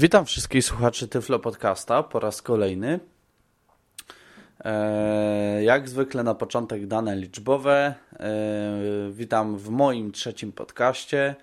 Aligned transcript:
Witam 0.00 0.26
wszystkich 0.26 0.64
słuchaczy 0.64 1.08
Tyflo 1.08 1.38
Podcasta 1.38 2.02
po 2.02 2.20
raz 2.20 2.42
kolejny. 2.42 3.00
E, 4.64 5.64
jak 5.64 5.88
zwykle 5.88 6.22
na 6.22 6.34
początek 6.34 6.86
dane 6.86 7.16
liczbowe. 7.16 7.94
E, 8.20 8.30
witam 9.10 9.56
w 9.56 9.68
moim 9.68 10.12
trzecim 10.12 10.52
podcaście. 10.52 11.20
E, 11.28 11.34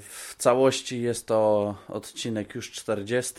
w 0.00 0.34
całości 0.38 1.02
jest 1.02 1.26
to 1.26 1.74
odcinek 1.88 2.54
już 2.54 2.70
40. 2.70 3.34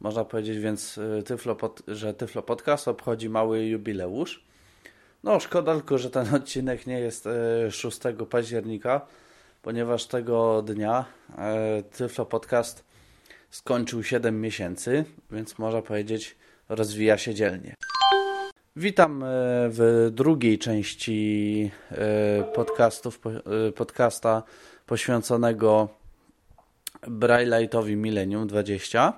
Można 0.00 0.24
powiedzieć 0.24 0.58
więc, 0.58 1.00
Tyflo 1.24 1.56
pod, 1.56 1.82
że 1.88 2.14
Tyflo 2.14 2.42
Podcast 2.42 2.88
obchodzi 2.88 3.28
mały 3.28 3.64
jubileusz. 3.64 4.44
No, 5.24 5.40
szkoda 5.40 5.74
tylko, 5.74 5.98
że 5.98 6.10
ten 6.10 6.34
odcinek 6.34 6.86
nie 6.86 7.00
jest 7.00 7.28
6 7.70 8.00
października, 8.30 9.06
ponieważ 9.62 10.06
tego 10.06 10.62
dnia 10.62 11.04
Tyflo 11.96 12.26
Podcast 12.26 12.84
skończył 13.50 14.02
7 14.02 14.40
miesięcy, 14.40 15.04
więc 15.30 15.58
można 15.58 15.82
powiedzieć, 15.82 16.36
rozwija 16.68 17.18
się 17.18 17.34
dzielnie. 17.34 17.74
Witam 18.76 19.24
w 19.68 20.08
drugiej 20.12 20.58
części 20.58 21.70
podcastów, 22.54 23.20
podcasta 23.76 24.42
poświęconego 24.86 25.88
Braille'owi 27.02 27.96
Millennium 27.96 28.46
20. 28.46 29.12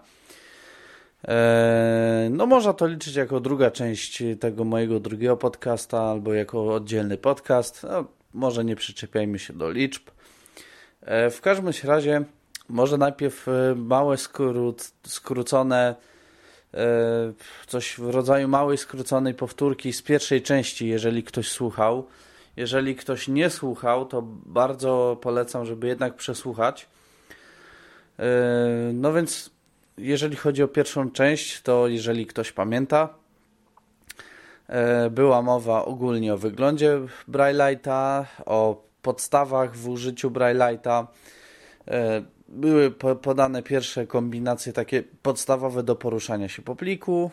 No 2.30 2.46
można 2.46 2.72
to 2.72 2.86
liczyć 2.86 3.16
jako 3.16 3.40
druga 3.40 3.70
część 3.70 4.22
tego 4.40 4.64
mojego 4.64 5.00
drugiego 5.00 5.36
podcasta 5.36 6.00
albo 6.00 6.34
jako 6.34 6.74
oddzielny 6.74 7.18
podcast. 7.18 7.82
No, 7.82 8.04
może 8.34 8.64
nie 8.64 8.76
przyczepiajmy 8.76 9.38
się 9.38 9.52
do 9.52 9.70
liczb. 9.70 10.02
W 11.06 11.38
każdym 11.42 11.72
razie 11.84 12.24
może 12.68 12.98
najpierw 12.98 13.46
małe 13.76 14.16
skrót, 14.16 14.92
skrócone 15.06 15.94
coś 17.66 17.94
w 17.98 18.10
rodzaju 18.10 18.48
małej 18.48 18.78
skróconej 18.78 19.34
powtórki 19.34 19.92
z 19.92 20.02
pierwszej 20.02 20.42
części, 20.42 20.88
jeżeli 20.88 21.22
ktoś 21.22 21.50
słuchał. 21.50 22.06
Jeżeli 22.56 22.96
ktoś 22.96 23.28
nie 23.28 23.50
słuchał, 23.50 24.06
to 24.06 24.22
bardzo 24.46 25.18
polecam, 25.20 25.66
żeby 25.66 25.86
jednak 25.86 26.14
przesłuchać. 26.14 26.88
No 28.92 29.12
więc, 29.12 29.50
jeżeli 29.98 30.36
chodzi 30.36 30.62
o 30.62 30.68
pierwszą 30.68 31.10
część, 31.10 31.62
to 31.62 31.88
jeżeli 31.88 32.26
ktoś 32.26 32.52
pamięta, 32.52 33.08
była 35.10 35.42
mowa 35.42 35.84
ogólnie 35.84 36.34
o 36.34 36.38
wyglądzie 36.38 37.00
Braille'a, 37.28 38.24
o 38.46 38.91
podstawach 39.02 39.76
w 39.76 39.88
użyciu 39.88 40.30
Braille'a. 40.30 41.06
Były 42.48 42.90
podane 43.22 43.62
pierwsze 43.62 44.06
kombinacje 44.06 44.72
takie 44.72 45.02
podstawowe 45.22 45.82
do 45.82 45.96
poruszania 45.96 46.48
się 46.48 46.62
po 46.62 46.76
pliku. 46.76 47.30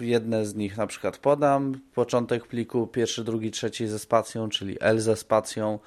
Jedne 0.00 0.46
z 0.46 0.54
nich 0.54 0.76
na 0.76 0.86
przykład 0.86 1.18
podam. 1.18 1.80
Początek 1.94 2.46
pliku, 2.46 2.86
pierwszy, 2.86 3.24
drugi, 3.24 3.50
trzeci 3.50 3.86
ze 3.86 3.98
spacją, 3.98 4.48
czyli 4.48 4.76
L 4.80 5.00
ze 5.00 5.16
spacją. 5.16 5.78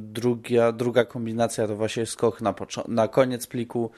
Druga, 0.00 0.72
druga 0.72 1.04
kombinacja 1.04 1.66
to 1.66 1.76
właśnie 1.76 2.06
skok 2.06 2.40
na, 2.40 2.54
na 2.88 3.08
koniec 3.08 3.46
pliku, 3.46 3.90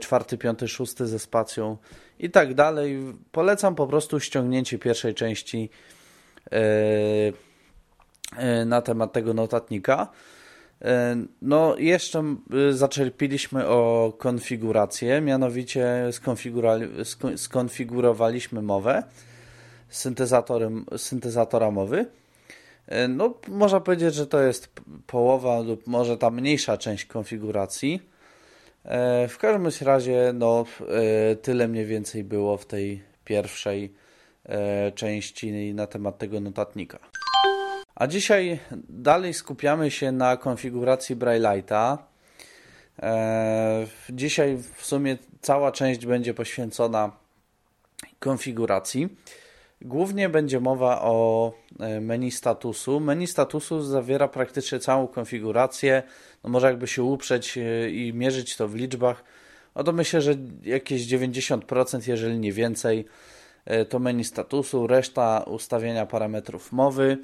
czwarty, 0.00 0.38
piąty, 0.38 0.68
szósty 0.68 1.06
ze 1.06 1.18
spacją 1.18 1.76
i 2.18 2.30
tak 2.30 2.54
dalej. 2.54 2.98
Polecam 3.32 3.74
po 3.74 3.86
prostu 3.86 4.20
ściągnięcie 4.20 4.78
pierwszej 4.78 5.14
części 5.14 5.70
na 8.66 8.82
temat 8.82 9.12
tego 9.12 9.34
notatnika. 9.34 10.08
No, 11.42 11.76
jeszcze 11.76 12.36
zaczerpiliśmy 12.70 13.66
o 13.66 14.12
konfigurację, 14.18 15.20
mianowicie 15.20 16.10
skonfigurowaliśmy 17.36 18.62
mowę 18.62 19.02
syntezatorem, 19.88 20.84
syntezatora 20.96 21.70
mowy. 21.70 22.06
No, 23.08 23.34
można 23.48 23.80
powiedzieć, 23.80 24.14
że 24.14 24.26
to 24.26 24.42
jest 24.42 24.72
połowa 25.06 25.60
lub 25.60 25.86
może 25.86 26.18
ta 26.18 26.30
mniejsza 26.30 26.76
część 26.76 27.04
konfiguracji. 27.04 28.02
W 29.28 29.36
każdym 29.38 29.86
razie, 29.86 30.32
no, 30.34 30.64
tyle 31.42 31.68
mniej 31.68 31.86
więcej 31.86 32.24
było 32.24 32.56
w 32.56 32.66
tej 32.66 33.02
pierwszej 33.24 34.01
części 34.94 35.74
na 35.74 35.86
temat 35.86 36.18
tego 36.18 36.40
notatnika. 36.40 36.98
A 37.94 38.06
dzisiaj 38.06 38.58
dalej 38.88 39.34
skupiamy 39.34 39.90
się 39.90 40.12
na 40.12 40.36
konfiguracji 40.36 41.16
Braille'a. 41.16 41.98
Dzisiaj 44.10 44.58
w 44.74 44.86
sumie 44.86 45.16
cała 45.40 45.72
część 45.72 46.06
będzie 46.06 46.34
poświęcona 46.34 47.12
konfiguracji. 48.18 49.08
Głównie 49.80 50.28
będzie 50.28 50.60
mowa 50.60 51.02
o 51.02 51.52
menu 52.00 52.30
statusu. 52.30 53.00
Menu 53.00 53.26
statusu 53.26 53.82
zawiera 53.82 54.28
praktycznie 54.28 54.78
całą 54.78 55.06
konfigurację. 55.08 56.02
No 56.44 56.50
może 56.50 56.66
jakby 56.66 56.86
się 56.86 57.02
uprzeć 57.02 57.58
i 57.90 58.12
mierzyć 58.14 58.56
to 58.56 58.68
w 58.68 58.74
liczbach, 58.74 59.24
no 59.74 59.84
to 59.84 59.92
myślę, 59.92 60.20
że 60.20 60.34
jakieś 60.62 61.02
90%, 61.02 62.08
jeżeli 62.08 62.38
nie 62.38 62.52
więcej, 62.52 63.04
to 63.88 63.98
menu 63.98 64.24
statusu, 64.24 64.86
reszta 64.86 65.44
ustawienia 65.46 66.06
parametrów 66.06 66.72
mowy. 66.72 67.18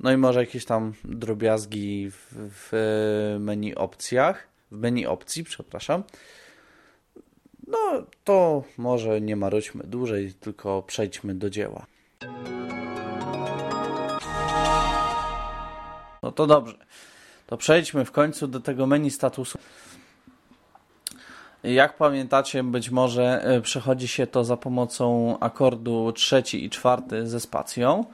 No 0.00 0.12
i 0.12 0.16
może 0.16 0.40
jakieś 0.40 0.64
tam 0.64 0.92
drobiazgi 1.04 2.10
w, 2.10 2.16
w 2.32 3.36
menu 3.40 3.74
opcjach, 3.74 4.48
w 4.70 4.78
menu 4.78 5.06
opcji, 5.06 5.44
przepraszam. 5.44 6.02
No 7.66 8.06
to 8.24 8.64
może 8.78 9.20
nie 9.20 9.36
marudźmy 9.36 9.84
dłużej, 9.84 10.34
tylko 10.34 10.82
przejdźmy 10.82 11.34
do 11.34 11.50
dzieła. 11.50 11.86
No 16.22 16.32
to 16.32 16.46
dobrze. 16.46 16.78
To 17.46 17.56
przejdźmy 17.56 18.04
w 18.04 18.12
końcu 18.12 18.48
do 18.48 18.60
tego 18.60 18.86
menu 18.86 19.10
statusu. 19.10 19.58
Jak 21.66 21.96
pamiętacie, 21.96 22.62
być 22.62 22.90
może 22.90 23.44
przechodzi 23.62 24.08
się 24.08 24.26
to 24.26 24.44
za 24.44 24.56
pomocą 24.56 25.36
akordu 25.40 26.12
trzeci 26.12 26.64
i 26.64 26.70
czwarty 26.70 27.26
ze 27.26 27.40
spacją. 27.40 28.04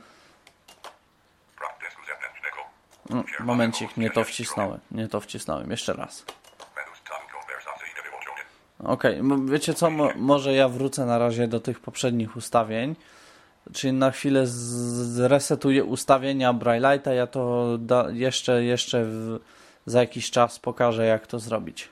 No, 3.10 3.24
momencik, 3.40 3.96
nie 3.96 4.10
to 4.10 4.24
wcisnąłem. 4.24 4.80
Nie 4.90 5.08
to 5.08 5.20
wcisnąłem. 5.20 5.70
Jeszcze 5.70 5.92
raz. 5.92 6.24
Ok, 8.84 9.02
wiecie 9.44 9.74
co? 9.74 9.90
Mo 9.90 10.08
może 10.16 10.54
ja 10.54 10.68
wrócę 10.68 11.06
na 11.06 11.18
razie 11.18 11.48
do 11.48 11.60
tych 11.60 11.80
poprzednich 11.80 12.36
ustawień. 12.36 12.96
Czyli 13.72 13.92
na 13.92 14.10
chwilę 14.10 14.46
zresetuję 14.46 15.84
ustawienia 15.84 16.52
Braille'a. 16.52 17.10
Ja 17.10 17.26
to 17.26 17.78
jeszcze, 18.12 18.64
jeszcze 18.64 19.04
w, 19.04 19.38
za 19.86 20.00
jakiś 20.00 20.30
czas 20.30 20.58
pokażę, 20.58 21.06
jak 21.06 21.26
to 21.26 21.38
zrobić. 21.38 21.88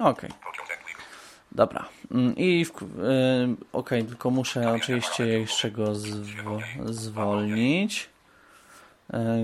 Ok. 0.00 0.22
Dobra. 1.52 1.88
I 2.36 2.64
w, 2.64 2.82
y, 2.82 3.56
ok, 3.72 3.88
tylko 3.88 4.30
muszę 4.30 4.72
oczywiście 4.72 5.26
jeszcze 5.26 5.70
go 5.70 5.94
zwo 5.94 6.58
zwolnić. 6.84 8.08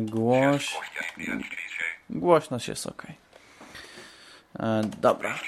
Głoś... 0.01 0.77
Głośność 2.11 2.69
jest 2.69 2.87
ok. 2.87 3.07
Dobra, 5.01 5.39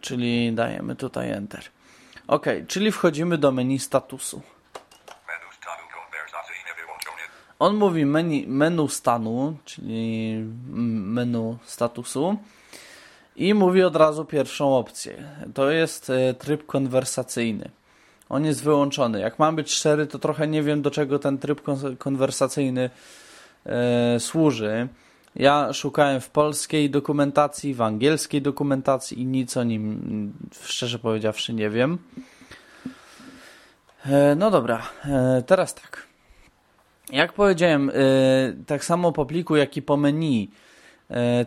czyli 0.00 0.52
dajemy 0.52 0.96
tutaj 0.96 1.30
Enter. 1.30 1.64
Ok, 2.26 2.46
czyli 2.68 2.92
wchodzimy 2.92 3.38
do 3.38 3.52
menu 3.52 3.78
statusu. 3.78 4.42
On 7.58 7.76
mówi 7.76 8.06
menu, 8.06 8.46
menu 8.46 8.88
stanu, 8.88 9.56
czyli 9.64 10.34
menu 10.68 11.58
statusu 11.64 12.38
i 13.36 13.54
mówi 13.54 13.82
od 13.82 13.96
razu 13.96 14.24
pierwszą 14.24 14.76
opcję. 14.76 15.24
To 15.54 15.70
jest 15.70 16.12
tryb 16.38 16.66
konwersacyjny. 16.66 17.70
On 18.28 18.44
jest 18.44 18.62
wyłączony. 18.62 19.20
Jak 19.20 19.38
mam 19.38 19.56
być 19.56 19.72
szczery, 19.72 20.06
to 20.06 20.18
trochę 20.18 20.48
nie 20.48 20.62
wiem 20.62 20.82
do 20.82 20.90
czego 20.90 21.18
ten 21.18 21.38
tryb 21.38 21.62
konwersacyjny 21.98 22.90
e, 23.66 24.20
służy. 24.20 24.88
Ja 25.36 25.72
szukałem 25.72 26.20
w 26.20 26.30
polskiej 26.30 26.90
dokumentacji, 26.90 27.74
w 27.74 27.82
angielskiej 27.82 28.42
dokumentacji 28.42 29.20
i 29.20 29.26
nic 29.26 29.56
o 29.56 29.64
nim, 29.64 30.32
szczerze 30.62 30.98
powiedziawszy, 30.98 31.54
nie 31.54 31.70
wiem. 31.70 31.98
E, 34.06 34.34
no 34.34 34.50
dobra, 34.50 34.82
e, 35.04 35.42
teraz 35.46 35.74
tak. 35.74 36.06
Jak 37.12 37.32
powiedziałem, 37.32 37.90
e, 37.90 37.92
tak 38.66 38.84
samo 38.84 39.12
po 39.12 39.26
pliku, 39.26 39.56
jak 39.56 39.76
i 39.76 39.82
po 39.82 39.96
menu, 39.96 40.50
e, 40.50 40.66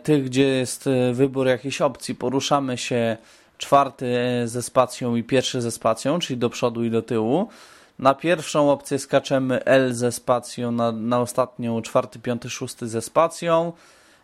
tych, 0.04 0.26
gdzie 0.26 0.44
jest 0.44 0.88
e, 0.88 1.14
wybór 1.14 1.48
jakiejś 1.48 1.82
opcji, 1.82 2.16
poruszamy 2.16 2.78
się 2.78 3.18
czwarty 3.58 4.16
ze 4.46 4.62
spacją 4.62 5.16
i 5.16 5.24
pierwszy 5.24 5.62
ze 5.62 5.72
spacją, 5.72 6.20
czyli 6.20 6.40
do 6.40 6.50
przodu 6.50 6.84
i 6.84 6.92
do 6.92 7.02
tyłu. 7.02 7.50
Na 8.00 8.14
pierwszą 8.14 8.72
opcję 8.72 9.00
skaczemy 9.00 9.66
L 9.66 9.94
ze 9.94 10.12
spacją, 10.12 10.72
na, 10.72 10.92
na 10.92 11.20
ostatnią 11.20 11.82
czwarty, 11.82 12.20
piąty, 12.20 12.50
szósty 12.50 12.88
ze 12.88 13.02
spacją 13.02 13.74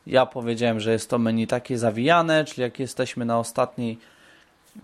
Ja 0.07 0.25
powiedziałem, 0.25 0.79
że 0.79 0.91
jest 0.91 1.09
to 1.09 1.19
menu 1.19 1.47
takie 1.47 1.77
zawijane, 1.77 2.45
czyli 2.45 2.61
jak 2.61 2.79
jesteśmy 2.79 3.25
na 3.25 3.39
ostatniej 3.39 3.97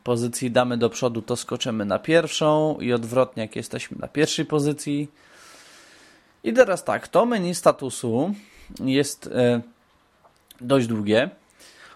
pozycji, 0.04 0.52
damy 0.52 0.78
do 0.78 0.90
przodu, 0.90 1.22
to 1.22 1.36
skoczymy 1.36 1.86
na 1.86 2.00
pierwszą 2.00 2.78
i 2.80 2.94
odwrotnie, 2.94 3.44
jak 3.44 3.56
jesteśmy 3.56 3.98
na 4.00 4.08
pierwszej 4.08 4.46
pozycji. 4.46 5.08
I 6.44 6.54
teraz 6.54 6.84
tak, 6.84 7.08
to 7.08 7.26
menu 7.26 7.56
statusu 7.56 8.34
jest 8.80 9.28
e, 9.28 9.62
dość 10.62 10.88
długie. 10.88 11.30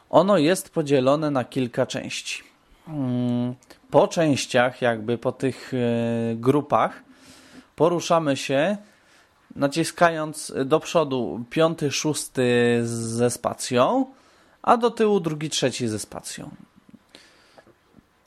Ono 0.10 0.38
jest 0.38 0.70
podzielone 0.70 1.32
na 1.32 1.44
kilka 1.44 1.86
części. 1.86 2.44
Mm, 2.88 3.56
po 3.92 4.08
częściach, 4.08 4.82
jakby 4.82 5.18
po 5.18 5.32
tych 5.32 5.74
e, 5.74 5.78
grupach, 6.36 7.04
poruszamy 7.76 8.38
się 8.38 8.78
naciskając 9.56 10.54
do 10.66 10.80
przodu 10.80 11.44
piąty, 11.50 11.92
szósty 11.92 12.80
ze 12.84 13.30
spacją, 13.30 14.06
a 14.62 14.78
do 14.78 14.92
tyłu 14.92 15.20
drugi, 15.20 15.50
trzeci 15.50 15.88
ze 15.88 16.00
spacją. 16.00 16.50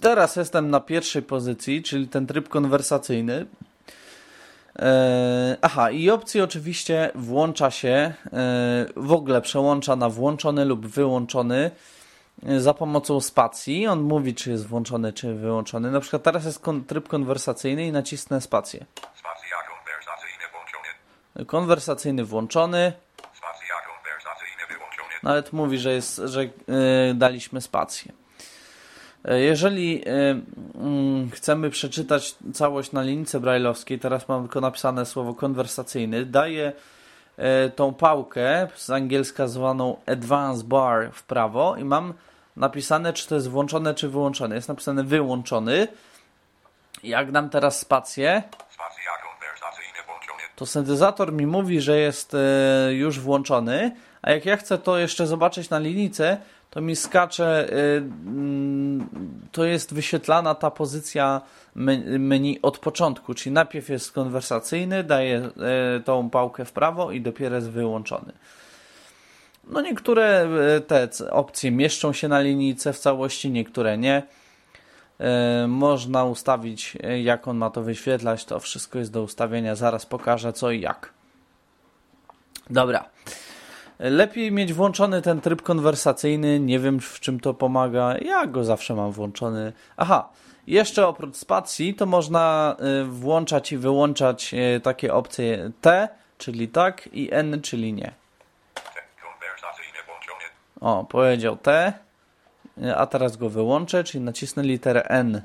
Teraz 0.00 0.36
jestem 0.36 0.70
na 0.70 0.80
pierwszej 0.80 1.22
pozycji, 1.22 1.82
czyli 1.82 2.08
ten 2.08 2.26
tryb 2.26 2.48
konwersacyjny. 2.48 3.46
E, 4.82 5.56
aha, 5.62 5.90
i 5.90 6.10
opcji 6.10 6.40
oczywiście 6.40 7.10
włącza 7.14 7.70
się, 7.70 7.88
e, 7.88 8.12
w 8.96 9.12
ogóle 9.12 9.40
przełącza 9.40 9.96
na 9.96 10.08
włączony 10.08 10.64
lub 10.64 10.86
wyłączony 10.86 11.70
e, 12.46 12.60
za 12.60 12.74
pomocą 12.74 13.20
spacji. 13.20 13.86
On 13.86 14.00
mówi, 14.00 14.34
czy 14.34 14.50
jest 14.50 14.66
włączony, 14.66 15.12
czy 15.12 15.34
wyłączony. 15.34 15.90
Na 15.90 16.00
przykład 16.00 16.22
teraz 16.22 16.44
jest 16.44 16.62
tryb 16.86 17.08
konwersacyjny 17.08 17.86
i 17.86 17.92
nacisnę 17.92 18.40
spację. 18.40 18.86
Spacja 18.94 19.56
konwersacyjny 19.68 20.44
włączony. 20.52 21.46
Konwersacyjny 21.46 22.24
włączony. 22.24 22.92
Spacja 23.16 23.74
konwersacyjny 23.94 24.62
wyłączony. 24.68 25.08
Nawet 25.22 25.52
mówi, 25.52 25.78
że, 25.78 25.92
jest, 25.92 26.20
że 26.24 26.40
daliśmy 27.14 27.60
spację. 27.60 28.12
E, 29.28 29.40
jeżeli 29.40 30.02
e, 30.06 30.10
mm, 30.74 31.30
chcemy 31.30 31.70
przeczytać 31.70 32.34
całość 32.54 32.92
na 32.92 33.02
linijce 33.02 33.40
brajlowskiej, 33.40 33.98
teraz 33.98 34.28
mam 34.28 34.42
tylko 34.42 34.60
napisane 34.60 35.06
słowo 35.06 35.34
konwersacyjny, 35.34 36.26
daję 36.26 36.72
e, 37.36 37.70
tą 37.70 37.94
pałkę 37.94 38.68
z 38.76 38.90
angielska 38.90 39.46
zwaną 39.46 39.96
advance 40.06 40.64
bar 40.64 41.12
w 41.12 41.22
prawo 41.22 41.76
i 41.76 41.84
mam 41.84 42.14
napisane, 42.56 43.12
czy 43.12 43.28
to 43.28 43.34
jest 43.34 43.48
włączone, 43.48 43.94
czy 43.94 44.08
wyłączone. 44.08 44.54
Jest 44.54 44.68
napisane 44.68 45.04
wyłączony. 45.04 45.88
Jak 47.02 47.32
dam 47.32 47.50
teraz 47.50 47.78
spację, 47.78 48.42
to 50.56 50.66
syntezator 50.66 51.32
mi 51.32 51.46
mówi, 51.46 51.80
że 51.80 51.98
jest 51.98 52.36
już 52.90 53.20
włączony, 53.20 53.96
a 54.22 54.30
jak 54.30 54.46
ja 54.46 54.56
chcę 54.56 54.78
to 54.78 54.98
jeszcze 54.98 55.26
zobaczyć 55.26 55.70
na 55.70 55.78
linijce, 55.78 56.38
to 56.70 56.80
mi 56.80 56.96
skacze, 56.96 57.68
y, 57.72 57.96
mm, 57.96 59.08
to 59.52 59.64
jest 59.64 59.94
wyświetlana 59.94 60.54
ta 60.54 60.70
pozycja 60.70 61.40
menu 62.18 62.58
od 62.62 62.78
początku, 62.78 63.34
czyli 63.34 63.52
najpierw 63.52 63.88
jest 63.88 64.12
konwersacyjny, 64.12 65.04
daje 65.04 65.50
y, 65.98 66.02
tą 66.04 66.30
pałkę 66.30 66.64
w 66.64 66.72
prawo 66.72 67.12
i 67.12 67.20
dopiero 67.20 67.56
jest 67.56 67.70
wyłączony. 67.70 68.32
No 69.64 69.80
niektóre 69.80 70.48
y, 70.76 70.80
te 70.80 71.08
opcje 71.30 71.70
mieszczą 71.70 72.12
się 72.12 72.28
na 72.28 72.40
linijce 72.40 72.92
w 72.92 72.98
całości, 72.98 73.50
niektóre 73.50 73.98
nie. 73.98 74.22
Można 75.68 76.24
ustawić 76.24 76.98
jak 77.22 77.48
on 77.48 77.56
ma 77.56 77.70
to 77.70 77.82
wyświetlać, 77.82 78.44
to 78.44 78.60
wszystko 78.60 78.98
jest 78.98 79.12
do 79.12 79.22
ustawienia, 79.22 79.74
zaraz 79.74 80.06
pokażę 80.06 80.52
co 80.52 80.70
i 80.70 80.80
jak. 80.80 81.12
Dobra. 82.70 83.04
Lepiej 83.98 84.52
mieć 84.52 84.72
włączony 84.72 85.22
ten 85.22 85.40
tryb 85.40 85.62
konwersacyjny, 85.62 86.60
nie 86.60 86.78
wiem 86.78 87.00
w 87.00 87.20
czym 87.20 87.40
to 87.40 87.54
pomaga, 87.54 88.18
ja 88.18 88.46
go 88.46 88.64
zawsze 88.64 88.94
mam 88.94 89.12
włączony. 89.12 89.72
Aha, 89.96 90.28
jeszcze 90.66 91.06
oprócz 91.06 91.36
spacji 91.36 91.94
to 91.94 92.06
można 92.06 92.76
y, 93.02 93.04
włączać 93.04 93.72
i 93.72 93.76
wyłączać 93.76 94.54
y, 94.54 94.80
takie 94.80 95.14
opcje 95.14 95.70
T, 95.80 96.08
czyli 96.38 96.68
tak 96.68 97.08
i 97.12 97.28
N, 97.32 97.62
czyli 97.62 97.92
nie. 97.92 98.12
O, 100.80 101.04
powiedział 101.04 101.56
T, 101.56 101.92
y, 102.78 102.96
a 102.96 103.06
teraz 103.06 103.36
go 103.36 103.50
wyłączę, 103.50 104.04
czyli 104.04 104.24
nacisnę 104.24 104.62
literę 104.62 105.02
N. 105.02 105.42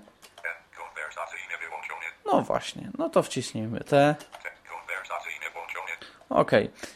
No 2.26 2.42
właśnie, 2.42 2.92
no 2.98 3.10
to 3.10 3.24
wciśnijmy 3.24 3.80
T. 3.80 4.16
Ok. 6.33 6.51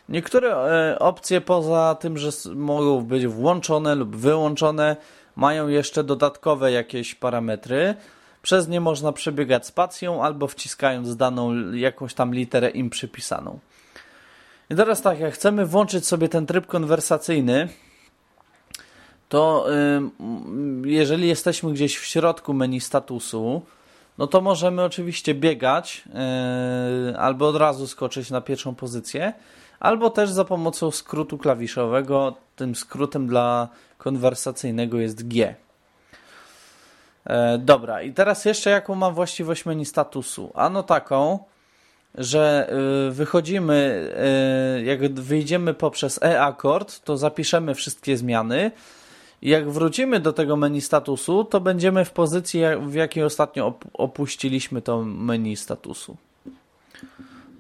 Niektóre 0.09 0.49
e, 0.49 0.99
opcje 0.99 1.41
poza 1.41 1.95
tym, 1.99 2.17
że 2.17 2.29
mogą 2.55 3.01
być 3.01 3.27
włączone 3.27 3.95
lub 3.95 4.15
wyłączone, 4.15 4.95
mają 5.35 5.67
jeszcze 5.67 6.03
dodatkowe 6.03 6.71
jakieś 6.71 7.15
parametry. 7.15 7.95
Przez 8.41 8.67
nie 8.67 8.81
można 8.81 9.11
przebiegać 9.11 9.65
spacją 9.65 10.23
albo 10.23 10.47
wciskając 10.47 11.15
daną 11.15 11.71
jakąś 11.71 12.13
tam 12.13 12.33
literę 12.33 12.69
im 12.69 12.89
przypisaną. 12.89 13.59
I 14.69 14.75
teraz 14.75 15.01
tak, 15.01 15.19
jak 15.19 15.33
chcemy 15.33 15.65
włączyć 15.65 16.07
sobie 16.07 16.29
ten 16.29 16.45
tryb 16.45 16.67
konwersacyjny, 16.67 17.69
to 19.29 19.67
jeżeli 20.85 21.27
jesteśmy 21.27 21.73
gdzieś 21.73 21.97
w 21.97 22.05
środku 22.05 22.53
menu 22.53 22.79
statusu, 22.79 23.61
no 24.17 24.27
to 24.27 24.41
możemy 24.41 24.83
oczywiście 24.83 25.33
biegać 25.33 26.03
yy, 27.07 27.19
albo 27.19 27.47
od 27.47 27.55
razu 27.55 27.87
skoczyć 27.87 28.29
na 28.29 28.41
pierwszą 28.41 28.75
pozycję, 28.75 29.33
albo 29.79 30.09
też 30.09 30.29
za 30.29 30.45
pomocą 30.45 30.91
skrótu 30.91 31.37
klawiszowego. 31.37 32.35
Tym 32.55 32.75
skrótem 32.75 33.27
dla 33.27 33.67
konwersacyjnego 33.97 34.99
jest 34.99 35.27
G. 35.27 35.55
E, 37.25 37.57
dobra, 37.57 38.01
i 38.01 38.13
teraz 38.13 38.45
jeszcze 38.45 38.69
jaką 38.69 38.95
ma 38.95 39.11
właściwość 39.11 39.65
menu 39.65 39.85
statusu? 39.85 40.51
Ano 40.55 40.83
taką, 40.83 41.39
że 42.15 42.69
y, 43.07 43.11
wychodzimy, 43.11 44.09
jak 44.83 45.13
wyjdziemy 45.13 45.73
poprzez 45.73 46.23
e-akord, 46.23 46.99
to 47.03 47.17
zapiszemy 47.17 47.75
wszystkie 47.75 48.17
zmiany 48.17 48.71
jak 49.41 49.69
wrócimy 49.69 50.19
do 50.19 50.33
tego 50.33 50.55
menu 50.55 50.81
statusu, 50.81 51.43
to 51.43 51.59
będziemy 51.59 52.05
w 52.05 52.11
pozycji, 52.11 52.61
w 52.81 52.93
jakiej 52.93 53.23
ostatnio 53.23 53.73
opuściliśmy 53.93 54.81
to 54.81 55.03
menu 55.03 55.55
statusu. 55.55 56.17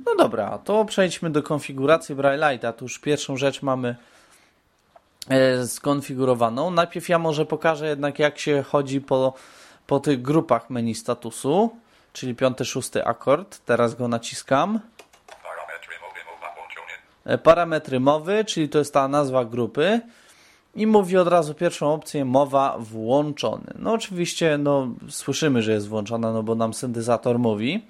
No 0.05 0.15
dobra, 0.15 0.57
to 0.57 0.85
przejdźmy 0.85 1.29
do 1.29 1.43
konfiguracji 1.43 2.15
Braille'a. 2.15 2.73
Tu 2.73 2.85
już 2.85 2.99
pierwszą 2.99 3.37
rzecz 3.37 3.61
mamy 3.61 3.95
e, 5.29 5.67
skonfigurowaną. 5.67 6.71
Najpierw 6.71 7.09
ja 7.09 7.19
może 7.19 7.45
pokażę 7.45 7.87
jednak 7.87 8.19
jak 8.19 8.39
się 8.39 8.63
chodzi 8.63 9.01
po, 9.01 9.33
po 9.87 9.99
tych 9.99 10.21
grupach 10.21 10.69
menu 10.69 10.95
statusu, 10.95 11.75
czyli 12.13 12.35
piąty, 12.35 12.65
szósty 12.65 13.05
akord. 13.05 13.59
Teraz 13.65 13.95
go 13.95 14.07
naciskam. 14.07 14.79
Parametry 17.43 17.99
mowy, 17.99 18.45
czyli 18.45 18.69
to 18.69 18.79
jest 18.79 18.93
ta 18.93 19.07
nazwa 19.07 19.45
grupy 19.45 20.01
i 20.77 20.87
mówi 20.87 21.17
od 21.17 21.27
razu 21.27 21.53
pierwszą 21.53 21.93
opcję 21.93 22.25
mowa 22.25 22.75
włączony. 22.79 23.73
No 23.75 23.93
oczywiście 23.93 24.57
no, 24.57 24.87
słyszymy, 25.09 25.61
że 25.61 25.71
jest 25.71 25.87
włączona, 25.87 26.31
no 26.31 26.43
bo 26.43 26.55
nam 26.55 26.73
syntezator 26.73 27.39
mówi. 27.39 27.85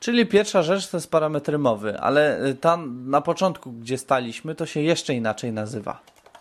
Czyli 0.00 0.26
pierwsza 0.26 0.62
rzecz 0.62 0.88
to 0.88 0.96
jest 0.96 1.10
parametry 1.10 1.58
mowy, 1.58 2.00
ale 2.00 2.44
y, 2.44 2.54
tam 2.54 3.10
na 3.10 3.20
początku, 3.20 3.72
gdzie 3.72 3.98
staliśmy, 3.98 4.54
to 4.54 4.66
się 4.66 4.80
jeszcze 4.80 5.14
inaczej 5.14 5.52
nazywa. 5.52 6.00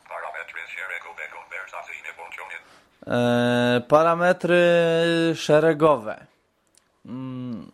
Parametry. 0.09 0.59
E, 3.07 3.81
parametry 3.87 4.61
szeregowe. 5.35 6.25
Mm, 7.05 7.71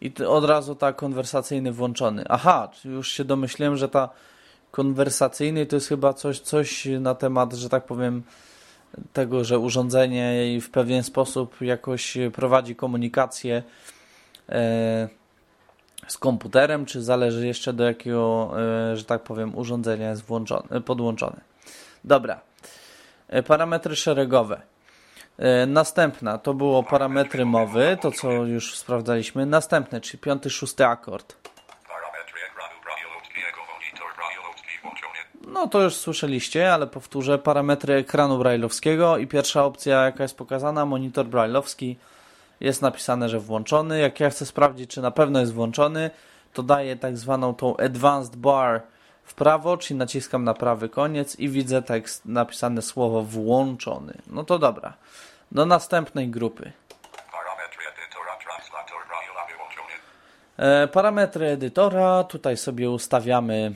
I 0.00 0.12
od 0.28 0.44
razu 0.44 0.74
ta 0.74 0.92
konwersacyjny 0.92 1.72
włączony. 1.72 2.24
Aha, 2.28 2.68
już 2.84 3.08
się 3.10 3.24
domyśliłem, 3.24 3.76
że 3.76 3.88
ta 3.88 4.08
konwersacyjny 4.74 5.66
to 5.66 5.76
jest 5.76 5.88
chyba 5.88 6.12
coś, 6.12 6.40
coś 6.40 6.88
na 7.00 7.14
temat, 7.14 7.52
że 7.52 7.68
tak 7.68 7.84
powiem, 7.84 8.22
tego, 9.12 9.44
że 9.44 9.58
urządzenie 9.58 10.58
w 10.60 10.70
pewien 10.70 11.02
sposób 11.02 11.60
jakoś 11.60 12.18
prowadzi 12.32 12.76
komunikację 12.76 13.62
e, 14.48 15.08
z 16.06 16.18
komputerem, 16.18 16.86
czy 16.86 17.02
zależy 17.02 17.46
jeszcze 17.46 17.72
do 17.72 17.84
jakiego, 17.84 18.54
e, 18.92 18.96
że 18.96 19.04
tak 19.04 19.22
powiem, 19.22 19.58
urządzenia 19.58 20.10
jest 20.10 20.22
włączone, 20.22 20.80
podłączone. 20.80 21.40
Dobra. 22.04 22.40
E, 23.28 23.42
parametry 23.42 23.96
szeregowe. 23.96 24.60
Następna 25.66 26.38
to 26.38 26.54
było 26.54 26.82
parametry 26.82 27.44
mowy, 27.44 27.98
to 28.00 28.10
co 28.10 28.32
już 28.32 28.78
sprawdzaliśmy. 28.78 29.46
Następne, 29.46 30.00
czyli 30.00 30.18
piąty, 30.18 30.50
szósty 30.50 30.86
akord. 30.86 31.43
No 35.54 35.68
to 35.68 35.82
już 35.82 35.94
słyszeliście, 35.94 36.72
ale 36.74 36.86
powtórzę. 36.86 37.38
Parametry 37.38 37.94
ekranu 37.94 38.38
brajlowskiego 38.38 39.16
i 39.18 39.26
pierwsza 39.26 39.64
opcja, 39.64 40.04
jaka 40.04 40.22
jest 40.22 40.36
pokazana, 40.36 40.86
monitor 40.86 41.26
brajlowski. 41.26 41.96
Jest 42.60 42.82
napisane, 42.82 43.28
że 43.28 43.40
włączony. 43.40 44.00
Jak 44.00 44.20
ja 44.20 44.30
chcę 44.30 44.46
sprawdzić, 44.46 44.90
czy 44.90 45.02
na 45.02 45.10
pewno 45.10 45.40
jest 45.40 45.52
włączony, 45.52 46.10
to 46.52 46.62
daję 46.62 46.96
tak 46.96 47.16
zwaną 47.16 47.54
tą 47.54 47.76
Advanced 47.76 48.36
Bar 48.36 48.82
w 49.24 49.34
prawo, 49.34 49.76
czyli 49.76 49.98
naciskam 49.98 50.44
na 50.44 50.54
prawy 50.54 50.88
koniec 50.88 51.38
i 51.38 51.48
widzę 51.48 51.82
tekst 51.82 52.26
napisane 52.26 52.82
słowo 52.82 53.22
włączony. 53.22 54.14
No 54.26 54.44
to 54.44 54.58
dobra. 54.58 54.92
Do 55.52 55.66
następnej 55.66 56.28
grupy. 56.28 56.72
Parametry 57.32 57.82
edytora. 57.92 58.38
E, 60.56 60.88
parametry 60.88 61.46
edytora, 61.46 62.24
tutaj 62.24 62.56
sobie 62.56 62.90
ustawiamy. 62.90 63.74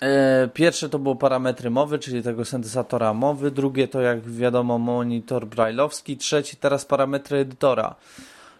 E, 0.00 0.48
pierwsze 0.54 0.88
to 0.88 0.98
było 0.98 1.16
parametry 1.16 1.70
mowy, 1.70 1.98
czyli 1.98 2.22
tego 2.22 2.44
syntezatora 2.44 3.14
mowy. 3.14 3.50
Drugie 3.50 3.88
to, 3.88 4.00
jak 4.00 4.20
wiadomo, 4.20 4.78
monitor 4.78 5.46
brailleowski. 5.46 6.16
Trzeci 6.16 6.56
teraz 6.56 6.84
parametry 6.84 7.38
edytora. 7.38 7.94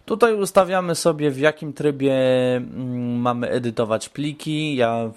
Tutaj 0.05 0.33
ustawiamy 0.33 0.95
sobie, 0.95 1.31
w 1.31 1.39
jakim 1.39 1.73
trybie 1.73 2.13
mm, 2.55 3.19
mamy 3.19 3.49
edytować 3.49 4.09
pliki. 4.09 4.75
Ja 4.75 5.11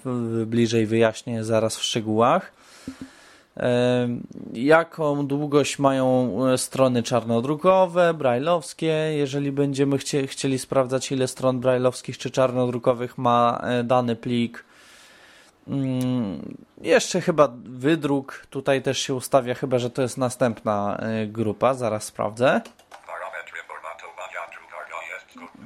bliżej 0.45 0.85
wyjaśnię 0.85 1.43
zaraz 1.43 1.77
w 1.77 1.83
szczegółach. 1.83 2.51
E, 3.57 4.07
Jaką 4.53 5.27
długość 5.27 5.79
mają 5.79 6.37
e, 6.47 6.57
strony 6.57 7.03
czarnodrukowe, 7.03 8.13
brailleowskie, 8.13 9.11
jeżeli 9.17 9.51
będziemy 9.51 9.97
chcie, 9.97 10.27
chcieli 10.27 10.59
sprawdzać, 10.59 11.11
ile 11.11 11.27
stron 11.27 11.59
brailleowskich 11.59 12.17
czy 12.17 12.31
czarnodrukowych 12.31 13.17
ma 13.17 13.61
dany 13.83 14.15
plik. 14.15 14.63
Mm, 15.67 16.57
Jeszcze 16.81 17.21
chyba 17.21 17.47
wydruk, 17.63 18.45
tutaj 18.49 18.81
też 18.81 18.99
się 18.99 19.13
ustawia, 19.13 19.53
chyba 19.53 19.79
że 19.79 19.89
to 19.89 20.01
jest 20.01 20.17
następna 20.17 20.97
e, 20.99 21.27
grupa, 21.27 21.73
zaraz 21.73 22.03
sprawdzę. 22.03 22.61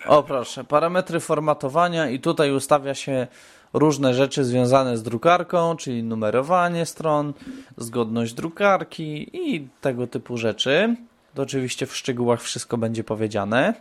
O 0.06 0.24
proszę, 0.24 0.64
parametry 0.64 1.20
formatowania 1.20 2.10
i 2.10 2.20
tutaj 2.20 2.52
ustawia 2.52 2.96
się 2.96 3.28
różne 3.74 4.14
rzeczy 4.14 4.44
związane 4.44 4.98
z 4.98 5.04
drukarką, 5.04 5.76
czyli 5.76 6.04
numerowanie 6.04 6.86
stron, 6.86 7.34
zgodność 7.78 8.34
drukarki 8.34 9.30
i 9.34 9.68
tego 9.82 10.08
typu 10.08 10.38
rzeczy. 10.38 10.96
To 11.36 11.42
oczywiście 11.42 11.86
w 11.86 11.96
szczegółach 11.96 12.42
wszystko 12.42 12.78
będzie 12.78 13.04
powiedziane. 13.04 13.74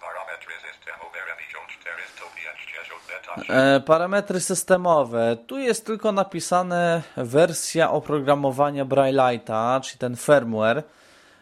Parametry 0.00 0.54
systemowe 0.72 1.18
rewizjon 1.28 1.62
450 1.80 3.00
beta 3.08 3.21
E, 3.21 3.21
parametry 3.86 4.40
systemowe. 4.40 5.36
Tu 5.46 5.58
jest 5.58 5.86
tylko 5.86 6.12
napisane 6.12 7.02
wersja 7.16 7.90
oprogramowania 7.90 8.84
Braille'a, 8.84 9.80
czyli 9.80 9.98
ten 9.98 10.16
firmware. 10.16 10.82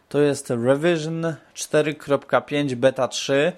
To 0.08 0.20
jest 0.20 0.50
Revision 0.50 1.34
4.5 1.54 2.74
Beta 2.74 3.08
3. 3.08 3.52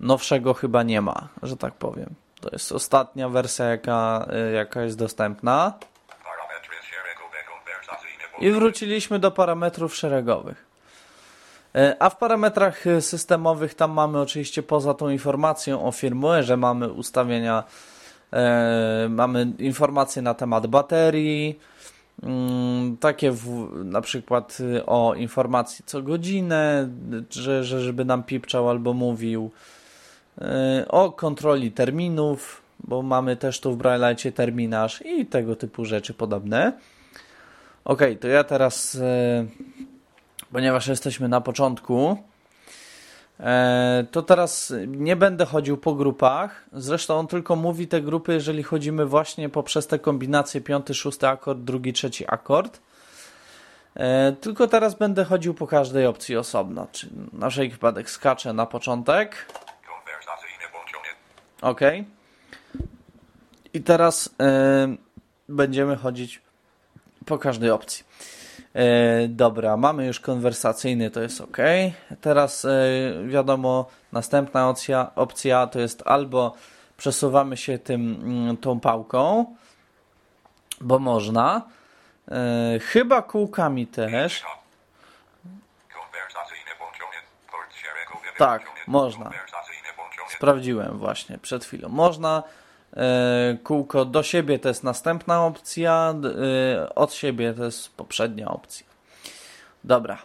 Nowszego 0.00 0.54
chyba 0.54 0.82
nie 0.82 1.00
ma, 1.00 1.28
że 1.42 1.56
tak 1.56 1.74
powiem. 1.74 2.14
To 2.40 2.48
jest 2.52 2.72
ostatnia 2.72 3.28
wersja, 3.28 3.64
jaka, 3.64 4.26
e, 4.30 4.52
jaka 4.52 4.82
jest 4.82 4.98
dostępna. 4.98 5.72
I 8.38 8.50
wróciliśmy 8.50 9.18
do 9.18 9.30
parametrów 9.30 9.96
szeregowych. 9.96 10.71
E, 11.74 11.96
A 12.02 12.10
w 12.10 12.16
parametrach 12.16 12.86
e, 12.86 13.00
systemowych 13.00 13.74
tam 13.74 13.90
mamy 13.90 14.20
oczywiście 14.20 14.62
poza 14.62 14.94
tą 14.94 15.08
informacją 15.08 15.84
o 15.84 15.90
firmware'ze 15.90 16.56
mamy 16.56 16.92
ustawienia, 16.92 17.64
e, 18.32 19.06
mamy 19.10 19.52
informacje 19.58 20.22
na 20.22 20.34
temat 20.34 20.66
baterii, 20.66 21.58
mm, 22.22 22.96
takie 22.96 23.30
w, 23.30 23.70
na 23.84 24.00
przykład 24.00 24.58
o 24.86 25.14
informacji 25.14 25.84
co 25.86 26.02
godzinę, 26.02 26.88
że, 27.30 27.64
że 27.64 27.80
żeby 27.80 28.04
nam 28.04 28.22
pipczał 28.22 28.70
albo 28.70 28.92
mówił, 28.92 29.50
o 30.88 31.12
kontroli 31.12 31.72
terminów, 31.72 32.62
bo 32.80 33.02
mamy 33.02 33.36
też 33.36 33.60
tu 33.60 33.72
w 33.72 33.78
Braille'cie 33.78 34.32
terminarz 34.32 35.02
i 35.06 35.26
tego 35.26 35.56
typu 35.56 35.84
rzeczy 35.84 36.14
podobne. 36.14 36.72
Ok, 37.84 38.02
to 38.20 38.28
ja 38.28 38.44
teraz, 38.44 38.98
ponieważ 40.52 40.86
jesteśmy 40.86 41.28
na 41.28 41.40
początku, 41.40 42.16
e, 43.40 44.06
to 44.10 44.22
teraz 44.22 44.72
nie 44.86 45.16
będę 45.16 45.46
chodził 45.46 45.76
po 45.76 45.94
grupach. 45.94 46.64
Zresztą 46.72 47.18
on 47.18 47.26
tylko 47.26 47.56
mówi 47.56 47.88
te 47.88 48.00
grupy, 48.00 48.32
jeżeli 48.32 48.62
chodzimy 48.62 49.06
właśnie 49.06 49.48
poprzez 49.48 49.86
te 49.86 49.98
kombinacje 49.98 50.60
piąty, 50.60 50.94
szósty 50.94 51.28
akord, 51.28 51.58
drugi, 51.58 51.92
trzeci 51.92 52.24
akord. 52.28 52.80
E, 53.94 54.32
tylko 54.32 54.68
teraz 54.68 54.94
będę 54.94 55.24
chodził 55.24 55.54
po 55.54 55.66
każdej 55.66 56.06
opcji 56.06 56.36
osobno. 56.36 56.86
Czyli 56.92 57.12
na 57.32 57.50
wszelki 57.50 57.72
wypadek 57.72 58.10
skaczę 58.10 58.52
na 58.52 58.66
początek. 58.66 59.46
Ok. 61.62 61.80
I 63.74 63.80
teraz 63.82 64.30
e, 64.40 64.96
będziemy 65.48 65.96
chodzić 65.96 66.42
po 67.26 67.38
każdej 67.38 67.70
opcji. 67.70 68.04
E, 68.74 69.28
dobra, 69.28 69.76
mamy 69.76 70.06
już 70.06 70.20
konwersacyjny, 70.20 71.10
to 71.10 71.20
jest 71.22 71.40
ok. 71.40 71.56
Teraz 72.20 72.64
e, 72.64 72.68
wiadomo, 73.26 73.86
następna 74.12 74.68
opcja, 74.68 75.10
opcja 75.14 75.66
to 75.66 75.80
jest 75.80 76.02
albo 76.06 76.54
przesuwamy 76.96 77.56
się 77.56 77.78
tym, 77.78 78.22
mm, 78.24 78.56
tą 78.56 78.80
pałką, 78.80 79.54
bo 80.80 80.98
można. 80.98 81.62
E, 82.30 82.78
chyba 82.78 83.22
kółkami 83.22 83.86
też. 83.86 84.42
Tak, 88.38 88.62
można. 88.86 89.30
Sprawdziłem 90.28 90.98
właśnie 90.98 91.38
przed 91.38 91.64
chwilą. 91.64 91.88
Można 91.88 92.42
kółko 93.62 94.04
do 94.04 94.22
siebie 94.22 94.58
to 94.58 94.68
jest 94.68 94.84
następna 94.84 95.44
opcja, 95.46 96.14
e, 96.24 96.94
od 96.94 97.12
siebie 97.12 97.54
to 97.54 97.64
jest 97.64 97.96
poprzednia 97.96 98.48
opcja. 98.48 98.86
Dobra. 99.84 100.18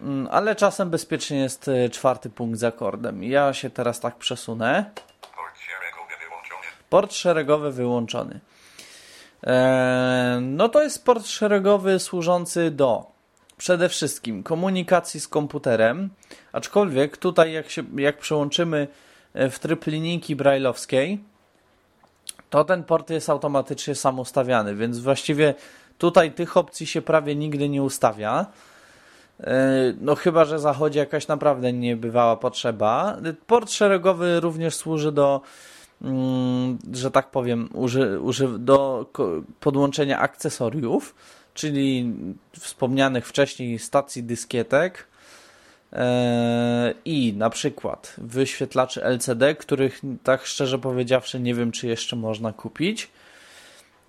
Mm, 0.00 0.28
ale 0.30 0.56
czasem 0.56 0.90
bezpiecznie 0.90 1.38
jest 1.38 1.68
e, 1.68 1.88
czwarty 1.88 2.30
punkt 2.30 2.58
z 2.58 2.64
akordem. 2.64 3.24
Ja 3.24 3.52
się 3.52 3.70
teraz 3.70 4.00
tak 4.00 4.16
przesunę. 4.16 4.90
Port 6.90 7.12
szeregowy 7.12 7.72
wyłączony. 7.72 8.40
E, 9.46 10.38
no 10.42 10.68
to 10.68 10.82
jest 10.82 11.04
port 11.04 11.26
szeregowy 11.26 11.98
służący 11.98 12.70
do 12.70 13.06
przede 13.56 13.88
wszystkim 13.88 14.42
komunikacji 14.42 15.20
z 15.20 15.28
komputerem, 15.28 16.10
aczkolwiek 16.52 17.16
tutaj 17.16 17.52
jak, 17.52 17.70
się, 17.70 17.82
jak 17.96 18.18
przełączymy 18.18 18.78
e, 18.78 19.09
w 19.34 19.58
tryb 19.58 19.86
linijki 19.86 20.36
brailleowskiej, 20.36 21.24
to 22.50 22.64
ten 22.64 22.84
port 22.84 23.10
jest 23.10 23.30
automatycznie 23.30 23.94
sam 23.94 24.18
ustawiany, 24.18 24.74
więc 24.74 24.98
właściwie 24.98 25.54
tutaj 25.98 26.32
tych 26.32 26.56
opcji 26.56 26.86
się 26.86 27.02
prawie 27.02 27.36
nigdy 27.36 27.68
nie 27.68 27.82
ustawia. 27.82 28.46
E, 29.40 29.94
No 30.00 30.14
chyba, 30.14 30.44
że 30.44 30.58
zachodzi 30.58 30.98
jakaś 30.98 31.28
naprawdę 31.28 31.72
niebywała 31.72 32.36
potrzeba. 32.36 33.16
Port 33.46 33.70
szeregowy 33.70 34.40
również 34.40 34.74
służy 34.74 35.12
do 35.12 35.40
mm, 36.02 36.78
że 36.92 37.10
tak 37.10 37.30
powiem, 37.30 37.68
do 38.58 39.06
podłączenia 39.60 40.18
akcesoriów, 40.18 41.14
czyli 41.54 42.12
wspomnianych 42.58 43.26
wcześniej 43.26 43.78
stacji 43.78 44.22
dyskietek 44.22 45.06
e, 45.06 45.09
i 47.04 47.34
na 47.36 47.50
przykład 47.50 48.14
wyświetlaczy 48.18 49.04
LCD, 49.04 49.54
których 49.54 50.00
tak 50.24 50.46
szczerze 50.46 50.78
powiedziawszy 50.78 51.40
nie 51.40 51.54
wiem, 51.54 51.72
czy 51.72 51.86
jeszcze 51.86 52.16
można 52.16 52.52
kupić. 52.52 53.10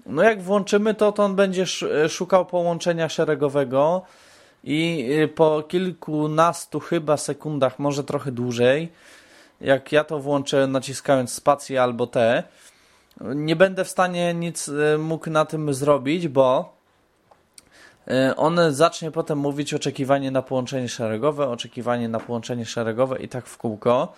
No 0.05 0.23
jak 0.23 0.41
włączymy 0.41 0.93
to, 0.93 1.11
to 1.11 1.23
on 1.23 1.35
będzie 1.35 1.61
sz- 1.61 2.11
szukał 2.11 2.45
połączenia 2.45 3.09
szeregowego 3.09 4.01
i 4.63 5.07
y, 5.23 5.27
po 5.27 5.63
kilkunastu 5.63 6.79
chyba 6.79 7.17
sekundach, 7.17 7.79
może 7.79 8.03
trochę 8.03 8.31
dłużej, 8.31 8.91
jak 9.61 9.91
ja 9.91 10.03
to 10.03 10.19
włączę 10.19 10.67
naciskając 10.67 11.33
spację 11.33 11.81
albo 11.83 12.07
T, 12.07 12.43
nie 13.21 13.55
będę 13.55 13.85
w 13.85 13.89
stanie 13.89 14.33
nic 14.33 14.67
y, 14.67 14.97
mógł 14.97 15.29
na 15.29 15.45
tym 15.45 15.73
zrobić, 15.73 16.27
bo 16.27 16.75
on 18.35 18.59
zacznie 18.69 19.11
potem 19.11 19.37
mówić 19.37 19.73
oczekiwanie 19.73 20.31
na 20.31 20.41
połączenie 20.41 20.89
szeregowe, 20.89 21.49
oczekiwanie 21.49 22.09
na 22.09 22.19
połączenie 22.19 22.65
szeregowe 22.65 23.19
i 23.19 23.27
tak 23.27 23.45
w 23.45 23.57
kółko. 23.57 24.13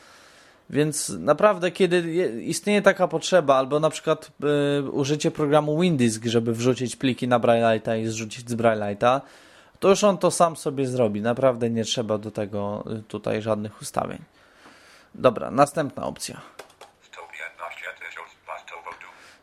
Więc 0.70 1.10
naprawdę, 1.10 1.72
kiedy 1.72 2.12
je- 2.12 2.42
istnieje 2.42 2.82
taka 2.82 3.08
potrzeba, 3.08 3.56
albo 3.56 3.80
na 3.80 3.90
przykład 3.90 4.32
y, 4.80 4.92
użycie 4.92 5.32
programu 5.32 5.80
Windisk, 5.82 6.26
żeby 6.26 6.54
wrzucić 6.54 6.96
pliki 6.96 7.28
na 7.28 7.40
Braille'a 7.40 8.00
i 8.02 8.08
zrzucić 8.08 8.50
z 8.50 8.54
Braille'a, 8.56 9.22
to 9.80 9.90
już 9.90 10.04
on 10.04 10.18
to 10.18 10.32
sam 10.32 10.56
sobie 10.56 10.88
zrobi. 10.88 11.22
Naprawdę 11.22 11.70
nie 11.70 11.84
trzeba 11.84 12.18
do 12.18 12.32
tego 12.32 12.84
y, 13.00 13.04
tutaj 13.04 13.42
żadnych 13.42 13.82
ustawień. 13.82 14.20
Dobra, 15.16 15.52
następna 15.52 16.04
opcja. 16.06 16.42
115 17.02 17.82
tysiąc 18.00 18.30
pasto 18.48 18.76
wodów. 18.76 19.14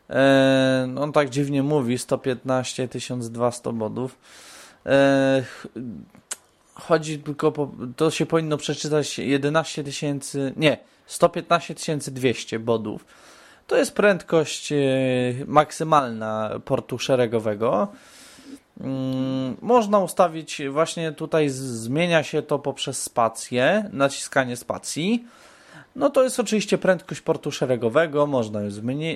on 0.97 1.11
tak 1.11 1.29
dziwnie 1.29 1.63
mówi, 1.63 1.97
115 1.97 2.87
1200 2.87 3.73
bodów. 3.73 4.17
E, 4.85 5.43
ch- 5.45 5.67
chodzi 6.73 7.19
tylko 7.19 7.51
po, 7.51 7.71
to 7.95 8.11
się 8.11 8.25
powinno 8.25 8.57
przeczytać 8.57 9.19
11 9.19 9.83
tysięcy, 9.83 10.53
nie, 10.57 10.77
115 11.05 11.75
200 11.97 12.59
bodów. 12.59 13.05
To 13.67 13.77
jest 13.77 13.95
prędkość 13.95 14.71
e, 14.71 14.77
maksymalna 15.47 16.59
portu 16.65 16.99
szeregowego. 16.99 17.87
Mm, 18.81 19.57
można 19.61 19.99
ustawić, 19.99 20.61
właśnie 20.69 21.11
tutaj 21.11 21.49
zmienia 21.49 22.23
się 22.23 22.41
to 22.41 22.59
poprzez 22.59 23.03
spację, 23.03 23.89
naciskanie 23.93 24.57
spacji. 24.57 25.25
No 25.95 26.09
to 26.09 26.23
jest 26.23 26.39
oczywiście 26.39 26.77
prędkość 26.77 27.21
portu 27.21 27.51
szeregowego, 27.51 28.27
można 28.27 28.61
ją 28.61 28.69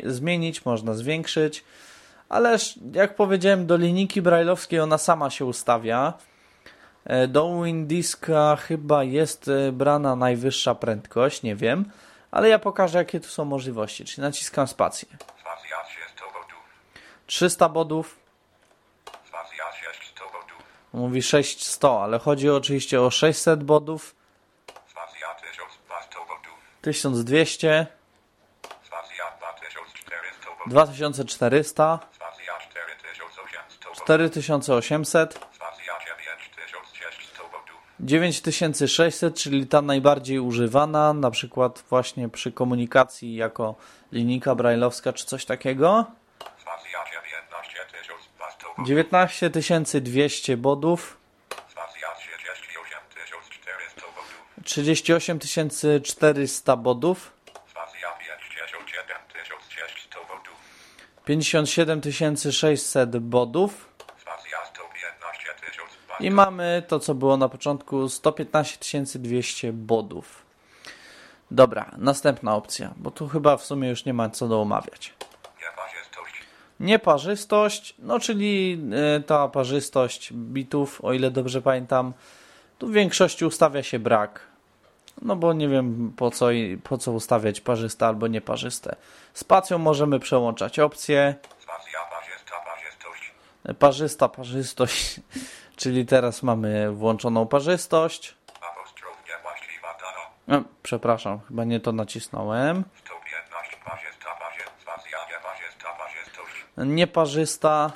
zmienić, 0.04 0.66
można 0.66 0.94
zwiększyć, 0.94 1.64
ale 2.30 2.58
jak 2.94 3.16
powiedziałem, 3.16 3.68
do 3.68 3.78
linijki 3.78 4.22
brajlowskiej 4.22 4.80
ona 4.80 4.98
sama 4.98 5.30
się 5.30 5.46
ustawia. 5.46 6.14
E, 7.06 7.28
do 7.28 7.64
Windiska 7.64 8.56
chyba 8.56 9.04
jest 9.04 9.48
e, 9.48 9.72
brana 9.72 10.16
najwyższa 10.16 10.76
prędkość, 10.76 11.44
nie 11.44 11.56
wiem, 11.56 11.92
ale 12.32 12.50
ja 12.50 12.60
pokażę 12.60 12.98
jakie 12.98 13.20
tu 13.20 13.28
są 13.28 13.46
możliwości, 13.46 14.06
czyli 14.06 14.22
naciskam 14.22 14.68
spację. 14.68 15.10
300 17.28 17.70
bodów. 17.70 18.20
Mówi 20.94 21.22
600, 21.22 21.84
ale 21.84 22.20
chodzi 22.20 22.50
oczywiście 22.50 23.02
o 23.02 23.10
600 23.10 23.64
bodów. 23.64 24.16
1200. 26.86 27.88
2400. 30.68 32.00
4800. 33.94 35.40
9600, 38.00 39.36
czyli 39.36 39.68
ta 39.68 39.82
najbardziej 39.82 40.40
używana, 40.40 41.14
na 41.14 41.32
przykład 41.32 41.84
właśnie 41.90 42.30
przy 42.30 42.52
komunikacji 42.52 43.36
jako 43.36 43.76
linijka 44.12 44.56
brajlowska 44.56 45.14
czy 45.14 45.26
coś 45.26 45.46
takiego. 45.46 46.06
19200 48.86 50.58
bodów. 50.58 51.25
38 54.66 55.40
400 56.04 56.76
bodów. 56.76 57.32
57 61.26 62.02
600 62.52 63.18
bodów. 63.18 63.90
I 66.20 66.32
mamy 66.32 66.84
to, 66.88 67.00
co 67.00 67.16
było 67.16 67.38
na 67.38 67.50
początku, 67.50 68.10
115 68.10 69.00
200 69.20 69.74
bodów. 69.74 70.46
Dobra, 71.52 71.92
następna 71.98 72.56
opcja, 72.56 72.94
bo 72.98 73.12
tu 73.12 73.28
chyba 73.28 73.58
w 73.58 73.66
sumie 73.66 73.90
już 73.90 74.06
nie 74.06 74.14
ma 74.14 74.30
co 74.30 74.48
do 74.48 74.62
omawiać. 74.62 75.14
Nieparzystość, 76.80 77.96
no 78.00 78.20
czyli 78.20 78.82
e, 79.18 79.20
ta 79.20 79.48
parzystość 79.48 80.34
bitów, 80.34 81.06
o 81.06 81.14
ile 81.14 81.32
dobrze 81.32 81.62
pamiętam, 81.62 82.14
tu 82.80 82.88
w 82.88 82.92
większości 82.92 83.46
ustawia 83.46 83.84
się 83.84 84.00
brak. 84.00 84.55
No 85.22 85.36
bo 85.36 85.54
nie 85.54 85.68
wiem 85.68 86.14
po 86.18 86.32
co, 86.32 86.48
po 86.84 86.98
co 86.98 87.12
ustawiać 87.12 87.62
parzyste 87.62 88.08
albo 88.08 88.28
nieparzyste. 88.28 88.96
Spacją 89.34 89.78
możemy 89.78 90.20
przełączać 90.20 90.80
opcje. 90.80 91.36
Parzysta, 93.80 94.30
parzystość. 94.30 95.20
Czyli 95.76 96.06
teraz 96.06 96.44
mamy 96.44 96.92
włączoną 96.92 97.48
parzystość. 97.48 98.36
No, 100.48 100.64
przepraszam, 100.84 101.40
chyba 101.48 101.64
nie 101.64 101.80
to 101.80 101.92
nacisnąłem. 101.92 102.84
Nieparzysta. 106.78 107.92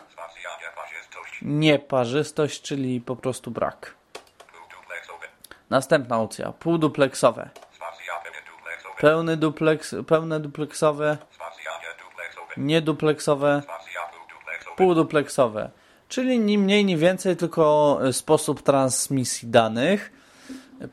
Nieparzystość, 1.41 2.62
czyli 2.62 3.01
po 3.01 3.15
prostu 3.15 3.51
brak. 3.51 3.98
Następna 5.69 6.19
opcja. 6.19 6.51
Półdupleksowe. 6.51 7.49
Pełny 8.99 9.38
dupleks, 9.38 9.95
pełne 10.08 10.39
dupleksowe. 10.39 11.17
Niedupleksowe. 12.58 13.62
Półdupleksowe. 14.77 15.69
Czyli 16.08 16.39
ni 16.39 16.58
mniej, 16.58 16.86
ni 16.86 16.97
więcej, 16.97 17.36
tylko 17.36 17.99
sposób 18.12 18.62
transmisji 18.62 19.49
danych. 19.49 20.12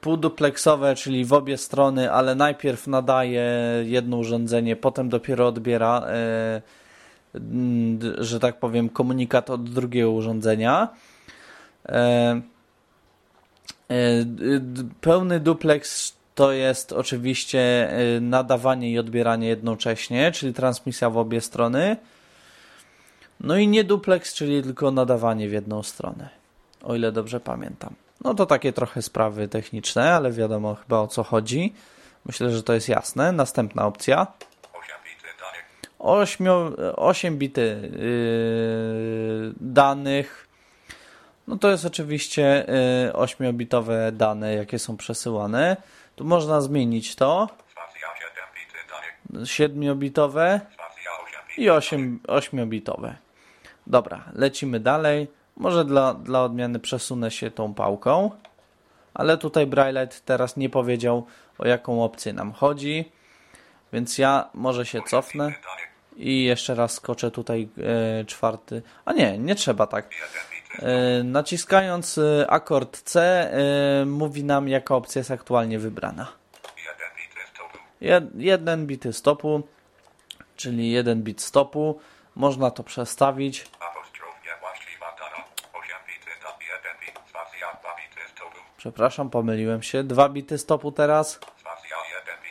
Półdupleksowe, 0.01 0.95
czyli 0.95 1.25
w 1.25 1.33
obie 1.33 1.57
strony, 1.59 2.13
ale 2.13 2.35
najpierw 2.35 2.87
nadaje 2.87 3.45
jedno 3.85 4.17
urządzenie, 4.17 4.77
potem 4.77 5.09
dopiero 5.09 5.47
odbiera, 5.47 6.03
e, 6.07 6.63
że 8.19 8.41
tak 8.41 8.59
powiem, 8.59 8.89
komunikat 8.89 9.51
od 9.51 9.71
drugiego 9.71 10.11
urządzenia. 10.11 10.89
E, 13.91 13.95
pełny 15.01 15.41
duplex 15.41 16.15
to 16.35 16.53
jest 16.53 16.93
oczywiście 16.93 17.91
e, 17.91 18.21
nadawanie 18.21 18.91
i 18.91 18.99
odbieranie 18.99 19.49
jednocześnie, 19.49 20.33
czyli 20.33 20.55
transmisja 20.55 21.11
w 21.11 21.17
obie 21.19 21.41
strony. 21.41 21.97
No 23.41 23.57
i 23.57 23.69
nie 23.69 23.85
duplex, 23.85 24.35
czyli 24.35 24.63
tylko 24.63 24.91
nadawanie 24.91 25.49
w 25.49 25.53
jedną 25.53 25.83
stronę, 25.83 26.29
o 26.83 26.95
ile 26.95 27.13
dobrze 27.13 27.41
pamiętam. 27.41 27.95
No 28.25 28.35
to 28.35 28.47
takie 28.47 28.73
trochę 28.73 29.03
sprawy 29.03 29.49
techniczne, 29.49 30.15
ale 30.15 30.33
wiadomo 30.33 30.75
chyba 30.75 30.99
o 30.99 31.09
co 31.09 31.23
chodzi. 31.23 31.73
Myślę, 32.25 32.51
że 32.51 32.63
to 32.63 32.73
jest 32.73 32.89
jasne. 32.89 33.33
Następna 33.33 33.87
opcja. 33.87 34.27
8, 35.99 36.47
8 36.97 37.39
bity 37.39 37.91
danych 39.61 40.46
no 41.47 41.57
to 41.57 41.71
jest 41.71 41.85
oczywiście 41.85 42.67
8-bitowe 43.13 44.09
y, 44.09 44.13
dane, 44.13 44.55
jakie 44.55 44.79
są 44.79 44.97
przesyłane. 44.97 45.77
Tu 46.17 46.25
można 46.25 46.61
zmienić 46.61 47.17
to. 47.17 47.49
7-bitowe 49.33 50.61
i 51.57 51.67
8-bitowe. 51.69 53.13
Dobra, 53.87 54.25
lecimy 54.35 54.81
dalej. 54.81 55.29
Może 55.57 55.85
dla, 55.85 56.15
dla 56.15 56.43
odmiany 56.43 56.79
przesunę 56.79 57.31
się 57.31 57.51
tą 57.51 57.75
pałką, 57.75 58.31
ale 59.15 59.39
tutaj 59.39 59.67
Braille't 59.67 60.21
teraz 60.25 60.57
nie 60.57 60.71
powiedział 60.71 61.27
o 61.59 61.67
jaką 61.67 62.05
opcję 62.05 62.33
nam 62.33 62.53
chodzi, 62.53 63.13
więc 63.93 64.19
ja 64.19 64.51
może 64.55 64.87
się 64.87 65.03
cofnę 65.03 65.53
i 66.17 66.45
jeszcze 66.45 66.75
raz 66.75 66.93
skoczę 66.93 67.31
tutaj 67.31 67.69
e, 68.21 68.25
czwarty. 68.25 68.83
A 69.05 69.13
nie, 69.13 69.39
nie 69.39 69.55
trzeba 69.55 69.87
tak. 69.87 70.11
E, 70.79 71.23
naciskając 71.23 72.19
e, 72.19 72.47
akord 72.51 73.03
C 73.03 73.21
e, 73.23 74.05
mówi 74.05 74.45
nam 74.45 74.69
jaka 74.69 74.95
opcja 74.95 75.21
jest 75.21 75.31
aktualnie 75.31 75.79
wybrana. 75.79 76.33
Jeden 78.35 78.87
bity 78.87 79.13
stopu, 79.13 79.63
czyli 80.57 80.91
jeden 80.91 81.23
bit 81.23 81.43
stopu. 81.43 82.01
Można 82.35 82.71
to 82.71 82.83
przestawić. 82.85 83.67
Przepraszam, 88.77 89.31
pomyliłem 89.31 89.83
się. 89.83 90.05
Dwa 90.05 90.29
bity 90.29 90.59
stopu 90.59 90.93
teraz. 90.93 91.41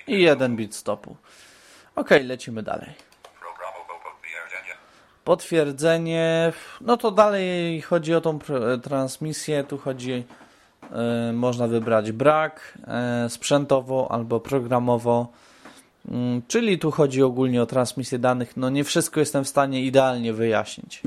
I 0.07 0.21
jeden 0.21 0.55
bit 0.55 0.75
stopu. 0.75 1.17
Ok, 1.95 2.09
lecimy 2.23 2.63
dalej 2.63 3.04
potwierdzenie, 5.25 6.53
no 6.81 6.97
to 6.97 7.11
dalej 7.11 7.81
chodzi 7.81 8.15
o 8.15 8.21
tą 8.21 8.39
transmisję, 8.83 9.63
tu 9.63 9.77
chodzi, 9.77 10.23
y, 11.29 11.33
można 11.33 11.67
wybrać 11.67 12.11
brak 12.11 12.77
y, 13.25 13.29
sprzętowo 13.29 14.07
albo 14.11 14.39
programowo, 14.39 15.27
y, 16.05 16.11
czyli 16.47 16.79
tu 16.79 16.91
chodzi 16.91 17.23
ogólnie 17.23 17.61
o 17.61 17.65
transmisję 17.65 18.19
danych, 18.19 18.57
no 18.57 18.69
nie 18.69 18.83
wszystko 18.83 19.19
jestem 19.19 19.43
w 19.43 19.49
stanie 19.49 19.81
idealnie 19.81 20.33
wyjaśnić. 20.33 21.01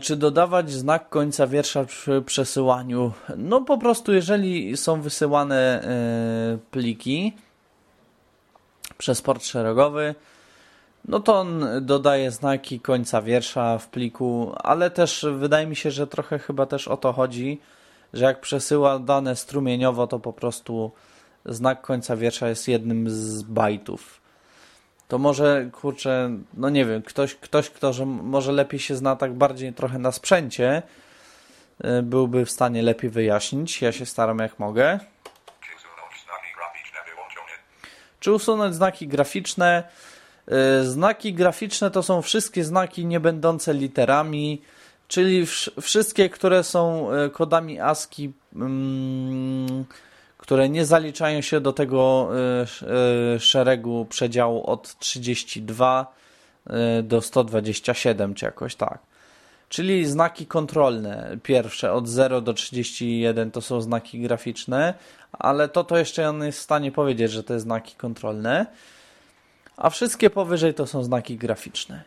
Czy 0.00 0.16
dodawać 0.16 0.70
znak 0.70 1.08
końca 1.08 1.46
wiersza 1.46 1.84
przy 1.84 2.22
przesyłaniu? 2.22 3.12
No 3.36 3.60
po 3.60 3.78
prostu 3.78 4.12
jeżeli 4.12 4.76
są 4.76 5.00
wysyłane 5.00 5.84
pliki, 6.70 7.32
przez 9.04 9.22
port 9.22 9.44
szeregowy, 9.44 10.14
no 11.04 11.20
to 11.20 11.40
on 11.40 11.64
dodaje 11.80 12.30
znaki 12.30 12.80
końca 12.80 13.22
wiersza 13.22 13.78
w 13.78 13.88
pliku, 13.88 14.52
ale 14.56 14.90
też 14.90 15.26
wydaje 15.38 15.66
mi 15.66 15.76
się, 15.76 15.90
że 15.90 16.06
trochę 16.06 16.38
chyba 16.38 16.66
też 16.66 16.88
o 16.88 16.96
to 16.96 17.12
chodzi, 17.12 17.60
że 18.12 18.24
jak 18.24 18.40
przesyła 18.40 18.98
dane 18.98 19.36
strumieniowo, 19.36 20.06
to 20.06 20.18
po 20.18 20.32
prostu 20.32 20.92
znak 21.46 21.82
końca 21.82 22.16
wiersza 22.16 22.48
jest 22.48 22.68
jednym 22.68 23.10
z 23.10 23.42
bajtów. 23.42 24.20
To 25.08 25.18
może, 25.18 25.68
kurczę, 25.72 26.30
no 26.54 26.70
nie 26.70 26.84
wiem, 26.84 27.02
ktoś, 27.02 27.34
ktoś 27.34 27.70
kto 27.70 27.92
że 27.92 28.06
może 28.06 28.52
lepiej 28.52 28.80
się 28.80 28.96
zna 28.96 29.16
tak 29.16 29.34
bardziej 29.34 29.72
trochę 29.72 29.98
na 29.98 30.12
sprzęcie, 30.12 30.82
y, 31.84 32.02
byłby 32.02 32.44
w 32.44 32.50
stanie 32.50 32.82
lepiej 32.82 33.10
wyjaśnić. 33.10 33.82
Ja 33.82 33.92
się 33.92 34.06
staram 34.06 34.38
jak 34.38 34.58
mogę. 34.58 35.00
Czy 38.24 38.32
usunąć 38.32 38.74
znaki 38.74 39.08
graficzne? 39.08 39.82
Y, 40.82 40.84
Znaki 40.84 41.34
graficzne 41.34 41.90
to 41.90 42.02
są 42.02 42.22
wszystkie 42.22 42.64
znaki 42.64 43.06
nie 43.06 43.20
będące 43.20 43.74
literami, 43.74 44.62
czyli 45.08 45.46
wsz- 45.46 45.80
wszystkie, 45.80 46.30
które 46.30 46.64
są 46.64 47.08
y, 47.12 47.30
kodami 47.30 47.80
ASCII, 47.80 48.32
mm, 48.56 49.84
które 50.38 50.68
nie 50.68 50.84
zaliczają 50.84 51.40
się 51.40 51.60
do 51.60 51.72
tego 51.72 52.28
y, 52.32 52.62
sz- 52.62 53.42
szeregu 53.42 54.06
przedziału 54.10 54.66
od 54.66 54.98
32 54.98 56.14
y, 56.66 57.02
do 57.02 57.20
127, 57.20 58.34
czy 58.34 58.44
jakoś 58.44 58.74
tak. 58.76 58.98
Czyli 59.68 60.06
znaki 60.06 60.46
kontrolne, 60.46 61.36
pierwsze 61.42 61.92
od 61.92 62.08
0 62.08 62.40
do 62.40 62.54
31 62.54 63.50
to 63.50 63.60
są 63.60 63.80
znaki 63.80 64.20
graficzne, 64.20 64.94
ale 65.32 65.68
to 65.68 65.84
to 65.84 65.96
jeszcze 65.96 66.28
on 66.28 66.44
jest 66.44 66.58
w 66.58 66.62
stanie 66.62 66.92
powiedzieć, 66.92 67.32
że 67.32 67.44
to 67.44 67.54
jest 67.54 67.64
znaki 67.64 67.94
kontrolne, 67.94 68.66
a 69.76 69.90
wszystkie 69.90 70.30
powyżej 70.30 70.74
to 70.74 70.86
są 70.86 71.04
znaki 71.04 71.36
graficzne. 71.36 72.02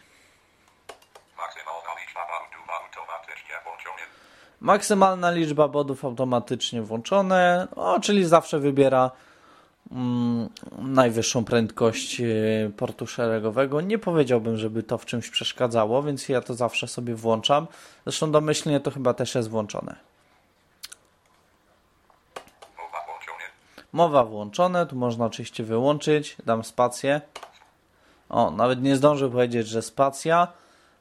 Maksymalna 4.62 5.32
liczba 5.32 5.68
bodów 5.68 6.06
automatycznie 6.06 6.82
włączone, 6.82 7.68
o, 7.76 8.00
czyli 8.00 8.26
zawsze 8.26 8.60
wybiera 8.60 9.12
najwyższą 10.78 11.46
prędkość 11.46 12.22
e, 12.22 12.26
portu 12.78 13.08
szeregowego. 13.08 13.82
Nie 13.82 13.98
powiedziałbym, 13.98 14.58
żeby 14.58 14.84
to 14.84 14.98
w 14.98 15.06
czymś 15.06 15.30
przeszkadzało, 15.30 16.04
więc 16.04 16.30
ja 16.30 16.42
to 16.42 16.54
zawsze 16.54 16.88
sobie 16.88 17.16
włączam. 17.16 17.68
Zresztą 18.06 18.32
domyślnie 18.32 18.80
to 18.80 18.92
chyba 18.92 19.14
też 19.14 19.36
jest 19.36 19.50
włączone. 19.50 19.96
Mowa 22.78 23.06
włączony. 23.06 23.44
Mowa 23.94 24.24
włączone, 24.24 24.86
tu 24.86 24.96
można 24.96 25.26
oczywiście 25.26 25.64
wyłączyć, 25.64 26.38
dam 26.46 26.64
spację. 26.64 27.22
O, 28.30 28.52
nawet 28.52 28.82
nie 28.82 28.96
zdążę 28.96 29.30
powiedzieć, 29.30 29.68
że 29.68 29.82
spacja, 29.82 30.48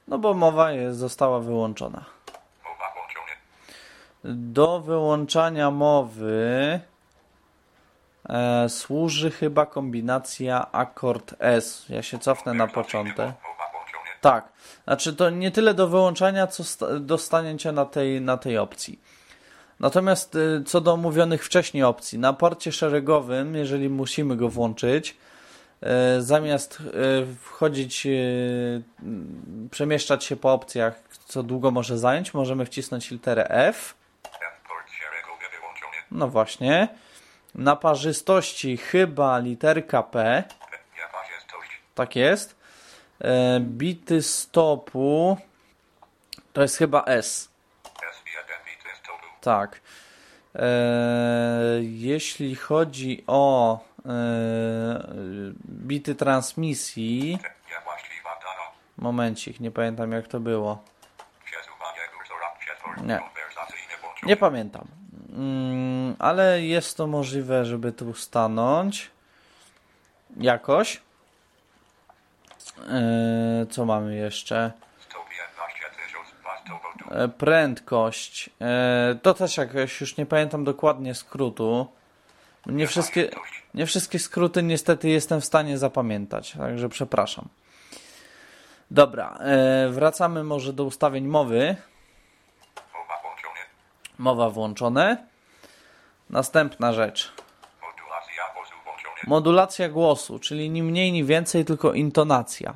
no 0.09 0.19
bo 0.19 0.35
mowa 0.35 0.73
jest, 0.73 0.99
została 0.99 1.41
wyłączona. 1.41 2.05
Mowa 2.65 2.93
włączony. 2.95 3.33
Do 4.25 4.81
wyłączania 4.81 5.71
mowy 5.71 6.81
e, 8.29 8.69
służy 8.69 9.31
chyba 9.31 9.67
kombinacja 9.67 10.73
akord 10.73 11.35
S. 11.39 11.87
Ja 11.89 12.03
się 12.03 12.19
cofnę 12.19 12.55
na 12.55 12.67
początek. 12.67 13.33
Tak, 14.21 14.49
znaczy 14.85 15.17
to 15.17 15.31
nie 15.31 15.51
tyle 15.51 15.75
do 15.75 15.89
wyłączania, 15.89 16.47
co 16.47 17.01
do 17.01 17.19
stanięcia 17.19 17.73
na 17.73 17.85
tej, 17.85 18.21
na 18.21 18.37
tej 18.37 18.59
opcji. 18.59 19.01
Natomiast 19.81 20.35
y, 20.35 20.63
co 20.67 20.81
do 20.81 20.93
omówionych 20.93 21.45
wcześniej 21.45 21.83
opcji, 21.83 22.19
na 22.19 22.33
porcie 22.33 22.73
szeregowym, 22.73 23.55
jeżeli 23.55 23.89
musimy 23.89 24.37
go 24.37 24.49
włączyć, 24.49 25.17
y, 26.17 26.23
zamiast 26.23 26.81
y, 26.81 27.37
wchodzić, 27.43 28.07
przemieszczać 29.71 30.25
się 30.25 30.37
po 30.37 30.53
opcjach, 30.53 31.01
co 31.27 31.43
długo 31.43 31.71
może 31.71 31.99
zająć, 31.99 32.35
możemy 32.35 32.67
wcisnąć 32.67 33.11
literę 33.11 33.49
F. 33.49 33.95
No 36.11 36.29
właśnie. 36.29 36.89
Na 37.57 37.77
parzystości 37.77 38.77
chyba 38.77 39.39
literka 39.39 40.03
P. 40.03 40.45
Tak 41.95 42.17
jest. 42.17 42.57
E, 43.21 43.61
bity 43.61 44.23
stopu 44.23 45.39
to 46.53 46.63
jest 46.63 46.77
chyba 46.77 47.05
S. 47.05 47.49
S1 47.85 48.65
bity 48.65 48.89
z 48.99 49.07
topu. 49.07 49.27
Tak. 49.41 49.81
E, 50.55 50.69
jeśli 51.81 52.57
chodzi 52.57 53.25
o 53.27 53.79
e, 54.07 54.09
bity 55.69 56.15
transmisji, 56.15 57.39
momencik, 58.97 59.61
nie 59.61 59.71
pamiętam 59.71 60.13
jak 60.13 60.29
to 60.29 60.41
było. 60.41 60.85
Nie. 63.03 63.21
Nie 64.23 64.37
pamiętam. 64.37 64.89
Mm, 65.37 66.17
ale 66.19 66.63
jest 66.63 66.97
to 66.97 67.07
możliwe, 67.07 67.65
żeby 67.65 67.93
tu 67.93 68.15
stanąć. 68.15 69.11
Jakoś. 70.37 71.01
E, 72.89 73.67
co 73.71 73.85
mamy 73.85 74.17
jeszcze? 74.17 74.73
115 75.01 75.79
tysiąc 76.07 76.27
watów. 76.45 77.13
E, 77.13 77.29
prędkość. 77.29 78.51
E, 78.61 79.19
to 79.23 79.35
też 79.35 79.57
jakoś, 79.57 80.01
już 80.01 80.17
nie 80.17 80.27
pamiętam 80.27 80.65
dokładnie 80.65 81.15
skrótu. 81.15 81.87
Nie 82.67 82.87
wszystkie, 82.87 83.31
nie 83.75 83.87
wszystkie 83.87 84.19
skróty 84.19 84.63
niestety 84.63 85.09
jestem 85.09 85.41
w 85.41 85.45
stanie 85.45 85.79
zapamiętać, 85.79 86.53
także 86.53 86.89
przepraszam. 86.89 87.49
Dobra, 88.91 89.39
wracamy 89.91 90.45
może 90.45 90.73
do 90.73 90.85
ustawień 90.85 91.27
mowy. 91.27 91.77
Mowa 94.19 94.51
włączone. 94.51 95.27
Następna 96.31 96.93
rzecz. 96.93 97.33
Modulacja 99.27 99.89
głosu 99.89 100.39
czyli 100.39 100.71
ni 100.71 100.83
mniej, 100.83 101.13
ni 101.13 101.25
więcej, 101.25 101.65
tylko 101.65 101.93
intonacja. 101.93 102.75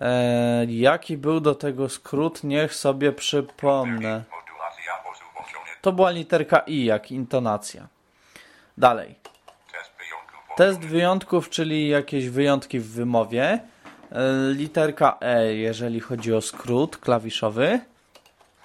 E, 0.00 0.64
jaki 0.68 1.16
był 1.16 1.40
do 1.40 1.54
tego 1.54 1.88
skrót? 1.88 2.44
Niech 2.44 2.74
sobie 2.74 3.12
przypomnę. 3.12 4.24
To 5.80 5.92
była 5.92 6.10
literka 6.10 6.58
I, 6.58 6.84
jak 6.84 7.10
intonacja. 7.10 7.86
Dalej. 8.78 9.14
Test 10.56 10.80
wyjątków, 10.80 11.50
czyli 11.50 11.88
jakieś 11.88 12.28
wyjątki 12.28 12.80
w 12.80 12.92
wymowie. 12.92 13.60
E, 14.12 14.52
Literka 14.52 15.18
E, 15.20 15.54
jeżeli 15.54 16.00
chodzi 16.00 16.34
o 16.34 16.40
skrót 16.40 16.96
klawiszowy. 16.96 17.80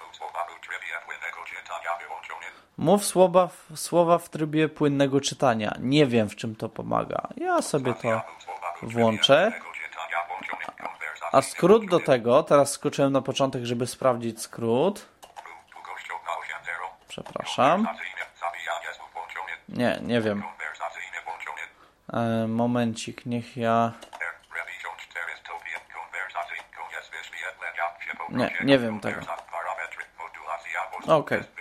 Mów 0.06 0.16
słowa 0.16 0.38
w 0.44 0.66
trybie 0.66 0.94
płynnego 1.06 1.38
czytania 1.46 1.90
wyłączony. 2.00 2.46
Mów 2.80 3.04
słowa, 3.04 3.48
słowa 3.74 4.18
w 4.18 4.28
trybie 4.28 4.68
płynnego 4.68 5.20
czytania. 5.20 5.74
Nie 5.78 6.06
wiem, 6.06 6.28
w 6.28 6.36
czym 6.36 6.56
to 6.56 6.68
pomaga. 6.68 7.28
Ja 7.36 7.62
sobie 7.62 7.94
to 7.94 8.22
włączę. 8.82 9.52
A 11.32 11.42
skrót 11.42 11.90
do 11.90 12.00
tego, 12.00 12.42
teraz 12.42 12.72
skoczyłem 12.72 13.12
na 13.12 13.22
początek, 13.22 13.64
żeby 13.64 13.86
sprawdzić 13.86 14.42
skrót. 14.42 15.06
Długością 15.72 16.14
na 16.14 16.30
8.0. 16.30 17.06
Przepraszam. 17.08 17.88
Nie, 19.68 19.98
nie 20.02 20.20
wiem. 20.20 20.42
E, 22.12 22.46
momencik, 22.46 23.26
niech 23.26 23.56
ja. 23.56 23.92
R. 24.12 24.34
Rewizjon 24.56 24.92
401. 24.98 25.80
Konwersacyjny. 25.94 26.62
Koniec 26.76 27.10
wyświetlenia. 27.10 27.82
Się 28.00 28.36
Nie, 28.36 28.66
nie 28.66 28.78
wiem 28.78 29.00
tego. 29.00 29.20
Okej. 31.06 31.38
Włączony. 31.38 31.59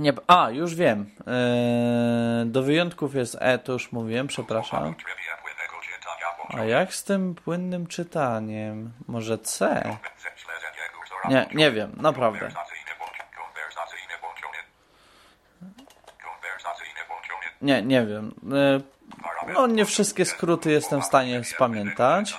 Nie, 0.00 0.12
a, 0.26 0.50
już 0.50 0.74
wiem. 0.74 1.10
E, 1.26 2.44
do 2.46 2.62
wyjątków 2.62 3.14
jest 3.14 3.36
E, 3.40 3.58
to 3.58 3.72
już 3.72 3.92
mówiłem, 3.92 4.26
przepraszam. 4.26 4.94
A 6.48 6.64
jak 6.64 6.94
z 6.94 7.04
tym 7.04 7.34
płynnym 7.34 7.86
czytaniem? 7.86 8.92
Może 9.08 9.38
C? 9.38 9.82
Nie, 11.28 11.46
nie 11.54 11.70
wiem, 11.70 11.92
naprawdę. 11.96 12.50
Nie, 17.62 17.82
nie 17.82 18.06
wiem. 18.06 18.34
E, 18.52 18.80
no, 19.52 19.66
nie 19.66 19.84
wszystkie 19.84 20.24
skróty 20.24 20.70
jestem 20.70 21.02
w 21.02 21.04
stanie 21.04 21.44
spamiętać. 21.44 22.34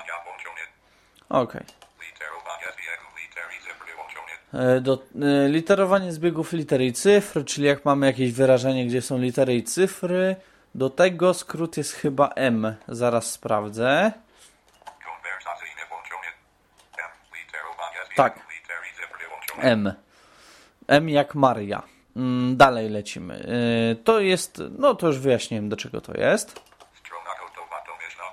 Okej. 1.29 1.61
Literowanie 2.01 2.65
zbiegu 2.73 3.07
liter 3.21 3.43
i 3.57 3.63
cyfr 3.63 3.85
wyłączony. 3.85 4.31
E, 4.31 4.40
Do, 4.81 4.93
e, 4.93 5.49
literowanie 5.49 6.11
zbiegów 6.11 6.53
liter 6.53 6.81
i 6.81 6.93
cyfr, 6.93 7.45
czyli 7.45 7.67
jak 7.67 7.85
mamy 7.85 8.05
jakieś 8.05 8.31
wyrażenie, 8.31 8.85
gdzie 8.87 9.01
są 9.01 9.17
litery 9.17 9.55
i 9.55 9.63
cyfry, 9.63 10.35
do 10.75 10.89
tego 10.89 11.33
skrót 11.33 11.77
jest 11.77 11.93
chyba 11.93 12.27
M. 12.35 12.75
Zaraz 12.87 13.31
sprawdzę. 13.31 14.11
Tak. 18.15 18.39
M. 19.57 19.93
M 20.87 21.09
jak 21.09 21.35
Maria. 21.35 21.83
Mm, 22.15 22.57
Dalej 22.57 22.89
lecimy. 22.89 23.47
E, 23.91 23.95
To 23.95 24.19
jest, 24.19 24.61
no 24.77 24.95
to 24.95 25.07
już 25.07 25.19
wyjaśniłem 25.19 25.69
do 25.69 25.77
czego 25.77 26.01
to 26.01 26.13
jest. 26.17 26.59
Strona 26.93 27.31
kodowa 27.39 27.83
domyślna. 27.87 28.23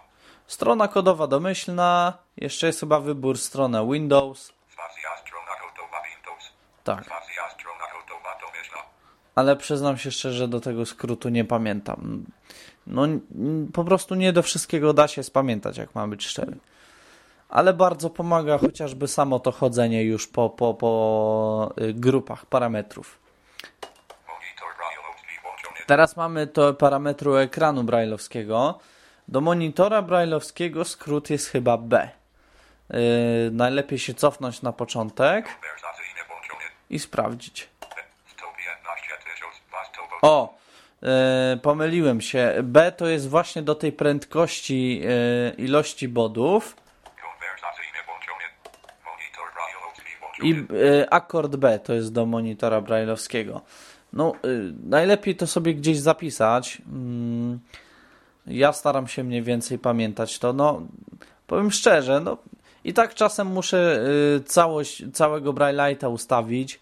Strona 0.46 0.88
kodowa 0.88 1.26
domyślna. 1.26 2.18
Jeszcze 2.36 2.66
jest 2.66 2.80
chyba 2.80 3.00
wybór 3.00 3.38
strona 3.38 3.84
Windows. 3.84 4.52
Spacja 4.72 5.10
strona 5.26 5.52
kodowa 5.60 6.02
Windows. 6.08 6.52
Tak. 6.96 7.10
Ale 9.34 9.56
przyznam 9.56 9.98
się 9.98 10.10
szczerze, 10.10 10.48
do 10.48 10.60
tego 10.60 10.86
skrótu 10.86 11.28
nie 11.28 11.44
pamiętam. 11.44 12.24
No, 12.86 13.02
po 13.72 13.84
prostu 13.84 14.14
nie 14.14 14.32
do 14.32 14.42
wszystkiego 14.42 14.92
da 14.92 15.08
się 15.08 15.22
spamiętać, 15.22 15.78
jak 15.78 15.94
mam 15.94 16.10
być 16.10 16.26
szczery. 16.26 16.56
Ale 17.48 17.74
bardzo 17.74 18.10
pomaga 18.10 18.58
chociażby 18.58 19.08
samo 19.08 19.40
to 19.40 19.52
chodzenie 19.52 20.04
już 20.04 20.26
po, 20.26 20.50
po, 20.50 20.74
po 20.74 21.72
y, 21.80 21.94
grupach 21.94 22.46
parametrów. 22.46 23.18
Teraz 25.86 26.16
mamy 26.16 26.46
to 26.46 26.74
parametru 26.74 27.36
ekranu 27.36 27.84
brailleowskiego, 27.84 28.78
Do 29.28 29.40
monitora 29.40 30.02
brailleowskiego 30.02 30.84
skrót 30.84 31.30
jest 31.30 31.46
chyba 31.46 31.76
B. 31.76 32.08
Yy, 32.90 32.98
najlepiej 33.52 33.98
się 33.98 34.14
cofnąć 34.14 34.62
na 34.62 34.72
początek. 34.72 35.46
I 36.90 36.98
sprawdzić. 36.98 37.68
B. 37.80 37.86
115 38.26 39.06
tysiąc. 39.24 39.54
Was 39.72 39.92
to 39.96 40.02
bo- 40.22 40.28
O, 40.28 40.58
yy, 41.02 41.08
pomyliłem 41.62 42.20
się. 42.20 42.54
B 42.62 42.92
to 42.92 43.06
jest 43.06 43.28
właśnie 43.28 43.62
do 43.62 43.74
tej 43.74 43.92
prędkości 43.92 45.00
yy, 45.00 45.64
ilości 45.64 46.08
bodów 46.08 46.76
i 50.42 50.48
yy, 50.48 51.10
akord 51.10 51.56
B 51.56 51.78
to 51.78 51.92
jest 51.92 52.12
do 52.12 52.26
monitora 52.26 52.80
brailleowskiego. 52.80 53.60
No, 54.12 54.32
najlepiej 54.84 55.36
to 55.36 55.46
sobie 55.46 55.74
gdzieś 55.74 55.98
zapisać. 55.98 56.82
Mm, 56.86 57.60
ja 58.46 58.72
staram 58.72 59.08
się 59.08 59.24
mniej 59.24 59.42
więcej 59.42 59.78
pamiętać 59.78 60.38
to. 60.38 60.52
No, 60.52 60.82
powiem 61.46 61.70
szczerze, 61.70 62.20
no 62.20 62.36
i 62.88 62.94
tak 62.94 63.14
czasem 63.14 63.46
muszę 63.46 64.00
y, 64.36 64.44
całość, 64.44 65.02
całego 65.12 65.52
Braille'a 65.52 66.12
ustawić, 66.12 66.80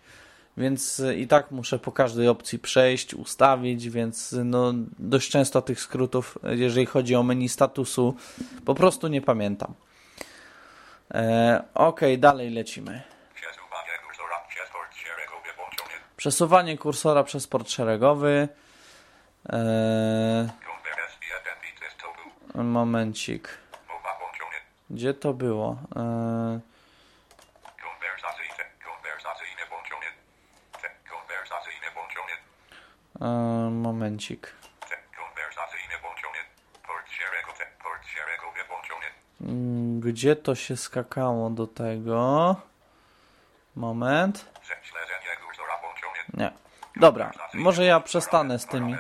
więc 0.57 0.99
y, 0.99 1.17
i 1.17 1.27
tak 1.27 1.51
muszę 1.51 1.79
po 1.79 1.93
każdej 1.93 2.29
opcji 2.29 2.59
przejść, 2.59 3.15
ustawić, 3.15 3.91
więc 3.91 4.33
y, 4.33 4.45
no, 4.45 4.73
dość 4.99 5.31
często 5.31 5.63
tych 5.63 5.81
skrótów, 5.81 6.39
jeżeli 6.43 6.87
chodzi 6.87 7.17
o 7.17 7.23
menu 7.23 7.49
statusu, 7.49 8.17
po 8.65 8.75
prostu 8.75 9.09
nie 9.09 9.23
pamiętam. 9.23 9.75
E, 11.15 11.63
ok, 11.75 12.01
dalej 12.19 12.51
lecimy. 12.51 13.03
Przesuwanie 16.17 16.79
kursora 16.79 17.25
przez 17.25 17.47
port 17.47 17.71
szeregowy. 17.71 18.49
E, 19.53 20.49
momencik. 22.55 23.66
Gdzie 24.91 25.15
to 25.15 25.33
było? 25.35 25.77
E, 25.97 26.61
Konwersacyjne. 27.83 28.65
Konwersacyjne 28.85 29.63
włączone. 29.69 30.07
Te. 30.83 30.89
Konwersacyjne 31.11 31.87
włączone. 31.95 32.33
e, 33.21 33.71
momencik. 33.71 34.53
Mm, 39.41 40.01
Gdzie 40.01 40.37
to 40.37 40.55
się 40.55 40.77
skakało 40.77 41.51
do 41.51 41.67
tego? 41.67 42.57
Moment. 43.77 44.47
Nie. 46.35 46.53
Dobra, 46.97 47.31
może 47.55 47.85
ja 47.85 48.01
przestanę 48.01 48.59
z 48.59 48.67
tymi. 48.67 48.97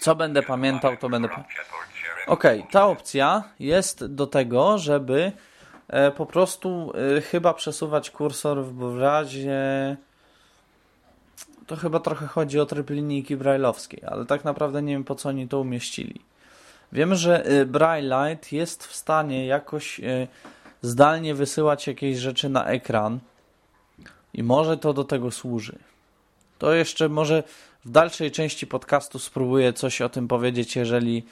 Co 0.00 0.14
będę 0.14 0.42
pamiętał, 0.42 0.96
to 0.96 1.08
będę 1.08 1.28
pamiętał. 1.28 1.63
Okej, 2.26 2.66
ta 2.70 2.86
opcja 2.86 3.42
jest 3.60 4.06
do 4.06 4.26
tego, 4.26 4.78
żeby 4.78 5.32
e, 5.88 6.10
po 6.10 6.26
prostu 6.26 6.92
e, 7.16 7.20
chyba 7.20 7.54
przesuwać 7.54 8.10
kursor 8.10 8.64
w 8.64 8.98
razie. 8.98 9.96
To 11.66 11.76
chyba 11.76 12.00
trochę 12.00 12.26
chodzi 12.26 12.60
o 12.60 12.66
tryb 12.66 12.90
linijki 12.90 13.36
brailleowskiej, 13.36 14.02
ale 14.06 14.26
tak 14.26 14.44
naprawdę 14.44 14.82
nie 14.82 14.92
wiem 14.92 15.04
po 15.04 15.14
co 15.14 15.28
oni 15.28 15.48
to 15.48 15.60
umieścili. 15.60 16.20
Wiem, 16.92 17.14
że 17.14 17.44
e, 17.44 17.66
Braille 17.66 18.16
Light 18.16 18.52
jest 18.52 18.86
w 18.86 18.96
stanie 18.96 19.46
jakoś 19.46 20.00
zdalnie 20.82 21.34
wysyłać 21.34 21.86
jakieś 21.86 22.18
rzeczy 22.18 22.48
na 22.48 22.64
ekran 22.66 23.18
i 24.34 24.42
może 24.42 24.76
to 24.76 24.92
do 24.92 25.04
tego 25.04 25.30
służy. 25.30 25.78
To 26.58 26.72
jeszcze 26.72 27.08
może 27.08 27.42
w 27.84 27.90
dalszej 27.90 28.30
części 28.30 28.66
podcastu 28.66 29.18
spróbuję 29.18 29.72
coś 29.72 30.00
o 30.00 30.08
tym 30.08 30.28
powiedzieć, 30.28 30.76
jeżeli 30.76 31.24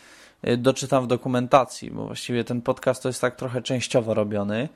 doczytam 0.58 1.04
w 1.04 1.06
dokumentacji, 1.06 1.90
bo 1.90 2.06
właściwie 2.06 2.44
ten 2.44 2.62
podcast 2.62 3.02
to 3.02 3.08
jest 3.08 3.20
tak 3.20 3.36
trochę 3.36 3.62
częściowo 3.62 4.14
robiony. 4.14 4.68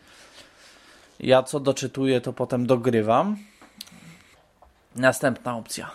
Ja 1.21 1.43
co 1.43 1.61
doczytuję, 1.61 2.21
to 2.21 2.33
potem 2.33 2.67
dogrywam. 2.67 3.37
Następna 4.97 5.57
opcja. 5.57 5.91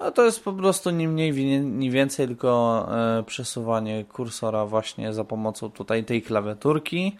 No 0.00 0.10
to 0.10 0.24
jest 0.24 0.44
po 0.44 0.52
prostu 0.52 0.90
ni 0.90 1.08
mniej, 1.08 1.32
ni 1.62 1.90
więcej, 1.90 2.26
tylko 2.26 2.86
e, 3.18 3.22
przesuwanie 3.22 4.04
kursora 4.04 4.66
właśnie 4.66 5.12
za 5.12 5.24
pomocą 5.24 5.70
tutaj 5.70 6.04
tej 6.04 6.22
klawiaturki. 6.22 7.18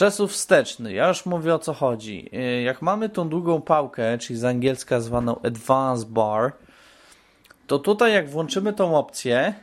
Przesuw 0.00 0.32
wsteczny 0.32 0.92
ja 0.92 1.08
już 1.08 1.26
mówię 1.26 1.54
o 1.54 1.58
co 1.58 1.74
chodzi. 1.74 2.30
Y, 2.34 2.62
Jak 2.62 2.82
mamy 2.82 3.08
tą 3.08 3.28
długą 3.28 3.62
pałkę, 3.62 4.18
czyli 4.18 4.38
z 4.38 4.44
angielska 4.44 5.00
zwaną 5.00 5.40
Advance 5.42 6.06
Bar, 6.06 6.52
to 7.66 7.78
tutaj 7.78 8.12
jak 8.12 8.30
włączymy 8.30 8.72
tą 8.72 8.96
opcję, 8.96 9.54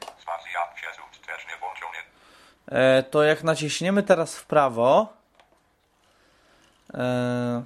e, 2.68 3.04
to 3.04 3.24
jak 3.24 3.44
naciśniemy 3.44 4.04
teraz 4.04 4.38
w 4.38 4.46
prawo, 4.46 5.14
e, 6.94 7.64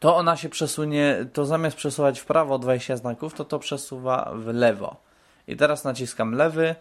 to 0.00 0.16
ona 0.16 0.36
się 0.36 0.48
przesunie, 0.48 1.26
to 1.32 1.46
zamiast 1.46 1.76
przesuwać 1.76 2.20
w 2.20 2.24
prawo 2.24 2.54
o 2.54 2.58
20 2.58 2.96
znaków, 2.96 3.34
to 3.34 3.44
to 3.44 3.58
przesuwa 3.58 4.32
w 4.34 4.46
lewo. 4.46 4.96
I 5.46 5.56
teraz 5.56 5.84
naciskam 5.84 6.34
lewy 6.34 6.74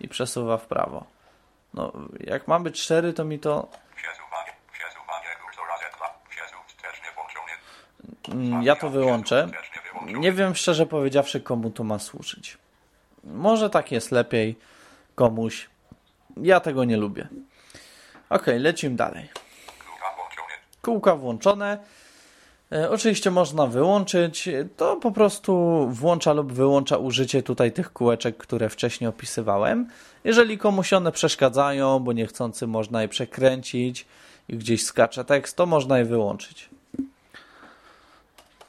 i 0.00 0.08
przesuwa 0.08 0.58
w 0.58 0.66
prawo. 0.66 1.13
No, 1.74 1.92
jak 2.20 2.48
ma 2.48 2.60
być 2.60 2.82
4, 2.82 3.12
to 3.12 3.24
mi 3.24 3.38
to. 3.38 3.68
Mm, 8.28 8.62
Ja 8.62 8.76
to 8.76 8.90
wyłączę. 8.90 9.48
Nie 10.06 10.32
wiem 10.32 10.54
szczerze 10.54 10.86
powiedziawszy, 10.86 11.40
komu 11.40 11.70
to 11.70 11.84
ma 11.84 11.98
służyć. 11.98 12.58
Może 13.24 13.70
tak 13.70 13.92
jest 13.92 14.10
lepiej 14.12 14.58
komuś. 15.14 15.68
Ja 16.36 16.60
tego 16.60 16.84
nie 16.84 16.96
lubię. 16.96 17.28
Ok, 18.30 18.46
lecimy 18.46 18.96
dalej. 18.96 19.28
Kółka 20.82 21.16
włączone. 21.16 21.78
E, 22.72 22.90
oczywiście 22.90 23.30
można 23.30 23.66
wyłączyć. 23.66 24.48
To 24.76 24.96
po 24.96 25.10
prostu 25.10 25.86
włącza 25.90 26.32
lub 26.32 26.52
wyłącza 26.52 26.96
użycie 26.96 27.42
tutaj 27.42 27.72
tych 27.72 27.92
kółeczek, 27.92 28.36
które 28.36 28.68
wcześniej 28.68 29.08
opisywałem. 29.08 29.88
Jeżeli 30.24 30.58
komuś 30.58 30.92
one 30.92 31.12
przeszkadzają, 31.12 31.98
bo 32.00 32.12
niechcący 32.12 32.66
można 32.66 33.02
je 33.02 33.08
przekręcić 33.08 34.06
i 34.48 34.56
gdzieś 34.56 34.84
skacze 34.84 35.24
tekst, 35.24 35.56
to 35.56 35.66
można 35.66 35.98
je 35.98 36.04
wyłączyć. 36.04 36.70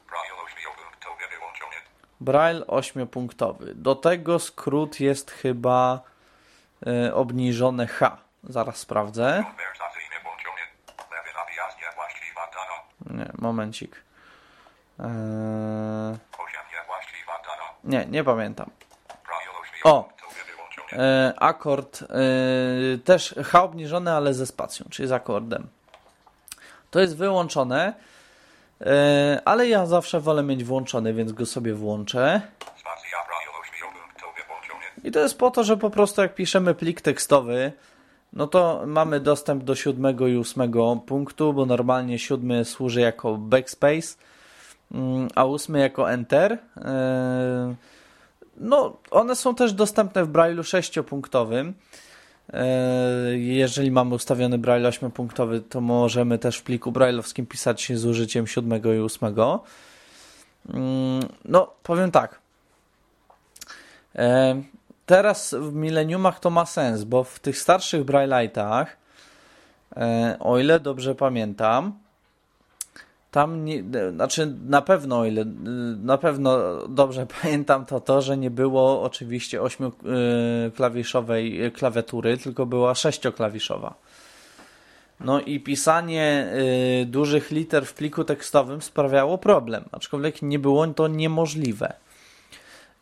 Braille 0.09 0.35
ośmiopunktowy 0.45 1.23
wyłączony. 1.37 1.75
Braille 2.21 2.61
8-punktowy. 2.61 3.73
Do 3.73 3.95
tego 3.95 4.39
skrót 4.39 4.99
jest 4.99 5.31
chyba 5.31 6.01
e, 6.87 7.15
obniżone 7.15 7.87
H. 7.87 8.17
Zaraz 8.43 8.77
sprawdzę. 8.77 9.43
Konwersacyjny 9.47 10.15
włączony. 10.23 10.61
Lewy 11.11 11.29
nawias 11.37 11.75
niewłaściwa 11.81 12.41
dana. 12.53 12.75
Nie, 13.09 13.31
momencik. 13.37 14.03
Eee, 14.99 15.05
nie, 17.85 18.05
nie 18.05 18.23
pamiętam. 18.23 18.69
Braille 19.25 19.49
ośmiopunktowy 19.61 20.35
wyłączony. 20.55 21.03
E, 21.03 21.33
akord 21.39 22.01
e, 22.01 22.07
też 22.97 23.35
H 23.43 23.63
obniżony, 23.63 24.11
ale 24.11 24.33
ze 24.33 24.45
spacją, 24.45 24.85
czyli 24.89 25.07
z 25.07 25.11
akordem. 25.11 25.67
To 26.91 26.99
jest 26.99 27.17
wyłączone, 27.17 27.93
e, 28.81 29.41
ale 29.45 29.67
ja 29.67 29.85
zawsze 29.85 30.19
wolę 30.19 30.43
mieć 30.43 30.63
włączony, 30.63 31.13
więc 31.13 31.31
go 31.31 31.45
sobie 31.45 31.73
włączę. 31.73 32.41
I 35.03 35.11
to 35.11 35.19
jest 35.19 35.37
po 35.37 35.51
to, 35.51 35.63
że 35.63 35.77
po 35.77 35.89
prostu 35.89 36.21
jak 36.21 36.35
piszemy 36.35 36.75
plik 36.75 37.01
tekstowy, 37.01 37.71
no 38.35 38.47
to 38.47 38.83
mamy 38.87 39.19
dostęp 39.19 39.63
do 39.63 39.75
siódmego 39.75 40.27
i 40.27 40.37
ósmego 40.37 41.01
punktu, 41.05 41.53
bo 41.53 41.65
normalnie 41.65 42.19
siódmy 42.19 42.65
służy 42.65 43.01
jako 43.01 43.37
backspace, 43.37 44.15
mm, 44.91 45.27
a 45.35 45.45
ósmy 45.45 45.79
jako 45.79 46.11
enter. 46.11 46.51
Yy, 46.51 47.75
No, 48.57 48.97
one 49.11 49.35
są 49.35 49.55
też 49.55 49.73
dostępne 49.73 50.25
w 50.25 50.29
Braille'u 50.31 50.63
sześciopunktowym. 50.63 51.73
Yy, 52.53 53.39
Jeżeli 53.39 53.91
mamy 53.91 54.15
ustawiony 54.15 54.57
Braille 54.57 54.89
8-punktowy, 54.89 55.61
to 55.69 55.81
możemy 55.81 56.39
też 56.39 56.57
w 56.57 56.63
pliku 56.63 56.91
brailleowskim 56.91 57.45
pisać 57.45 57.91
z 57.95 58.05
użyciem 58.05 58.47
siódmego 58.47 58.93
i 58.93 58.99
ósmego. 58.99 59.63
Mm, 60.73 61.19
No, 61.45 61.73
powiem 61.83 62.11
tak. 62.11 62.39
E, 65.05 65.07
Teraz 65.07 65.55
w 65.59 65.73
mileniumach 65.73 66.39
to 66.39 66.49
ma 66.49 66.65
sens, 66.65 67.03
bo 67.03 67.23
w 67.23 67.39
tych 67.39 67.57
starszych 67.57 68.05
Braille'ach, 68.05 68.85
e, 69.97 70.37
o 70.39 70.59
ile 70.59 70.79
dobrze 70.79 71.15
pamiętam, 71.15 71.93
tam 73.31 73.65
nie, 73.65 73.79
e, 73.79 74.11
znaczy 74.11 74.53
na 74.67 74.81
pewno, 74.81 75.19
o 75.19 75.25
ile 75.25 75.41
e, 75.41 75.45
na 76.03 76.17
pewno 76.17 76.57
dobrze 76.87 77.27
pamiętam, 77.41 77.85
to 77.85 77.99
to, 77.99 78.21
że 78.21 78.37
nie 78.37 78.49
było 78.49 79.01
oczywiście 79.01 79.61
ośmioklawiszowej 79.61 81.71
klawiatury, 81.71 82.37
tylko 82.37 82.65
była 82.65 82.95
sześcioklawiszowa. 82.95 83.93
No 85.19 85.41
i 85.41 85.59
pisanie 85.59 86.53
dużych 87.05 87.51
liter 87.51 87.85
w 87.85 87.93
pliku 87.93 88.23
tekstowym 88.23 88.81
sprawiało 88.81 89.37
problem, 89.37 89.83
aczkolwiek 89.91 90.41
nie 90.41 90.59
było 90.59 90.87
to 90.87 91.07
niemożliwe. 91.07 91.93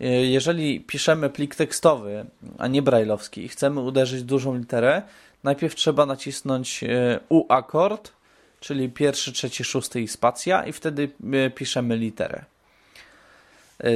Y, 0.01 0.05
jeżeli 0.05 0.81
piszemy 0.81 1.29
plik 1.29 1.55
tekstowy, 1.55 2.25
a 2.57 2.67
nie 2.67 2.81
brajlowski 2.81 3.45
i 3.45 3.47
chcemy 3.47 3.81
uderzyć 3.81 4.23
dużą 4.23 4.57
literę, 4.57 5.01
najpierw 5.43 5.75
trzeba 5.75 6.05
nacisnąć 6.05 6.83
y, 6.83 7.19
U 7.29 7.45
akord, 7.49 8.11
czyli 8.59 8.89
pierwszy, 8.89 9.31
trzeci, 9.31 9.63
szósty 9.63 10.01
i 10.01 10.07
spacja 10.07 10.65
i 10.65 10.73
wtedy 10.73 11.09
y, 11.47 11.51
piszemy 11.55 11.97
literę 11.97 12.45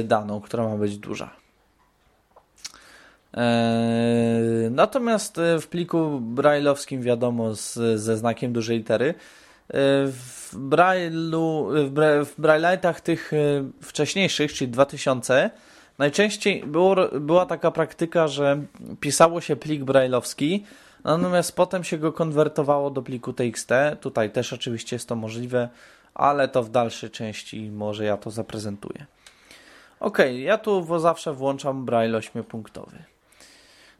daną, 0.04 0.40
która 0.40 0.68
ma 0.68 0.76
być 0.76 0.98
duża. 0.98 1.30
Natomiast 4.70 5.40
w 5.60 5.66
pliku 5.66 6.20
brailleowskim 6.20 7.02
wiadomo 7.02 7.54
z, 7.54 8.00
ze 8.00 8.16
znakiem 8.16 8.52
dużej 8.52 8.78
litery 8.78 9.14
w 9.68 10.50
Braille'u, 10.54 11.70
w 12.24 12.34
Braille'ach 12.40 13.00
tych 13.00 13.32
wcześniejszych, 13.82 14.52
czyli 14.52 14.70
2000 14.70 15.50
najczęściej 15.98 16.64
było, 16.66 16.96
była 17.20 17.46
taka 17.46 17.70
praktyka, 17.70 18.28
że 18.28 18.62
pisało 19.00 19.40
się 19.40 19.56
plik 19.56 19.84
brailleowski 19.84 20.64
natomiast 21.04 21.56
potem 21.56 21.84
się 21.84 21.98
go 21.98 22.12
konwertowało 22.12 22.90
do 22.90 23.02
pliku 23.02 23.32
TXT 23.32 23.70
tutaj 24.00 24.30
też 24.30 24.52
oczywiście 24.52 24.96
jest 24.96 25.08
to 25.08 25.16
możliwe 25.16 25.68
ale 26.14 26.48
to 26.48 26.62
w 26.62 26.70
dalszej 26.70 27.10
części 27.10 27.70
może 27.70 28.04
ja 28.04 28.16
to 28.16 28.30
zaprezentuję 28.30 29.06
ok, 30.00 30.18
ja 30.38 30.58
tu 30.58 30.98
zawsze 30.98 31.32
włączam 31.32 31.84
Braille 31.84 32.18
8-punktowy 32.18 32.98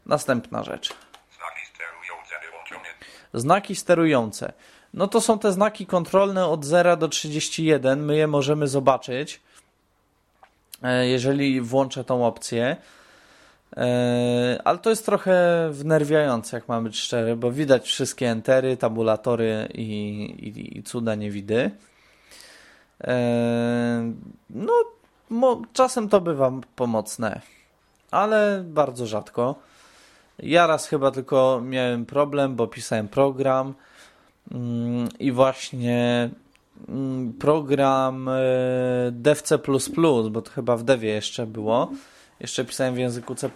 Następna 0.05 0.63
rzecz. 0.63 0.93
Znaki 1.37 1.61
sterujące 1.73 2.35
wyłączone. 2.49 2.89
Znaki 3.33 3.75
sterujące. 3.75 4.53
No 4.93 5.07
to 5.07 5.21
są 5.21 5.39
te 5.39 5.51
znaki 5.51 5.85
kontrolne 5.85 6.47
od 6.47 6.65
0 6.65 6.97
do 6.97 7.07
31. 7.07 8.05
My 8.05 8.15
je 8.15 8.27
możemy 8.27 8.67
zobaczyć, 8.67 9.41
jeżeli 11.01 11.61
włączę 11.61 12.03
tą 12.03 12.25
opcję. 12.25 12.77
E, 13.77 14.61
ale 14.63 14.77
to 14.77 14.89
jest 14.89 15.05
trochę 15.05 15.67
wnerwiające, 15.71 16.57
jak 16.57 16.67
mamy 16.67 16.89
być 16.89 16.99
szczery, 16.99 17.35
bo 17.35 17.51
widać 17.51 17.87
wszystkie 17.87 18.29
entery, 18.29 18.77
tabulatory 18.77 19.67
i, 19.73 19.83
i, 20.39 20.77
i 20.77 20.83
cuda 20.83 21.15
niewidy. 21.15 21.71
E, 23.03 24.13
no, 24.49 24.73
czasem 25.73 26.09
to 26.09 26.21
bywa 26.21 26.51
pomocne, 26.75 27.41
ale 28.11 28.63
bardzo 28.67 29.07
rzadko. 29.07 29.55
Ja 30.39 30.67
raz 30.67 30.87
chyba 30.87 31.11
tylko 31.11 31.61
miałem 31.65 32.05
problem, 32.05 32.55
bo 32.55 32.67
pisałem 32.67 33.07
program 33.07 33.73
mm, 34.51 35.09
i 35.19 35.31
właśnie 35.31 36.29
program 37.39 38.29
e, 38.29 38.39
DevC++, 39.11 39.57
bo 40.31 40.41
to 40.41 40.51
chyba 40.51 40.77
w 40.77 40.83
devie 40.83 41.09
jeszcze 41.09 41.47
było. 41.47 41.91
Jeszcze 42.39 42.65
pisałem 42.65 42.95
w 42.95 42.97
języku 42.97 43.35
C++. 43.35 43.49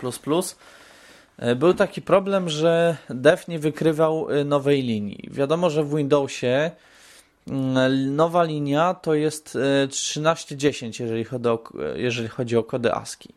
E, 1.37 1.55
był 1.55 1.73
taki 1.73 2.01
problem, 2.01 2.49
że 2.49 2.97
dev 3.09 3.43
nie 3.47 3.59
wykrywał 3.59 4.29
e, 4.29 4.43
nowej 4.43 4.81
linii. 4.81 5.29
Wiadomo, 5.31 5.69
że 5.69 5.83
w 5.83 5.95
Windowsie 5.95 6.71
mm, 7.47 8.15
nowa 8.15 8.43
linia 8.43 8.93
to 8.93 9.13
jest 9.13 9.57
1310, 9.89 10.99
jeżeli 10.99 11.23
chodzi 11.23 11.49
o, 11.49 11.63
jeżeli 11.95 12.27
chodzi 12.27 12.57
o 12.57 12.63
kody 12.63 12.93
ASCII. 12.93 13.35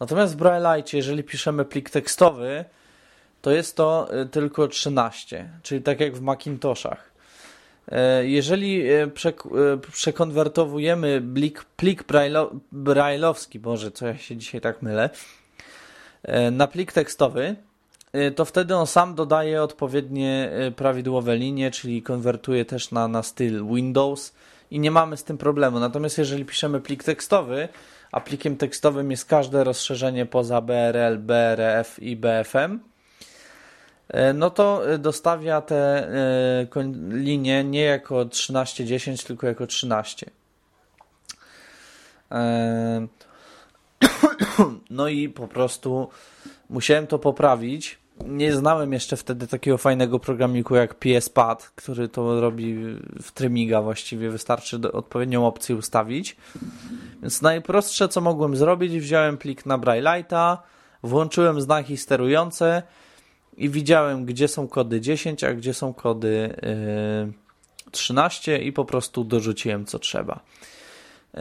Natomiast 0.00 0.36
w 0.36 0.36
Braille'cie, 0.36 0.96
jeżeli 0.96 1.24
piszemy 1.24 1.64
plik 1.64 1.90
tekstowy, 1.90 2.64
to 3.42 3.50
jest 3.50 3.76
to 3.76 4.08
tylko 4.30 4.68
13, 4.68 5.48
czyli 5.62 5.82
tak 5.82 6.00
jak 6.00 6.16
w 6.16 6.20
Macintoshach. 6.20 7.09
E, 7.90 8.26
jeżeli 8.26 8.90
y, 8.90 9.12
y, 9.74 9.78
przekonwertowujemy 9.92 11.22
plik, 11.34 11.64
plik 11.64 12.04
brailleowski, 12.72 13.58
boże, 13.58 13.90
co 13.90 14.06
ja 14.06 14.16
się 14.16 14.36
dzisiaj 14.36 14.60
tak 14.60 14.82
mylę, 14.82 15.10
e, 16.22 16.50
na 16.50 16.66
plik 16.66 16.92
tekstowy, 16.92 17.56
to 18.36 18.44
wtedy 18.44 18.76
on 18.76 18.86
sam 18.86 19.14
dodaje 19.14 19.62
odpowiednie 19.62 20.50
prawidłowe 20.76 21.36
linie, 21.36 21.70
czyli 21.70 22.02
konwertuje 22.02 22.64
też 22.64 22.90
na, 22.90 23.08
na 23.08 23.22
styl 23.22 23.66
Windows 23.66 24.34
i 24.70 24.80
nie 24.80 24.90
mamy 24.90 25.16
z 25.16 25.24
tym 25.24 25.38
problemu. 25.38 25.80
Natomiast 25.80 26.18
jeżeli 26.18 26.44
piszemy 26.44 26.80
plik 26.80 27.04
tekstowy, 27.04 27.68
a 28.12 28.20
plikiem 28.20 28.56
tekstowym 28.56 29.10
jest 29.10 29.24
każde 29.24 29.64
rozszerzenie 29.64 30.26
poza 30.26 30.60
BRL, 30.60 31.18
BRF 31.18 32.02
i 32.02 32.16
BFM, 32.16 32.72
e, 32.74 32.78
no 34.34 34.50
to 34.50 34.82
dostawia 34.98 35.60
te 35.60 36.08
e, 36.08 36.84
linie 37.08 37.64
nie 37.64 37.82
jako 37.82 38.24
1310, 38.24 39.24
tylko 39.24 39.46
jako 39.46 39.66
13. 39.66 40.30
E, 42.32 43.06
no 44.90 45.08
i 45.08 45.28
po 45.28 45.48
prostu 45.48 46.08
musiałem 46.70 47.06
to 47.06 47.18
poprawić 47.18 48.00
nie 48.26 48.52
znałem 48.52 48.92
jeszcze 48.92 49.16
wtedy 49.16 49.46
takiego 49.46 49.78
fajnego 49.78 50.18
programiku 50.18 50.74
jak 50.74 50.94
PSPad, 50.94 51.70
który 51.74 52.08
to 52.08 52.40
robi 52.40 52.74
w 53.22 53.32
Trymiga 53.32 53.82
właściwie, 53.82 54.30
wystarczy 54.30 54.92
odpowiednią 54.92 55.46
opcję 55.46 55.76
ustawić. 55.76 56.36
Więc 57.22 57.42
najprostsze 57.42 58.08
co 58.08 58.20
mogłem 58.20 58.56
zrobić, 58.56 58.98
wziąłem 58.98 59.38
plik 59.38 59.66
na 59.66 59.78
Braille'a, 59.78 60.56
włączyłem 61.02 61.60
znaki 61.60 61.96
sterujące 61.96 62.82
i 63.60 63.68
widziałem 63.68 64.24
gdzie 64.24 64.48
są 64.48 64.68
kody 64.68 65.00
10, 65.00 65.44
a 65.44 65.54
gdzie 65.54 65.74
są 65.74 65.94
kody 65.94 66.56
yy, 67.26 67.32
13 67.90 68.58
i 68.58 68.72
po 68.72 68.84
prostu 68.84 69.24
dorzuciłem 69.24 69.86
co 69.86 69.98
trzeba. 69.98 70.40
Yy, 71.34 71.40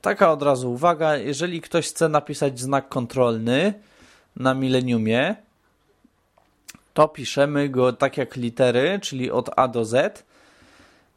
taka 0.00 0.32
od 0.32 0.42
razu 0.42 0.72
uwaga, 0.72 1.16
jeżeli 1.16 1.60
ktoś 1.60 1.88
chce 1.88 2.08
napisać 2.08 2.60
znak 2.60 2.88
kontrolny 2.88 3.74
na 4.36 4.54
Millenniumie, 4.54 5.36
to 6.94 7.08
piszemy 7.08 7.68
go 7.68 7.92
tak 7.92 8.16
jak 8.16 8.36
litery, 8.36 8.98
czyli 9.02 9.30
od 9.30 9.50
A 9.56 9.68
do 9.68 9.84
Z, 9.84 10.24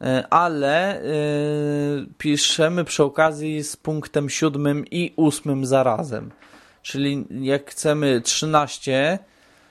e, 0.02 0.28
ale 0.30 1.02
piszemy 2.18 2.86
przy 2.86 3.04
okazji 3.04 3.64
z 3.64 3.76
punktem 3.76 4.30
siódmym 4.30 4.86
i 4.92 5.14
ósmym 5.16 5.66
zarazem. 5.66 6.32
Czyli 6.82 7.26
jak 7.42 7.72
chcemy 7.72 8.22
13, 8.22 9.20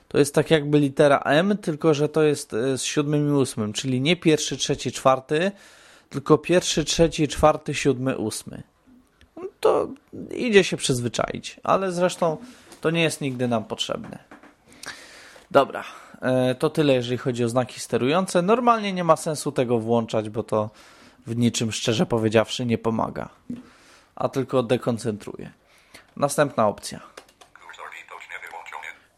to 0.08 0.18
jest 0.18 0.34
tak 0.34 0.50
jakby 0.50 0.78
litera 0.78 1.18
M, 1.18 1.58
tylko 1.58 1.94
że 1.94 2.08
to 2.08 2.22
jest 2.22 2.54
e, 2.54 2.78
z 2.78 2.82
siódmym 2.82 3.28
i 3.28 3.32
ósmym, 3.32 3.72
czyli 3.72 4.00
nie 4.00 4.16
pierwszy, 4.16 4.56
trzeci, 4.56 4.92
czwarty, 4.92 5.52
tylko 6.10 6.38
pierwszy, 6.38 6.84
trzeci, 6.84 7.28
czwarty, 7.28 7.74
siódmy, 7.74 8.18
ósmy. 8.18 8.62
No 9.36 9.42
to 9.60 9.88
idzie 10.36 10.64
się 10.64 10.76
przyzwyczaić, 10.76 11.60
ale 11.62 11.92
zresztą 11.92 12.36
to 12.80 12.90
nie 12.90 13.02
jest 13.02 13.20
nigdy 13.20 13.48
nam 13.48 13.64
potrzebne. 13.64 14.18
Dobra, 15.50 15.84
e, 16.22 16.54
to 16.54 16.70
tyle 16.70 16.94
jeżeli 16.94 17.18
chodzi 17.18 17.44
o 17.44 17.48
znaki 17.48 17.80
sterujące. 17.80 18.42
Normalnie 18.42 18.92
nie 18.92 19.04
ma 19.04 19.16
sensu 19.16 19.52
tego 19.52 19.78
włączać, 19.78 20.30
bo 20.30 20.42
to 20.42 20.70
w 21.26 21.36
niczym 21.36 21.72
szczerze 21.72 22.06
powiedziawszy 22.06 22.66
nie 22.66 22.78
pomaga, 22.78 23.28
a 24.16 24.28
tylko 24.28 24.62
dekoncentruje. 24.62 25.50
Następna 26.16 26.68
opcja. 26.68 27.00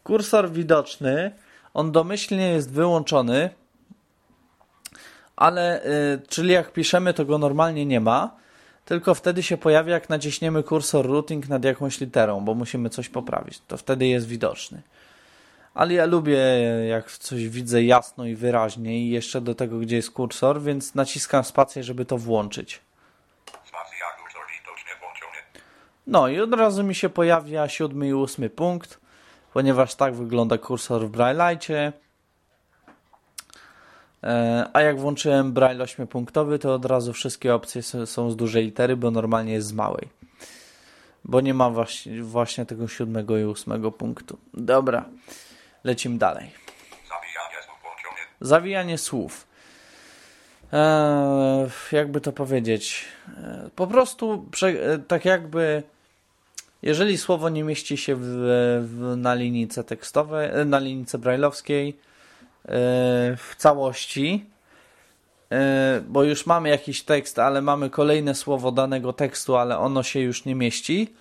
Kursor 0.03 0.51
widoczny 0.51 1.31
on 1.73 1.91
domyślnie 1.91 2.49
jest 2.49 2.71
wyłączony, 2.71 3.49
ale 5.35 5.85
y, 5.85 6.21
czyli 6.27 6.53
jak 6.53 6.73
piszemy, 6.73 7.13
to 7.13 7.25
go 7.25 7.37
normalnie 7.37 7.85
nie 7.85 7.99
ma, 7.99 8.35
tylko 8.85 9.15
wtedy 9.15 9.43
się 9.43 9.57
pojawia, 9.57 9.93
jak 9.93 10.09
naciśniemy 10.09 10.63
kursor 10.63 11.05
routing 11.05 11.49
nad 11.49 11.63
jakąś 11.63 11.99
literą, 11.99 12.45
bo 12.45 12.53
musimy 12.53 12.89
coś 12.89 13.09
poprawić. 13.09 13.61
To 13.67 13.77
wtedy 13.77 14.07
jest 14.07 14.27
widoczny 14.27 14.81
ale 15.73 15.93
ja 15.93 16.05
lubię 16.05 16.37
jak 16.89 17.11
coś 17.11 17.49
widzę 17.49 17.83
jasno 17.83 18.25
i 18.25 18.35
wyraźnie 18.35 18.99
i 18.99 19.09
jeszcze 19.09 19.41
do 19.41 19.55
tego, 19.55 19.79
gdzie 19.79 19.95
jest 19.95 20.11
kursor, 20.11 20.61
więc 20.61 20.95
naciskam 20.95 21.43
spację, 21.43 21.83
żeby 21.83 22.05
to 22.05 22.17
włączyć. 22.17 22.81
No 26.07 26.27
i 26.27 26.39
od 26.39 26.53
razu 26.53 26.83
mi 26.83 26.95
się 26.95 27.09
pojawia 27.09 27.69
siódmy 27.69 28.07
i 28.07 28.13
ósmy 28.13 28.49
punkt, 28.49 28.99
ponieważ 29.53 29.95
tak 29.95 30.13
wygląda 30.15 30.57
kursor 30.57 31.07
w 31.07 31.11
Braille'cie. 31.11 31.91
E, 34.23 34.69
a 34.73 34.81
jak 34.81 34.99
włączyłem 34.99 35.53
Braille 35.53 35.83
8-punktowy, 35.83 36.59
to 36.59 36.73
od 36.73 36.85
razu 36.85 37.13
wszystkie 37.13 37.55
opcje 37.55 37.83
są 38.05 38.31
z 38.31 38.35
dużej 38.35 38.65
litery, 38.65 38.97
bo 38.97 39.11
normalnie 39.11 39.53
jest 39.53 39.67
z 39.67 39.73
małej. 39.73 40.09
Bo 41.25 41.41
nie 41.41 41.53
ma 41.53 41.69
właśnie, 42.21 42.65
tego 42.65 42.87
siódmego 42.87 43.37
i 43.37 43.43
ósmego 43.43 43.91
punktu. 43.91 44.37
Dobra. 44.53 45.05
Lecimy 45.83 46.17
dalej. 46.17 46.51
Zawijanie 47.09 47.63
słów. 47.65 47.81
Zawijanie 48.41 48.97
słów. 48.97 49.47
Eee, 50.73 51.69
jakby 51.91 52.21
to 52.21 52.31
powiedzieć? 52.31 53.05
Eee, 53.27 53.69
po 53.75 53.87
prostu 53.87 54.45
e, 54.63 54.99
tak 54.99 55.25
jakby 55.25 55.83
jeżeli 56.83 57.17
słowo 57.17 57.49
nie 57.49 57.63
mieści 57.63 57.97
się 57.97 58.15
w, 58.15 58.21
w, 58.87 59.13
na 59.17 59.33
linijce 59.33 59.83
tekstowej, 59.83 60.49
e, 60.53 60.65
na 60.65 60.79
linijce 60.79 61.17
brajlowskiej, 61.17 61.97
w 63.37 63.55
całości, 63.57 64.45
bo 66.07 66.23
już 66.23 66.45
mamy 66.45 66.69
jakiś 66.69 67.03
tekst, 67.03 67.39
ale 67.39 67.61
mamy 67.61 67.89
kolejne 67.89 68.35
słowo 68.35 68.71
danego 68.71 69.13
tekstu, 69.13 69.55
ale 69.55 69.77
ono 69.77 70.03
się 70.03 70.19
już 70.19 70.45
nie 70.45 70.55
mieści, 70.55 71.13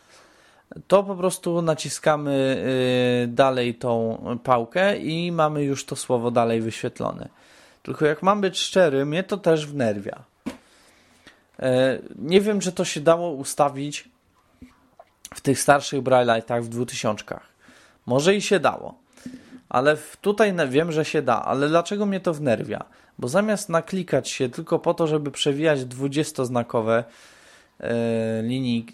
to 0.88 1.02
po 1.02 1.16
prostu 1.16 1.62
naciskamy 1.62 2.64
dalej 3.28 3.74
tą 3.74 4.18
pałkę 4.44 4.98
i 4.98 5.32
mamy 5.32 5.64
już 5.64 5.84
to 5.84 5.96
słowo 5.96 6.30
dalej 6.30 6.61
wyświetlone. 6.61 7.28
Tylko 7.82 8.06
jak 8.06 8.22
mam 8.22 8.40
być 8.40 8.58
szczery, 8.58 9.06
mnie 9.06 9.22
to 9.22 9.36
też 9.36 9.66
wnerwia. 9.66 10.22
Nie 12.18 12.40
wiem, 12.40 12.61
czy 12.61 12.72
to 12.72 12.84
się 12.84 13.00
dało 13.00 13.30
ustawić 13.30 14.08
w 15.34 15.40
tych 15.40 15.60
starszych 15.60 16.02
Braille'ach 16.02 16.62
w 16.62 16.68
2000. 16.68 17.24
Może 18.06 18.34
i 18.34 18.42
się 18.42 18.60
dało. 18.60 18.94
Ale 19.68 19.96
tutaj 20.20 20.54
wiem, 20.68 20.92
że 20.92 21.04
się 21.04 21.22
da. 21.22 21.42
Ale 21.42 21.68
dlaczego 21.68 22.06
mnie 22.06 22.20
to 22.20 22.34
wnerwia? 22.34 22.84
Bo 23.18 23.28
zamiast 23.28 23.68
naklikać 23.68 24.28
się 24.28 24.48
tylko 24.48 24.78
po 24.78 24.94
to, 24.94 25.06
żeby 25.06 25.30
przewijać 25.30 25.80
20-znakowe 25.80 27.04
e, 27.80 28.42
linii, 28.42 28.86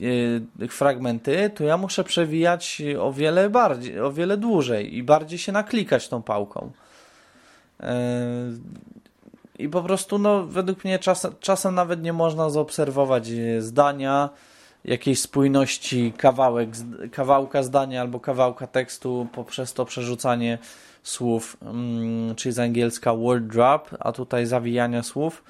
e, 0.62 0.68
fragmenty, 0.68 1.51
to 1.55 1.64
ja 1.64 1.76
muszę 1.76 2.05
przewijać 2.05 2.82
o 3.01 3.12
wiele 3.12 3.51
bardziej, 3.51 4.01
o 4.01 4.12
wiele 4.12 4.37
dłużej 4.37 4.97
i 4.97 5.03
bardziej 5.03 5.39
się 5.39 5.53
naklikać 5.53 6.09
tą 6.09 6.22
pałką. 6.22 6.70
E, 7.80 7.97
I 9.59 9.68
po 9.68 9.82
prostu, 9.82 10.18
no, 10.18 10.47
według 10.47 10.84
mnie 10.84 10.99
czas, 10.99 11.26
czasem 11.41 11.74
nawet 11.74 12.03
nie 12.03 12.12
można 12.12 12.51
zaobserwować 12.51 13.26
zdania, 13.59 14.30
jakiejś 14.87 15.20
spójności 15.20 16.12
kawałek, 16.16 16.68
kawałka 17.12 17.62
zdania 17.62 18.01
albo 18.01 18.20
kawałka 18.20 18.66
tekstu 18.66 19.26
poprzez 19.32 19.72
to 19.72 19.84
przerzucanie 19.84 20.59
słów, 21.03 21.57
mm, 21.62 22.34
czyli 22.34 22.53
z 22.53 22.59
angielska 22.59 23.14
word 23.14 23.45
drop, 23.45 23.91
a 24.01 24.12
tutaj 24.12 24.47
zawijania 24.47 25.03
słów. 25.03 25.45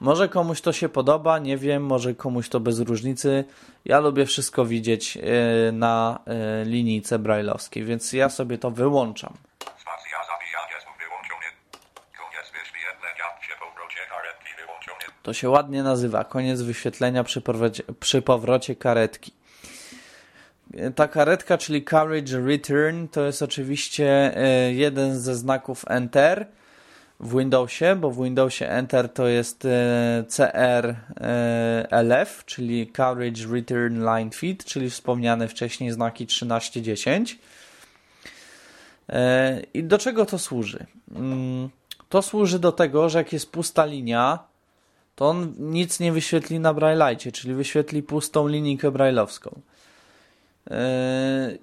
Może 0.00 0.28
komuś 0.28 0.60
to 0.60 0.72
się 0.72 0.88
podoba, 0.88 1.38
nie 1.38 1.56
wiem, 1.56 1.82
może 1.82 2.14
komuś 2.14 2.48
to 2.48 2.60
bez 2.60 2.80
różnicy. 2.80 3.44
Ja 3.84 4.00
lubię 4.00 4.26
wszystko 4.26 4.64
widzieć 4.66 5.16
e, 5.16 5.72
na 5.72 6.18
e, 6.26 6.64
linijce 6.64 7.18
brajlowskiej, 7.18 7.84
więc 7.84 8.12
ja 8.12 8.28
sobie 8.28 8.58
to 8.58 8.70
wyłączam. 8.70 9.32
To 15.26 15.32
się 15.32 15.50
ładnie 15.50 15.82
nazywa. 15.82 16.24
Koniec 16.24 16.62
wyświetlenia 16.62 17.24
przy, 17.24 17.42
przy 18.00 18.22
powrocie 18.22 18.76
karetki. 18.76 19.32
Ta 20.94 21.08
karetka, 21.08 21.58
czyli 21.58 21.84
Carriage 21.84 22.40
Return, 22.40 23.06
to 23.06 23.26
jest 23.26 23.42
oczywiście 23.42 24.36
e, 24.36 24.72
jeden 24.72 25.20
ze 25.20 25.34
znaków 25.34 25.84
Enter 25.88 26.46
w 27.20 27.38
Windowsie, 27.38 27.96
bo 27.96 28.10
w 28.10 28.24
Windowsie 28.24 28.68
Enter 28.68 29.08
to 29.08 29.26
jest 29.26 29.64
e, 29.64 30.24
CRLF, 30.28 32.44
czyli 32.44 32.92
Carriage 32.96 33.46
Return 33.52 34.04
Line 34.04 34.30
Feed, 34.30 34.64
czyli 34.64 34.90
wspomniane 34.90 35.48
wcześniej 35.48 35.90
znaki 35.90 36.26
1310. 36.26 37.38
E, 39.08 39.60
I 39.74 39.84
do 39.84 39.98
czego 39.98 40.26
to 40.26 40.38
służy? 40.38 40.86
Mm, 41.16 41.68
to 42.08 42.22
służy 42.22 42.58
do 42.58 42.72
tego, 42.72 43.08
że 43.08 43.18
jak 43.18 43.32
jest 43.32 43.52
pusta 43.52 43.84
linia, 43.84 44.55
to 45.16 45.28
on 45.28 45.54
nic 45.58 46.00
nie 46.00 46.12
wyświetli 46.12 46.60
na 46.60 46.74
Braille'cie, 46.74 47.32
czyli 47.32 47.54
wyświetli 47.54 48.02
pustą 48.02 48.48
linijkę 48.48 48.90
brailleowską. 48.90 49.60
Yy, 50.70 50.76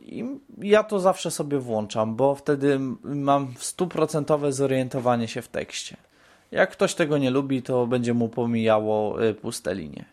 I 0.01 0.25
ja 0.57 0.83
to 0.83 0.99
zawsze 0.99 1.31
sobie 1.31 1.59
włączam, 1.59 2.15
bo 2.15 2.35
wtedy 2.35 2.79
mam 3.03 3.53
stuprocentowe 3.57 4.53
zorientowanie 4.53 5.27
się 5.27 5.41
w 5.41 5.47
tekście. 5.47 5.97
Jak 6.51 6.71
ktoś 6.71 6.95
tego 6.95 7.17
nie 7.17 7.31
lubi, 7.31 7.61
to 7.61 7.87
będzie 7.87 8.13
mu 8.13 8.29
pomijało 8.29 9.23
y, 9.23 9.33
puste 9.33 9.75
linie. 9.75 10.05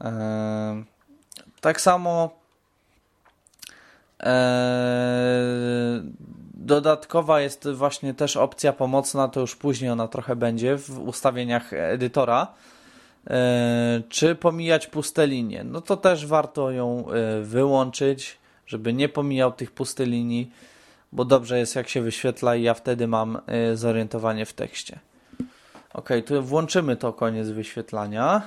Yy, 0.00 0.06
tak 1.60 1.80
samo 1.80 2.30
yy, 4.20 4.26
Dodatkowa 6.64 7.40
jest 7.40 7.68
właśnie 7.68 8.14
też 8.14 8.36
opcja 8.36 8.72
pomocna, 8.72 9.28
to 9.28 9.40
już 9.40 9.56
później 9.56 9.90
ona 9.90 10.08
trochę 10.08 10.36
będzie 10.36 10.76
w 10.76 10.98
ustawieniach 10.98 11.72
edytora. 11.72 12.46
E, 13.30 14.02
czy 14.08 14.34
pomijać 14.34 14.86
puste 14.86 15.26
linie? 15.26 15.64
No 15.64 15.80
to 15.80 15.96
też 15.96 16.26
warto 16.26 16.70
ją 16.70 17.04
e, 17.10 17.40
wyłączyć, 17.40 18.38
żeby 18.66 18.92
nie 18.92 19.08
pomijał 19.08 19.52
tych 19.52 19.70
pustych 19.70 20.08
linii, 20.08 20.52
bo 21.12 21.24
dobrze 21.24 21.58
jest 21.58 21.76
jak 21.76 21.88
się 21.88 22.00
wyświetla 22.00 22.56
i 22.56 22.62
ja 22.62 22.74
wtedy 22.74 23.06
mam 23.06 23.40
e, 23.46 23.76
zorientowanie 23.76 24.46
w 24.46 24.52
tekście. 24.52 24.98
Ok, 25.94 26.08
tu 26.26 26.42
włączymy 26.42 26.96
to 26.96 27.12
koniec 27.12 27.48
wyświetlania. 27.48 28.42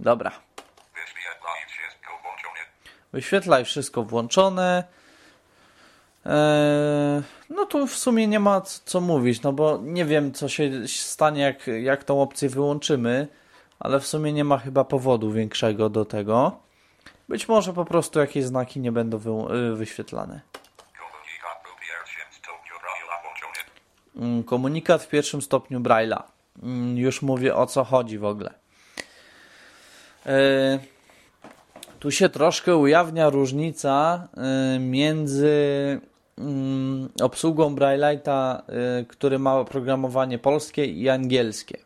Dobra. 0.00 0.47
Wyświetlaj 3.12 3.64
wszystko 3.64 4.02
włączone. 4.02 4.84
Eee, 6.26 7.22
no 7.50 7.66
tu 7.66 7.86
w 7.86 7.96
sumie 7.96 8.26
nie 8.26 8.40
ma 8.40 8.60
co 8.60 9.00
mówić, 9.00 9.42
no 9.42 9.52
bo 9.52 9.78
nie 9.82 10.04
wiem 10.04 10.32
co 10.32 10.48
się 10.48 10.70
stanie 10.88 11.42
jak, 11.42 11.66
jak 11.66 12.04
tą 12.04 12.22
opcję 12.22 12.48
wyłączymy, 12.48 13.28
ale 13.80 14.00
w 14.00 14.06
sumie 14.06 14.32
nie 14.32 14.44
ma 14.44 14.58
chyba 14.58 14.84
powodu 14.84 15.32
większego 15.32 15.88
do 15.88 16.04
tego. 16.04 16.58
Być 17.28 17.48
może 17.48 17.72
po 17.72 17.84
prostu 17.84 18.18
jakieś 18.18 18.44
znaki 18.44 18.80
nie 18.80 18.92
będą 18.92 19.18
wy, 19.18 19.30
y, 19.30 19.76
wyświetlane. 19.76 20.40
Mm, 24.16 24.44
komunikat 24.44 25.02
w 25.02 25.08
pierwszym 25.08 25.42
stopniu 25.42 25.80
Braille'a. 25.80 26.22
Mm, 26.62 26.96
już 26.98 27.22
mówię 27.22 27.56
o 27.56 27.66
co 27.66 27.84
chodzi 27.84 28.18
w 28.18 28.24
ogóle. 28.24 28.54
Eee, 30.26 30.78
tu 31.98 32.10
się 32.10 32.28
troszkę 32.28 32.76
ujawnia 32.76 33.30
różnica 33.30 34.28
y, 34.76 34.78
między 34.78 35.50
mm, 36.38 37.08
obsługą 37.22 37.74
Braille'a, 37.74 38.62
y, 39.00 39.06
który 39.06 39.38
ma 39.38 39.56
oprogramowanie 39.56 40.38
polskie 40.38 40.84
i 40.84 41.08
angielskie. 41.08 41.78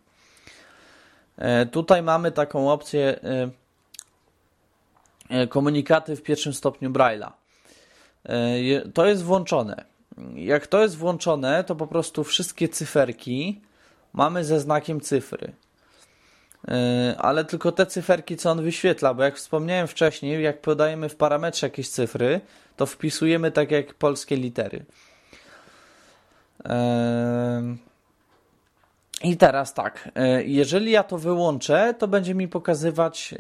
Y, 1.63 1.67
tutaj 1.67 2.03
mamy 2.03 2.33
taką 2.33 2.73
opcję 2.73 3.21
komunikaty 5.49 6.17
w 6.17 6.23
pierwszym 6.23 6.55
stopniu 6.55 6.91
Braille'a. 6.91 7.31
To 8.95 9.07
jest 9.07 9.23
włączone. 9.23 9.85
Jak 10.35 10.67
to 10.67 10.83
jest 10.83 10.97
włączone, 10.97 11.65
to 11.65 11.77
po 11.77 11.87
prostu 11.87 12.25
wszystkie 12.25 12.69
cyferki 12.69 13.61
mamy 14.13 14.45
ze 14.45 14.61
znakiem 14.61 15.01
cyfry. 15.01 15.53
E, 16.69 17.15
ale 17.19 17.45
tylko 17.45 17.73
te 17.73 17.87
cyferki, 17.87 18.37
co 18.37 18.51
on 18.51 18.63
wyświetla, 18.63 19.15
bo 19.15 19.23
jak 19.23 19.37
wspomniałem 19.37 19.87
wcześniej, 19.87 20.43
jak 20.43 20.61
podajemy 20.61 21.09
w 21.09 21.17
parametrze 21.17 21.67
jakieś 21.67 21.89
cyfry, 21.89 22.41
to 22.77 22.87
wpisujemy 22.87 23.51
tak 23.51 23.71
jak 23.71 23.95
polskie 23.95 24.37
litery. 24.37 24.85
E, 26.65 27.63
I 29.25 29.37
teraz 29.37 29.75
tak, 29.75 30.09
e, 30.15 30.45
jeżeli 30.45 30.91
ja 30.91 31.03
to 31.03 31.19
wyłączę, 31.19 31.95
to 31.99 32.09
będzie 32.09 32.35
mi 32.35 32.49
pokazywać 32.49 33.35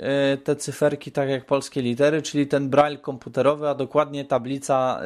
te 0.45 0.57
cyferki 0.57 1.13
tak 1.13 1.29
jak 1.29 1.47
polskie 1.47 1.83
litery, 1.83 2.23
czyli 2.23 2.47
ten 2.47 2.69
braille 2.69 2.99
komputerowy, 2.99 3.69
a 3.69 3.75
dokładnie 3.75 4.25
tablica 4.25 5.01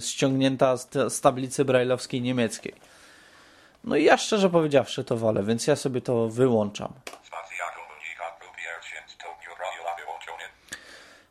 ściągnięta 0.00 0.76
z 1.08 1.20
tablicy 1.20 1.64
brailleowskiej 1.64 2.22
niemieckiej. 2.22 2.91
No 3.84 3.96
i 3.96 4.04
ja 4.04 4.16
szczerze 4.16 4.50
powiedziawszy 4.50 5.04
to 5.04 5.16
wolę, 5.16 5.42
więc 5.42 5.66
ja 5.66 5.76
sobie 5.76 6.00
to 6.00 6.28
wyłączam. 6.28 6.92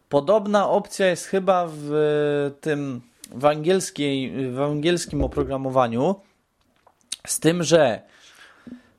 Podobna 0.10 0.70
opcja 0.70 1.08
jest 1.08 1.26
chyba 1.26 1.68
w 1.70 1.91
tym 2.62 3.02
w, 3.32 3.45
angielskiej, 3.45 4.32
w 4.52 4.62
angielskim 4.62 5.24
oprogramowaniu, 5.24 6.16
z 7.28 7.39
tym, 7.39 7.64
że 7.64 8.02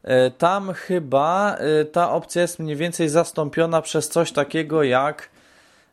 e, 0.03 0.30
tam 0.30 0.72
chyba 0.72 1.57
e, 1.57 1.84
ta 1.84 2.12
opcja 2.12 2.42
jest 2.42 2.59
mniej 2.59 2.76
więcej 2.76 3.09
zastąpiona 3.09 3.82
przez 3.82 4.09
coś 4.09 4.32
takiego 4.32 4.82
jak 4.82 5.30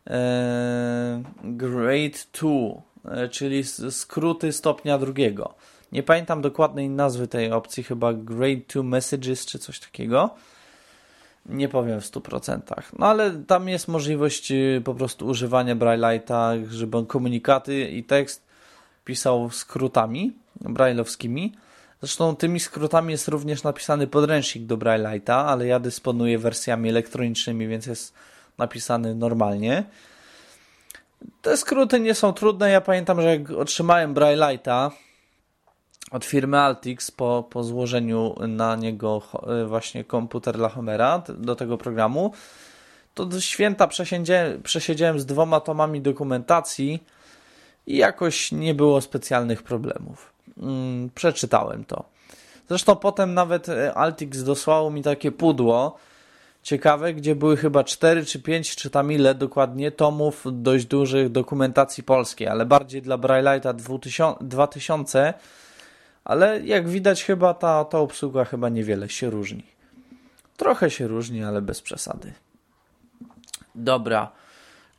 e, 0.07 1.24
Grade 1.43 2.20
2, 2.34 3.30
czyli 3.32 3.64
skróty 3.89 4.53
stopnia 4.53 4.97
drugiego. 4.97 5.53
Nie 5.92 6.04
pamiętam 6.04 6.42
dokładnej 6.42 6.90
nazwy 6.90 7.28
tej 7.28 7.52
opcji, 7.52 7.84
chyba 7.84 8.14
Grade 8.14 8.62
2 8.74 8.84
Messages 8.84 9.46
czy 9.46 9.60
coś 9.60 9.80
takiego. 9.80 10.36
Nie 11.46 11.70
powiem 11.70 12.02
w 12.02 12.06
100%. 12.12 12.60
No 13.00 13.06
ale 13.08 13.32
tam 13.32 13.70
jest 13.70 13.88
możliwość 13.88 14.52
y, 14.52 14.82
po 14.86 14.94
prostu 14.94 15.28
używania 15.28 15.76
Braille'a, 15.76 16.68
żeby 16.70 16.98
on 16.98 17.06
komunikaty 17.06 17.82
i 17.82 18.04
tekst 18.04 18.44
pisał 19.06 19.50
skrótami 19.50 20.34
brailleowskimi. 20.62 21.54
Zresztą 22.02 22.36
tymi 22.36 22.60
skrótami 22.60 23.12
jest 23.12 23.28
również 23.28 23.64
napisany 23.64 24.08
podręcznik 24.08 24.66
do 24.66 24.78
Braille'a, 24.78 25.46
ale 25.46 25.68
ja 25.68 25.80
dysponuję 25.80 26.40
wersjami 26.40 26.90
elektronicznymi, 26.90 27.68
więc 27.68 27.86
jest 27.86 28.14
napisany 28.58 29.16
normalnie. 29.16 29.84
Te 31.42 31.58
skróty 31.58 32.00
nie 32.00 32.16
są 32.16 32.34
trudne. 32.34 32.70
Ja 32.70 32.82
pamiętam, 32.82 33.22
że 33.22 33.28
jak 33.28 33.52
otrzymałem 33.52 34.14
Braille'a 34.14 34.92
od 36.12 36.26
firmy 36.26 36.60
Altix 36.60 37.12
po, 37.12 37.47
po 37.49 37.64
złożeniu 37.64 38.36
na 38.47 38.76
niego 38.76 39.22
e, 39.47 39.66
właśnie 39.66 40.03
komputer 40.03 40.57
dla 40.57 40.70
Homera 40.70 41.24
do 41.38 41.55
tego 41.55 41.78
programu, 41.78 42.34
to 43.14 43.26
do 43.26 43.41
święta 43.41 43.88
przesiedziałem, 43.88 44.62
przesiedziałem 44.62 45.20
z 45.20 45.26
dwoma 45.26 45.60
tomami 45.60 46.01
dokumentacji 46.01 47.03
i 47.88 47.97
jakoś 47.97 48.51
nie 48.51 48.74
było 48.74 49.01
specjalnych 49.01 49.64
problemów. 49.64 50.34
Mm, 50.57 51.10
przeczytałem 51.16 51.86
to. 51.86 52.03
Zresztą 52.70 52.95
potem 52.95 53.34
nawet 53.34 53.70
e, 53.70 53.93
Altix 53.93 54.43
dosłał 54.43 54.91
mi 54.91 55.03
takie 55.03 55.32
pudło 55.32 55.97
ciekawe, 56.64 57.14
gdzie 57.14 57.36
były 57.36 57.57
chyba 57.57 57.84
4 57.84 58.26
czy 58.26 58.39
5, 58.39 58.76
czy 58.76 58.89
tam 58.89 59.12
ile 59.12 59.36
dokładnie 59.36 59.91
tomów 59.91 60.43
dość 60.51 60.86
dużych 60.86 61.30
dokumentacji 61.30 62.03
polskiej, 62.03 62.47
ale 62.47 62.66
bardziej 62.66 63.01
dla 63.01 63.18
Braille'a 63.18 63.74
2000, 64.41 65.34
ale 66.30 66.60
jak 66.60 66.88
widać 66.88 67.24
chyba 67.24 67.54
ta, 67.54 67.86
ta 67.86 68.00
obsługa 68.00 68.46
chyba 68.46 68.70
niewiele 68.70 69.10
się 69.10 69.30
różni. 69.30 69.64
Trochę 70.58 70.90
się 70.90 71.08
różni, 71.08 71.44
ale 71.44 71.62
bez 71.62 71.82
przesady. 71.82 72.34
Dobra. 73.76 74.32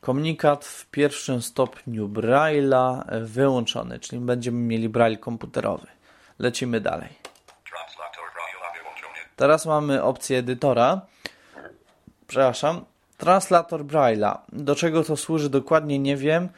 Komunikat 0.01 0.65
w 0.65 0.85
pierwszym 0.85 1.41
stopniu 1.41 2.07
Braille'a 2.09 3.03
wyłączony, 3.21 3.99
czyli 3.99 4.21
będziemy 4.21 4.57
mieli 4.57 4.89
Braille 4.89 5.17
komputerowy. 5.17 5.87
Lecimy 6.39 6.81
dalej. 6.81 7.09
Teraz 9.35 9.65
mamy 9.65 10.03
opcję 10.03 10.37
edytora. 10.37 11.01
Przepraszam. 12.27 12.85
Translator 13.17 13.85
Braille'a. 13.85 14.37
Do 14.53 14.75
czego 14.75 15.03
to 15.03 15.17
służy 15.17 15.49
dokładnie 15.49 15.99
nie 15.99 16.17
wiem. 16.17 16.49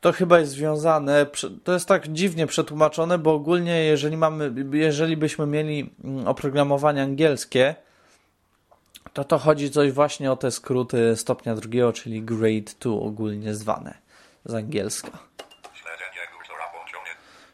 To 0.00 0.12
chyba 0.12 0.38
jest 0.38 0.52
związane, 0.52 1.26
to 1.64 1.72
jest 1.72 1.88
tak 1.88 2.08
dziwnie 2.08 2.46
przetłumaczone, 2.46 3.18
bo 3.18 3.34
ogólnie 3.34 3.84
jeżeli 3.84 4.16
mamy, 4.16 4.54
jeżeli 4.72 5.16
byśmy 5.16 5.46
mieli 5.46 5.90
mm, 6.04 6.28
oprogramowanie 6.28 7.02
angielskie, 7.02 7.74
to 9.12 9.24
to 9.24 9.38
chodzi 9.38 9.70
coś 9.70 9.92
właśnie 9.92 10.32
o 10.32 10.36
te 10.36 10.50
skróty 10.50 11.16
stopnia 11.16 11.54
drugiego, 11.54 11.92
czyli 11.92 12.22
grade 12.22 12.72
2 12.80 12.92
ogólnie 12.92 13.54
zwane 13.54 13.94
z 14.44 14.54
angielska. 14.54 15.18
Śledzenie 15.74 16.26
kursora. 16.36 16.64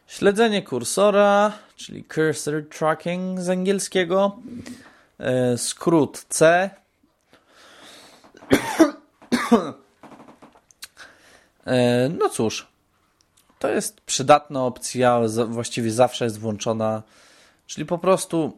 Śledzenie 0.07 0.61
kursora, 0.61 1.51
czyli 1.75 2.05
cursor 2.15 2.69
tracking 2.69 3.39
z 3.39 3.49
angielskiego. 3.49 4.37
E, 5.19 5.57
skrót 5.57 6.25
C. 6.29 6.69
E, 11.67 12.09
no 12.09 12.29
cóż, 12.29 12.67
to 13.59 13.69
jest 13.69 14.01
przydatna 14.01 14.65
opcja, 14.65 15.21
właściwie 15.47 15.91
zawsze 15.91 16.25
jest 16.25 16.39
włączona, 16.39 17.03
czyli 17.67 17.85
po 17.85 17.97
prostu 17.97 18.57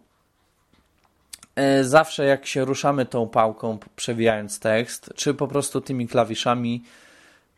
e, 1.55 1.83
zawsze 1.83 2.25
jak 2.25 2.45
się 2.45 2.65
ruszamy 2.65 3.05
tą 3.05 3.27
pałką, 3.27 3.77
przewijając 3.95 4.59
tekst, 4.59 5.13
czy 5.15 5.33
po 5.33 5.47
prostu 5.47 5.81
tymi 5.81 6.07
klawiszami, 6.07 6.83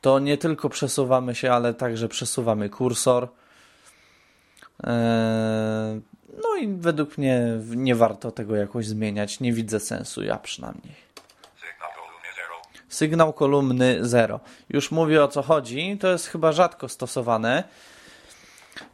to 0.02 0.20
nie 0.20 0.38
tylko 0.38 0.70
przesuwamy 0.70 1.36
się, 1.36 1.52
ale 1.52 1.74
także 1.74 2.08
przesuwamy 2.08 2.70
kursor. 2.70 3.28
E, 4.84 6.00
no 6.44 6.58
i 6.58 6.68
według 6.68 7.18
mnie 7.18 7.60
nie 7.76 7.96
warto 7.96 8.32
tego 8.32 8.56
jakoś 8.56 8.88
zmieniać. 8.88 9.40
Nie 9.40 9.54
widzę 9.54 9.80
sensu, 9.80 10.24
ja 10.24 10.38
przynajmniej. 10.38 10.96
Sygnał 12.90 13.34
kolumny 13.34 13.98
0. 14.02 14.02
Sygnał 14.02 14.04
kolumny 14.04 14.10
0. 14.10 14.40
Już 14.70 14.92
mówię 14.92 15.24
o 15.24 15.28
co 15.28 15.42
chodzi, 15.42 15.98
to 15.98 16.08
jest 16.08 16.28
chyba 16.28 16.52
rzadko 16.52 16.90
stosowane, 16.90 17.64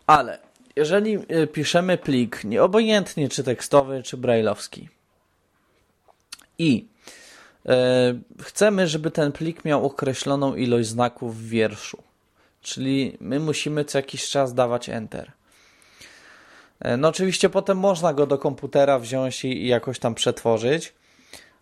ale 0.07 0.39
jeżeli 0.75 1.17
y, 1.43 1.47
piszemy 1.47 1.97
plik, 1.97 2.43
nieobojętnie 2.43 3.29
czy 3.29 3.43
tekstowy, 3.43 4.03
czy 4.03 4.17
brailleowski 4.17 4.89
i 6.57 6.87
y, 7.65 8.43
chcemy, 8.43 8.87
żeby 8.87 9.11
ten 9.11 9.31
plik 9.31 9.65
miał 9.65 9.85
określoną 9.85 10.55
ilość 10.55 10.89
znaków 10.89 11.37
w 11.37 11.49
wierszu, 11.49 12.03
czyli 12.61 13.17
my 13.19 13.39
musimy 13.39 13.85
co 13.85 13.97
jakiś 13.97 14.29
czas 14.29 14.53
dawać 14.53 14.89
Enter. 14.89 15.31
Y, 16.85 16.97
no 16.97 17.07
oczywiście 17.07 17.49
potem 17.49 17.77
można 17.77 18.13
go 18.13 18.27
do 18.27 18.37
komputera 18.37 18.99
wziąć 18.99 19.45
i 19.45 19.67
jakoś 19.67 19.99
tam 19.99 20.15
przetworzyć, 20.15 20.93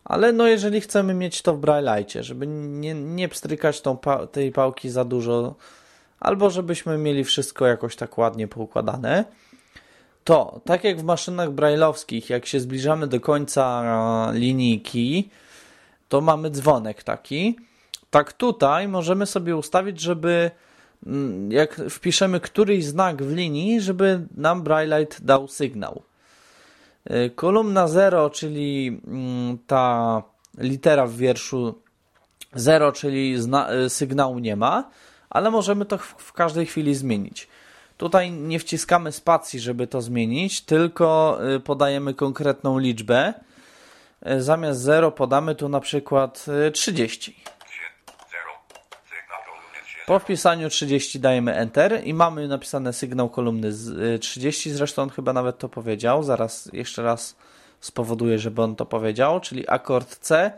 ale 0.06 0.34
no 0.34 0.48
jeżeli 0.48 0.82
chcemy 0.82 1.14
mieć 1.14 1.42
to 1.42 1.56
w 1.56 1.60
Braille'cie, 1.60 2.24
żeby 2.24 2.48
nie, 2.48 2.94
nie 2.94 3.30
pstrykać 3.30 3.82
tą 3.82 3.98
tej 4.32 4.52
pałki 4.52 4.90
za 4.90 5.06
dużo, 5.06 5.56
albo 6.20 6.50
żebyśmy 6.50 6.98
mieli 6.98 7.24
wszystko 7.24 7.68
jakoś 7.68 7.96
tak 7.96 8.18
ładnie 8.18 8.48
poukładane, 8.48 9.26
to 10.24 10.62
tak 10.66 10.84
jak 10.84 11.00
w 11.00 11.04
maszynach 11.04 11.52
brailleowskich, 11.52 12.30
jak 12.30 12.46
się 12.46 12.60
zbliżamy 12.60 13.08
do 13.08 13.20
końca 13.20 13.84
linijki, 14.34 15.30
to 16.10 16.22
mamy 16.22 16.50
dzwonek 16.50 17.04
taki. 17.04 17.58
Tak 18.10 18.34
tutaj 18.34 18.88
możemy 18.88 19.26
sobie 19.26 19.56
ustawić, 19.56 20.00
żeby 20.00 20.52
mm, 21.06 21.52
jak 21.52 21.76
wpiszemy 21.76 22.40
któryś 22.40 22.86
znak 22.86 23.24
w 23.24 23.36
linii, 23.36 23.82
żeby 23.82 24.28
nam 24.38 24.64
Brailleite 24.64 25.16
dał 25.22 25.48
sygnał. 25.48 26.02
Y, 27.12 27.30
kolumna 27.36 27.88
0, 27.88 28.30
czyli 28.30 29.02
mm, 29.08 29.58
ta 29.68 30.24
litera 30.58 31.08
w 31.08 31.16
wierszu 31.16 31.82
0, 32.56 32.92
czyli 32.92 33.36
y, 33.86 33.90
sygnału 33.90 34.40
nie 34.40 34.56
ma, 34.56 34.90
ale 35.30 35.52
możemy 35.52 35.86
to 35.86 35.98
w 35.98 36.34
każdej 36.34 36.66
chwili 36.66 36.96
zmienić. 36.96 37.48
Tutaj 37.98 38.32
nie 38.32 38.60
wciskamy 38.60 39.12
spacji, 39.12 39.60
żeby 39.60 39.88
to 39.88 40.02
zmienić, 40.02 40.62
tylko 40.62 41.40
y, 41.56 41.60
podajemy 41.60 42.14
konkretną 42.14 42.78
liczbę. 42.78 43.34
Zamiast 44.38 44.82
0 44.82 45.12
podamy 45.12 45.56
tu 45.56 45.70
na 45.70 45.80
przykład 45.80 46.46
30. 46.74 47.36
Po 50.06 50.20
wpisaniu 50.20 50.70
30 50.70 51.20
dajemy 51.20 51.56
Enter 51.56 52.02
i 52.04 52.14
mamy 52.14 52.48
napisane 52.48 52.94
sygnał 52.94 53.30
kolumny 53.30 53.70
30. 54.20 54.70
Y, 54.70 54.76
Zresztą 54.76 55.02
on 55.02 55.10
chyba 55.10 55.34
nawet 55.34 55.58
to 55.58 55.70
powiedział. 55.70 56.24
Zaraz 56.24 56.70
jeszcze 56.74 57.04
raz 57.04 57.36
spowoduję, 57.80 58.40
żeby 58.40 58.62
on 58.62 58.76
to 58.76 58.86
powiedział, 58.86 59.40
czyli 59.40 59.70
akord 59.70 60.16
C, 60.16 60.52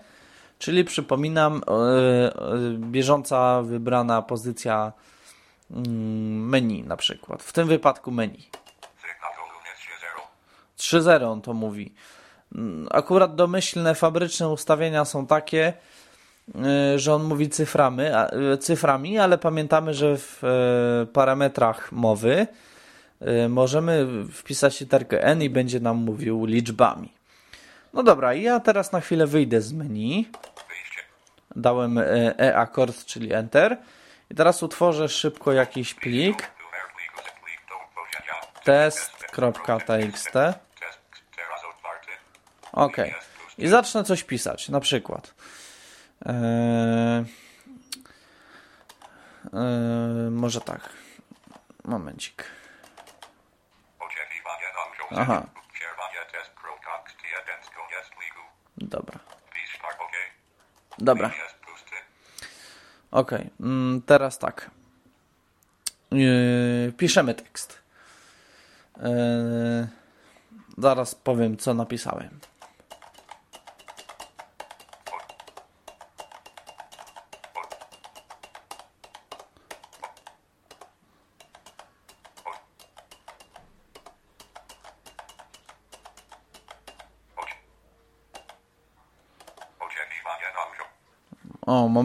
czyli 0.60 0.86
przypominam, 0.86 1.62
yy, 1.68 2.78
bieżąca 2.78 3.62
wybrana 3.62 4.22
pozycja 4.22 4.94
yy, 5.70 5.78
menu 6.28 6.84
na 6.84 6.98
przykład. 6.98 7.44
W 7.44 7.54
tym 7.54 7.68
wypadku 7.68 8.12
menu. 8.12 8.50
3.0 10.78 11.24
on 11.24 11.42
to 11.42 11.54
mówi. 11.54 11.94
Mm, 12.56 12.88
akurat 12.92 13.36
domyślne 13.36 13.96
fabryczne 13.96 14.50
ustawienia 14.50 15.06
są 15.06 15.28
takie, 15.28 15.74
Y, 15.74 15.76
że 16.96 17.14
on 17.14 17.24
mówi 17.24 17.50
cyframi, 17.50 18.04
y, 18.54 18.58
cyframi, 18.58 19.20
ale 19.20 19.38
pamiętamy, 19.38 19.94
że 19.94 20.18
w 20.18 20.44
y, 21.04 21.06
parametrach 21.14 21.92
mowy 21.92 22.48
możemy 23.50 24.08
wpisać 24.34 24.80
literkę 24.80 25.24
n 25.24 25.42
i 25.42 25.50
będzie 25.50 25.80
nam 25.80 25.98
mówił 25.98 26.46
liczbami. 26.46 27.14
No 27.94 28.04
dobra, 28.04 28.34
ja 28.34 28.60
teraz 28.60 28.92
na 28.92 29.02
chwilę 29.02 29.28
wyjdę 29.28 29.62
z 29.62 29.74
menu. 29.74 30.30
Dałem 31.56 31.98
e-akord, 32.40 33.06
czyli 33.06 33.34
enter. 33.34 33.78
I 34.32 34.36
teraz 34.36 34.64
utworzę 34.64 35.10
szybko 35.10 35.54
jakiś 35.54 35.94
plik 35.94 36.52
test.txt 38.64 40.34
Ok. 42.72 42.98
I 43.58 43.68
zacznę 43.68 44.04
coś 44.04 44.24
pisać, 44.24 44.70
na 44.70 44.80
przykład 44.80 45.34
Eee, 46.22 47.26
eee, 49.54 50.30
może 50.32 50.62
tak. 50.62 50.90
Momencik. 51.84 52.44
Aha. 55.18 55.44
Dobra. 58.78 59.20
Dobra. 60.98 61.32
Ok. 63.12 63.32
Mm, 63.60 64.02
teraz 64.02 64.40
tak. 64.40 64.72
Yy, 66.12 66.94
piszemy 66.98 67.36
tekst. 67.36 67.82
Yy, 68.98 69.88
zaraz 70.78 71.16
powiem, 71.16 71.58
co 71.58 71.74
napisałem. 71.74 72.40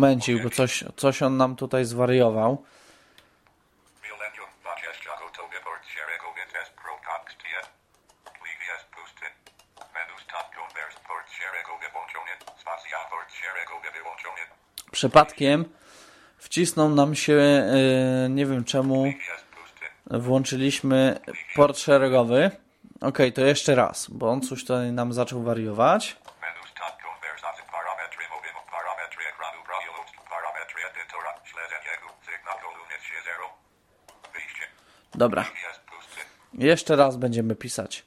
Momencik, 0.00 0.42
bo 0.42 0.50
coś, 0.50 0.84
coś 0.96 1.22
on 1.22 1.36
nam 1.36 1.56
tutaj 1.56 1.84
zwariował. 1.84 2.64
Przypadkiem 14.90 15.64
wcisnął 16.38 16.88
nam 16.88 17.14
się, 17.14 17.32
yy, 17.32 18.28
nie 18.30 18.46
wiem 18.46 18.64
czemu, 18.64 19.12
włączyliśmy 20.06 21.20
port 21.56 21.78
szeregowy. 21.78 22.50
Ok, 23.00 23.18
to 23.34 23.40
jeszcze 23.40 23.74
raz, 23.74 24.10
bo 24.10 24.30
on 24.30 24.40
coś 24.40 24.60
tutaj 24.60 24.92
nam 24.92 25.12
zaczął 25.12 25.42
wariować. 25.42 26.16
Menus 26.42 26.70
Top 26.80 26.94
Convers 27.06 27.44
As 27.50 27.58
Parametry 27.72 28.24
Mobile 28.34 28.62
Parametry 28.76 29.22
Ekranu 29.30 29.58
Brailowski 29.66 30.18
Parametry 30.34 30.80
Edytora 30.90 31.32
Śledzeniego 31.50 32.06
Sygnał 32.26 32.56
Kolumny 32.64 32.96
0. 33.24 33.48
Wyjście. 34.32 34.64
Dobra, 35.20 35.44
jeszcze 36.54 36.96
raz 36.96 37.16
będziemy 37.16 37.56
pisać. 37.56 38.04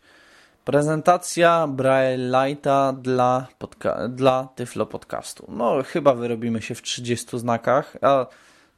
Prezentacja 0.66 1.68
Braille'a 1.68 3.02
dla, 3.02 3.48
podca- 3.60 4.10
dla 4.10 4.48
Tyflo 4.56 4.86
Podcastu. 4.86 5.46
No, 5.50 5.84
chyba 5.84 6.14
wyrobimy 6.14 6.62
się 6.62 6.76
w 6.76 6.82
30 6.82 7.40
znakach, 7.40 7.98
a 8.02 8.26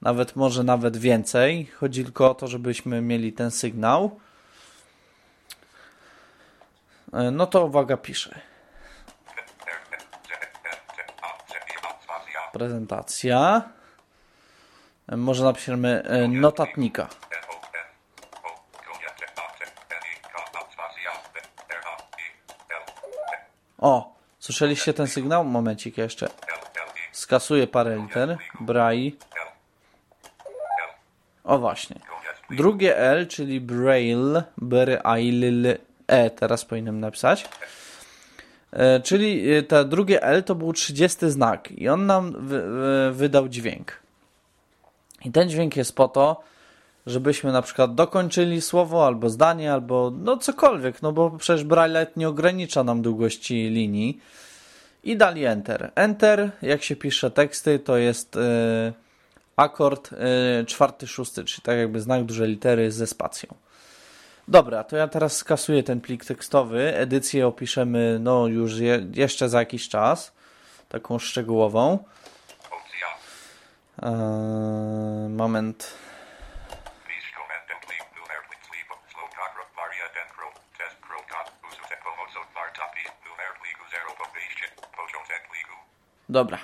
nawet 0.01 0.36
może 0.36 0.63
nawet 0.63 0.97
więcej. 0.97 1.65
Chodzi 1.65 2.03
tylko 2.03 2.31
o 2.31 2.36
to, 2.36 2.47
żebyśmy 2.47 3.01
mieli 3.01 3.33
ten 3.33 3.51
sygnał. 3.51 4.19
E, 7.13 7.31
No 7.31 7.47
to 7.47 7.65
uwaga, 7.65 7.97
piszę. 7.97 8.39
Prezentacja. 12.53 13.61
E, 15.09 15.17
Może 15.17 15.43
napiszemy 15.43 16.03
e, 16.03 16.27
notatnika. 16.27 17.07
O, 23.86 24.15
słyszeliście 24.39 24.93
ten 24.93 25.07
sygnał? 25.07 25.45
Momencik 25.45 25.97
jeszcze. 25.97 26.29
Skasuję 27.11 27.67
parę 27.67 27.97
liter. 27.97 28.38
Brai. 28.59 29.17
O 31.43 31.57
właśnie. 31.57 31.95
Drugie 32.49 32.97
L, 32.97 33.27
czyli 33.27 33.61
Braille, 33.61 34.43
Braille, 34.57 35.77
E, 36.07 36.29
teraz 36.29 36.65
powinienem 36.65 36.99
napisać. 36.99 37.49
E, 38.71 38.99
Czyli 38.99 39.63
te 39.63 39.86
drugie 39.86 40.23
L 40.23 40.43
to 40.43 40.55
był 40.55 40.73
30 40.73 41.29
znak 41.29 41.71
i 41.71 41.89
on 41.89 42.05
nam 42.05 42.47
wy, 42.47 42.61
wy, 42.61 43.11
wydał 43.11 43.47
dźwięk. 43.47 43.99
I 45.25 45.31
ten 45.31 45.49
dźwięk 45.49 45.75
jest 45.75 45.95
po 45.95 46.07
to, 46.07 46.43
żebyśmy 47.08 47.51
na 47.51 47.62
przykład 47.62 47.95
dokończyli 47.95 48.62
słowo 48.62 49.06
albo 49.06 49.30
zdanie, 49.30 49.74
albo 49.74 50.12
no 50.18 50.38
cokolwiek, 50.38 51.01
no 51.01 51.12
bo 51.12 51.32
przecież 51.32 51.64
Braille 51.64 52.08
nie 52.16 52.30
ogranicza 52.30 52.84
nam 52.84 53.01
długości 53.01 53.70
linii. 53.70 54.22
I 55.03 55.18
dali 55.18 55.45
Enter. 55.45 55.91
Enter, 55.95 56.51
jak 56.62 56.84
się 56.84 56.95
pisze 56.95 57.32
teksty, 57.32 57.80
to 57.80 57.97
jest 57.97 58.38
e, 58.38 58.93
akord 59.56 60.10
e, 60.14 60.66
czwarty, 60.66 61.08
szósty, 61.08 61.43
czyli 61.43 61.62
tak 61.62 61.78
jakby 61.78 62.01
znak 62.01 62.24
duże 62.24 62.47
litery 62.47 62.91
ze 62.91 63.08
spacją. 63.08 63.56
Dobra, 64.47 64.84
to 64.84 64.97
ja 64.97 65.08
teraz 65.08 65.38
skasuję 65.38 65.84
ten 65.84 66.01
plik 66.01 66.26
tekstowy. 66.26 66.95
Edycję 66.95 67.47
opiszemy 67.47 68.18
no 68.20 68.47
już 68.47 68.78
je, 68.78 69.06
jeszcze 69.14 69.49
za 69.49 69.60
jakiś 69.60 69.89
czas. 69.89 70.32
Taką 70.89 71.20
szczegółową. 71.20 71.99
Eee, 74.01 75.30
moment. 75.30 75.93
Dobra. 86.30 86.57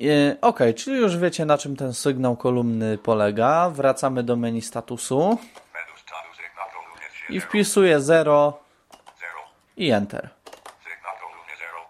E, 0.00 0.36
ok, 0.40 0.58
czyli 0.76 0.96
już 0.96 1.16
wiecie 1.16 1.44
na 1.44 1.58
czym 1.58 1.76
ten 1.76 1.94
sygnał 1.94 2.36
kolumny 2.36 2.98
polega. 2.98 3.70
Wracamy 3.70 4.22
do 4.22 4.36
menu 4.36 4.62
statusu 4.62 5.38
i 7.28 7.40
wpisuję 7.40 8.00
0 8.00 8.58
i 9.76 9.90
Enter. 9.90 10.28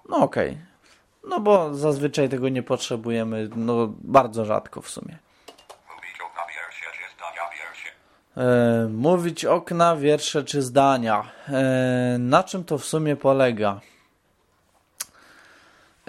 No 0.08 0.16
ok. 0.16 0.36
No 1.28 1.40
bo 1.40 1.74
zazwyczaj 1.74 2.28
tego 2.28 2.48
nie 2.48 2.62
potrzebujemy, 2.62 3.48
no 3.56 3.88
bardzo 3.98 4.44
rzadko 4.44 4.82
w 4.82 4.90
sumie. 4.90 5.18
E, 8.36 8.88
mówić 8.88 9.44
okna, 9.44 9.96
wiersze 9.96 10.44
czy 10.44 10.62
zdania. 10.62 11.30
E, 11.48 12.16
na 12.18 12.42
czym 12.42 12.64
to 12.64 12.78
w 12.78 12.84
sumie 12.84 13.16
polega? 13.16 13.80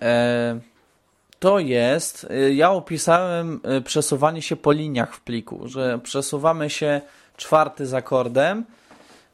E, 0.02 0.60
to 1.40 1.60
jest, 1.60 2.28
e, 2.30 2.54
ja 2.54 2.72
opisałem 2.72 3.60
e, 3.64 3.82
przesuwanie 3.82 4.42
się 4.42 4.56
po 4.56 4.72
liniach 4.72 5.16
w 5.16 5.22
pliku, 5.22 5.68
że 5.68 6.00
przesuwamy 6.04 6.70
się 6.70 7.02
czwarty 7.38 7.86
z 7.86 7.94
akordem 7.94 8.66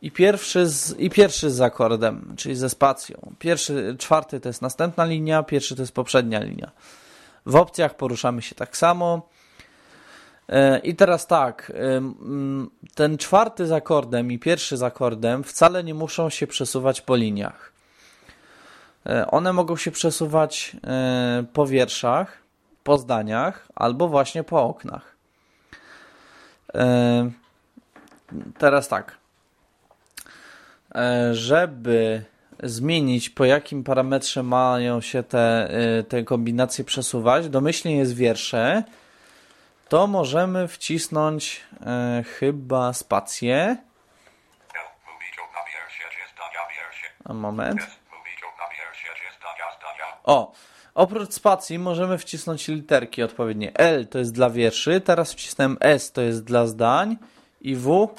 i 0.01 0.11
pierwszy 0.11 0.67
z, 0.67 0.99
i 0.99 1.09
pierwszy 1.09 1.51
z 1.51 1.61
akordem, 1.61 2.33
czyli 2.37 2.55
ze 2.55 2.69
spacją. 2.69 3.33
Pierwszy, 3.39 3.95
czwarty 3.99 4.39
to 4.39 4.49
jest 4.49 4.61
następna 4.61 5.05
linia, 5.05 5.43
pierwszy 5.43 5.75
to 5.75 5.81
jest 5.81 5.93
poprzednia 5.93 6.39
linia. 6.39 6.71
W 7.45 7.55
opcjach 7.55 7.97
poruszamy 7.97 8.41
się 8.41 8.55
tak 8.55 8.77
samo. 8.77 9.29
I 10.83 10.95
teraz 10.95 11.27
tak, 11.27 11.71
ten 12.95 13.17
czwarty 13.17 13.67
z 13.67 13.71
akordem 13.71 14.31
i 14.31 14.39
pierwszy 14.39 14.77
z 14.77 14.83
akordem 14.83 15.43
wcale 15.43 15.83
nie 15.83 15.93
muszą 15.93 16.29
się 16.29 16.47
przesuwać 16.47 17.01
po 17.01 17.15
liniach. 17.15 17.74
E, 19.09 19.27
One 19.31 19.53
mogą 19.53 19.75
się 19.75 19.91
przesuwać 19.91 20.75
e, 20.87 21.43
po 21.53 21.67
wierszach, 21.67 22.37
po 22.83 22.97
zdaniach 22.97 23.67
albo 23.75 24.07
właśnie 24.07 24.43
po 24.43 24.63
oknach. 24.63 25.15
E, 26.75 27.31
Teraz 28.57 28.87
tak. 28.87 29.17
Żeby 31.31 32.23
zmienić 32.63 33.29
po 33.29 33.45
jakim 33.45 33.83
parametrze 33.83 34.43
mają 34.43 35.01
się 35.01 35.23
te, 35.23 35.69
te 36.09 36.23
kombinacje 36.23 36.83
przesuwać, 36.83 37.49
domyślnie 37.49 37.97
jest 37.97 38.15
wiersze, 38.15 38.83
to 39.89 40.07
możemy 40.07 40.67
wcisnąć 40.67 41.63
chyba 42.39 42.93
spację. 42.93 43.77
Moment. 47.33 48.04
O, 50.25 50.51
oprócz 50.93 51.33
spacji 51.33 51.79
możemy 51.79 52.17
wcisnąć 52.17 52.67
literki 52.67 53.23
odpowiednie. 53.23 53.73
L 53.73 54.07
to 54.07 54.19
jest 54.19 54.33
dla 54.33 54.49
wierszy, 54.49 55.01
teraz 55.01 55.33
wcisnąłem 55.33 55.77
S 55.79 56.11
to 56.11 56.21
jest 56.21 56.43
dla 56.43 56.67
zdań 56.67 57.17
i 57.61 57.75
W 57.75 58.09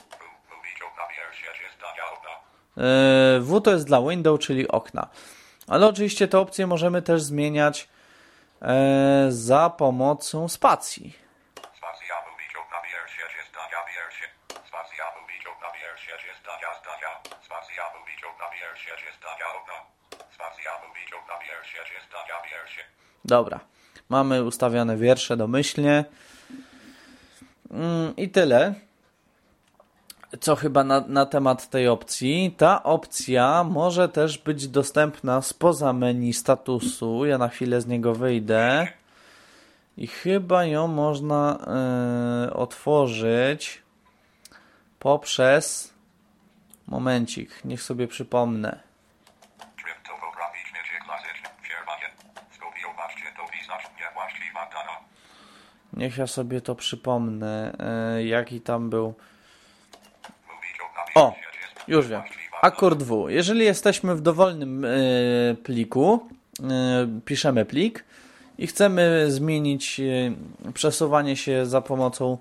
e, 2.77 3.41
W 3.41 3.61
to 3.61 3.71
jest 3.71 3.87
dla 3.87 4.03
window, 4.03 4.41
czyli 4.41 4.69
okna. 4.69 5.09
Ale 5.67 5.87
oczywiście 5.87 6.29
te 6.29 6.39
opcje 6.39 6.67
możemy 6.67 7.03
też 7.03 7.23
zmieniać 7.23 7.89
e, 8.63 9.27
za 9.29 9.71
pomocą 9.71 10.49
spacji. 10.49 11.26
Dobra. 23.27 23.61
Mamy 24.09 24.45
ustawione 24.45 24.97
wiersze 24.97 25.37
domyślnie. 25.37 26.05
Mm, 27.71 28.17
I 28.17 28.29
tyle. 28.29 28.75
Co 30.41 30.57
chyba 30.57 30.85
na, 30.85 31.01
na 31.01 31.27
temat 31.27 31.71
tej 31.71 31.89
opcji. 31.89 32.55
Ta 32.57 32.83
opcja 32.83 33.65
może 33.65 34.09
też 34.09 34.39
być 34.39 34.69
dostępna 34.69 35.43
spoza 35.43 35.93
menu 35.93 36.33
statusu. 36.33 37.25
Ja 37.25 37.39
na 37.39 37.49
chwilę 37.49 37.81
z 37.81 37.87
niego 37.87 38.15
wyjdę. 38.15 38.89
I 39.97 40.07
chyba 40.07 40.65
ją 40.65 40.89
można 40.89 41.59
e, 42.47 42.55
otworzyć 42.55 43.83
poprzez. 44.99 45.95
Momencik, 46.87 47.65
niech 47.65 47.83
sobie 47.83 48.09
przypomnę. 48.09 48.86
Niech 55.97 56.19
ja 56.19 56.27
sobie 56.27 56.61
to 56.61 56.75
przypomnę, 56.75 57.77
e, 57.79 58.25
jaki 58.25 58.61
tam 58.61 58.91
był. 58.91 59.15
O, 61.15 61.35
już 61.89 62.09
wiem. 62.09 62.23
Akord 62.63 63.03
W. 63.03 63.29
Jeżeli 63.29 63.65
jesteśmy 63.65 64.15
w 64.15 64.21
dowolnym 64.21 64.85
e, 64.85 64.89
pliku, 65.63 66.29
e, 66.63 67.09
piszemy 67.25 67.65
plik 67.65 68.05
i 68.59 68.67
chcemy 68.67 69.27
zmienić 69.29 70.01
przesuwanie 70.75 71.37
się 71.37 71.67
za 71.67 71.81
pomocą 71.81 72.39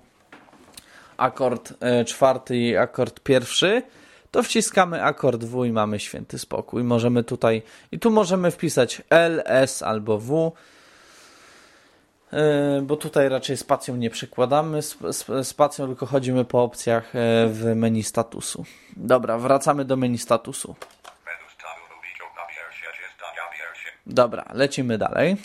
akord 1.16 1.72
czwarty 2.06 2.56
i 2.56 2.76
akord 2.76 3.20
pierwszy, 3.20 3.82
to 4.30 4.42
wciskamy 4.42 5.04
akord 5.04 5.44
W 5.44 5.64
i 5.64 5.72
mamy 5.72 6.00
święty 6.00 6.38
spokój. 6.38 6.84
Możemy 6.84 7.24
tutaj, 7.24 7.62
i 7.92 7.98
tu 7.98 8.10
możemy 8.10 8.50
wpisać 8.50 9.02
L, 9.10 9.42
S 9.44 9.82
albo 9.82 10.18
W, 10.18 10.52
bo 12.82 12.96
tutaj 12.96 13.28
raczej 13.28 13.56
spacją 13.56 13.96
nie 13.96 14.10
przekładamy, 14.10 14.80
spacją 15.42 15.86
tylko 15.86 16.06
chodzimy 16.06 16.44
po 16.44 16.62
opcjach 16.62 17.10
w 17.48 17.72
menu 17.76 18.02
statusu. 18.02 18.64
Dobra, 18.96 19.38
wracamy 19.38 19.84
do 19.84 19.96
menu 19.96 20.18
statusu. 20.18 20.76
Dobra, 24.06 24.44
lecimy 24.54 24.98
dalej. 24.98 25.36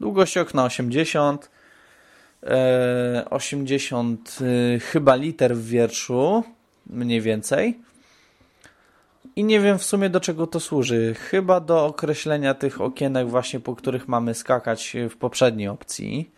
Długość 0.00 0.36
okna 0.38 0.64
80. 0.64 1.50
80 3.30 4.38
e, 4.40 4.78
chyba 4.78 5.14
liter 5.14 5.56
w 5.56 5.66
wierszu, 5.66 6.44
mniej 6.86 7.20
więcej. 7.20 7.80
I 9.36 9.44
nie 9.44 9.60
wiem 9.60 9.78
w 9.78 9.84
sumie 9.84 10.10
do 10.10 10.20
czego 10.20 10.46
to 10.46 10.60
służy. 10.60 11.14
Chyba 11.14 11.60
do 11.60 11.86
określenia 11.86 12.54
tych 12.54 12.80
okienek 12.80 13.28
właśnie, 13.28 13.60
po 13.60 13.76
których 13.76 14.08
mamy 14.08 14.34
skakać 14.34 14.96
w 15.10 15.16
poprzedniej 15.16 15.68
opcji. 15.68 16.30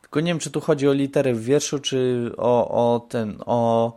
Tylko 0.00 0.20
nie 0.20 0.30
wiem, 0.30 0.38
czy 0.38 0.50
tu 0.50 0.60
chodzi 0.60 0.88
o 0.88 0.92
litery 0.92 1.34
w 1.34 1.44
wierszu, 1.44 1.78
czy 1.78 2.30
o, 2.36 2.68
o 2.94 3.00
ten, 3.00 3.42
o, 3.46 3.92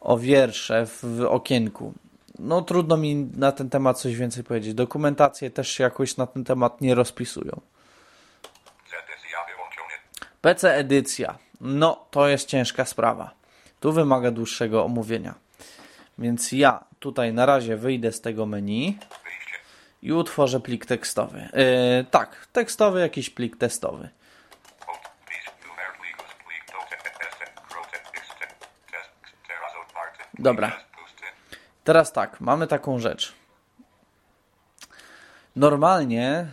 o 0.00 0.18
wiersze 0.18 0.86
w 0.86 1.20
okienku 1.28 1.94
no 2.42 2.62
trudno 2.62 2.96
mi 2.96 3.16
na 3.16 3.52
ten 3.52 3.70
temat 3.70 4.00
coś 4.00 4.16
więcej 4.16 4.44
powiedzieć. 4.44 4.74
Dokumentacje 4.74 5.50
też 5.50 5.68
się 5.68 5.84
jakoś 5.84 6.16
na 6.16 6.26
ten 6.26 6.44
temat 6.44 6.80
nie 6.80 6.94
rozpisują. 6.94 7.60
PC 10.40 10.74
edycja. 10.74 11.38
No, 11.60 12.06
to 12.10 12.28
jest 12.28 12.48
ciężka 12.48 12.84
sprawa. 12.84 13.30
Tu 13.80 13.92
wymaga 13.92 14.30
dłuższego 14.30 14.84
omówienia. 14.84 15.34
Więc 16.18 16.52
ja 16.52 16.84
tutaj 16.98 17.32
na 17.32 17.46
razie 17.46 17.76
wyjdę 17.76 18.12
z 18.12 18.20
tego 18.20 18.46
menu 18.46 18.98
i 20.02 20.12
utworzę 20.12 20.60
plik 20.60 20.86
tekstowy. 20.86 21.38
Yy, 21.38 22.04
tak, 22.10 22.46
tekstowy 22.52 23.00
jakiś 23.00 23.30
plik 23.30 23.56
testowy. 23.56 24.08
Dobra. 30.38 30.72
Teraz 31.84 32.12
tak, 32.12 32.40
mamy 32.40 32.66
taką 32.66 32.98
rzecz. 32.98 33.32
Normalnie 35.56 36.46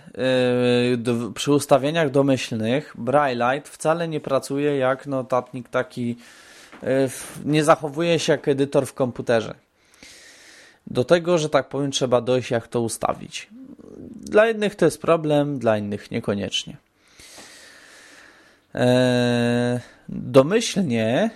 yy, 0.97 1.34
przy 1.34 1.51
ustawieniach 1.51 2.10
domyślnych 2.10 2.93
Braillite 2.97 3.70
wcale 3.70 4.07
nie 4.07 4.20
pracuje 4.20 4.78
jak 4.78 5.07
notatnik 5.07 5.70
taki, 5.70 6.18
nie 7.45 7.63
zachowuje 7.63 8.19
się 8.19 8.32
jak 8.34 8.47
edytor 8.47 8.86
w 8.86 8.93
komputerze. 8.93 9.55
Do 10.88 11.03
tego, 11.03 11.38
że 11.38 11.49
tak 11.49 11.69
powiem, 11.69 11.91
trzeba 11.91 12.21
dojść 12.21 12.51
jak 12.51 12.67
to 12.67 12.82
ustawić. 12.82 13.49
Dla 14.15 14.47
jednych 14.47 14.75
to 14.75 14.86
jest 14.86 15.01
problem, 15.01 15.59
dla 15.59 15.77
innych 15.77 16.11
niekoniecznie. 16.11 16.77
Yy, 18.73 18.82
domyślnie 20.09 21.30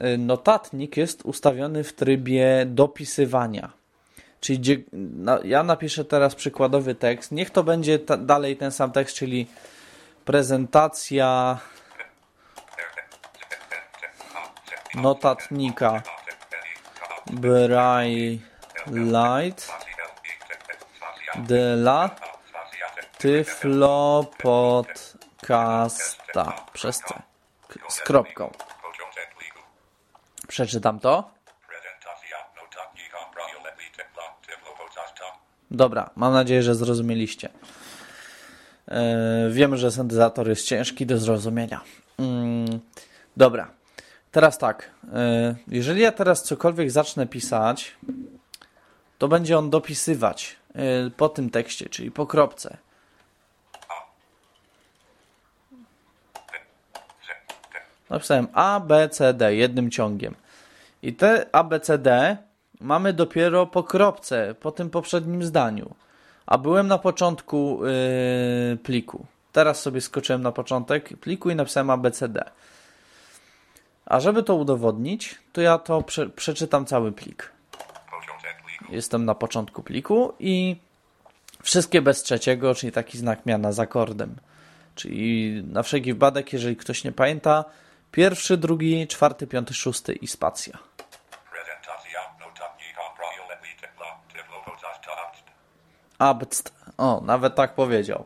Y, 0.00 0.18
notatnik 0.18 0.96
jest 0.96 1.24
ustawiony 1.24 1.84
w 1.84 1.92
trybie 1.92 2.66
dopisywania. 2.66 3.72
Czyli 4.40 4.58
gdzie, 4.58 4.78
ja 5.44 5.62
napiszę 5.62 6.04
teraz 6.04 6.34
przykładowy 6.34 6.94
tekst. 6.94 7.32
Niech 7.32 7.50
to 7.50 7.64
będzie 7.64 7.98
ta, 7.98 8.16
dalej 8.16 8.56
ten 8.56 8.70
sam 8.70 8.92
tekst, 8.92 9.16
czyli 9.16 9.46
prezentacja 10.24 11.58
notatnika 14.94 16.02
Braille 17.26 18.38
dla 21.26 22.10
Tyflo 23.18 24.24
Podcasta 24.38 25.72
przez 26.72 26.98
C 26.98 27.22
z 27.88 28.00
kropką. 28.00 28.50
Przeczytam 30.48 31.00
to. 31.00 31.30
Dobra, 35.70 36.10
mam 36.16 36.32
nadzieję, 36.32 36.62
że 36.62 36.74
zrozumieliście. 36.74 37.48
Yy, 38.88 38.96
wiem, 39.50 39.76
że 39.76 39.90
syntezator 39.90 40.48
jest 40.48 40.66
ciężki 40.66 41.06
do 41.06 41.18
zrozumienia. 41.18 41.80
Yy, 42.18 42.24
dobra, 43.36 43.70
teraz 44.32 44.58
tak. 44.58 44.90
Yy, 45.04 45.10
jeżeli 45.68 46.00
ja 46.00 46.12
teraz 46.12 46.42
cokolwiek 46.42 46.90
zacznę 46.90 47.26
pisać, 47.26 47.96
to 49.18 49.28
będzie 49.28 49.58
on 49.58 49.70
dopisywać 49.70 50.56
yy, 50.74 51.10
po 51.16 51.28
tym 51.28 51.50
tekście, 51.50 51.88
czyli 51.88 52.10
po 52.10 52.26
kropce. 52.26 52.76
Napisałem 58.10 58.48
A, 58.52 58.80
B, 58.80 59.08
C, 59.08 59.34
D 59.34 59.54
jednym 59.54 59.90
ciągiem. 59.90 60.34
I 61.02 61.14
te 61.14 61.46
ABCD 61.52 62.36
mamy 62.80 63.12
dopiero 63.12 63.66
po 63.66 63.82
kropce, 63.82 64.54
po 64.60 64.72
tym 64.72 64.90
poprzednim 64.90 65.42
zdaniu. 65.42 65.94
A 66.46 66.58
byłem 66.58 66.88
na 66.88 66.98
początku 66.98 67.80
yy, 68.70 68.76
pliku. 68.76 69.26
Teraz 69.52 69.80
sobie 69.80 70.00
skoczyłem 70.00 70.42
na 70.42 70.52
początek 70.52 71.18
pliku 71.18 71.50
i 71.50 71.54
napisałem 71.54 71.90
ABCD. 71.90 72.44
A 74.06 74.20
żeby 74.20 74.42
to 74.42 74.54
udowodnić, 74.54 75.38
to 75.52 75.60
ja 75.60 75.78
to 75.78 76.02
prze 76.02 76.28
przeczytam 76.28 76.86
cały 76.86 77.12
plik. 77.12 77.52
Jestem 78.88 79.24
na 79.24 79.34
początku 79.34 79.82
pliku 79.82 80.34
i 80.38 80.76
wszystkie 81.62 82.02
bez 82.02 82.22
trzeciego, 82.22 82.74
czyli 82.74 82.92
taki 82.92 83.18
znak 83.18 83.46
miana 83.46 83.72
z 83.72 83.80
akordem. 83.80 84.36
Czyli 84.94 85.62
na 85.66 85.82
wszelki 85.82 86.12
wypadek, 86.12 86.52
jeżeli 86.52 86.76
ktoś 86.76 87.04
nie 87.04 87.12
pamięta, 87.12 87.64
pierwszy, 88.12 88.56
drugi, 88.56 89.06
czwarty, 89.06 89.46
piąty, 89.46 89.74
szósty 89.74 90.12
i 90.12 90.26
spacja. 90.26 90.78
Abst. 96.18 96.74
O, 96.98 97.20
nawet 97.20 97.54
tak 97.54 97.74
powiedział. 97.74 98.24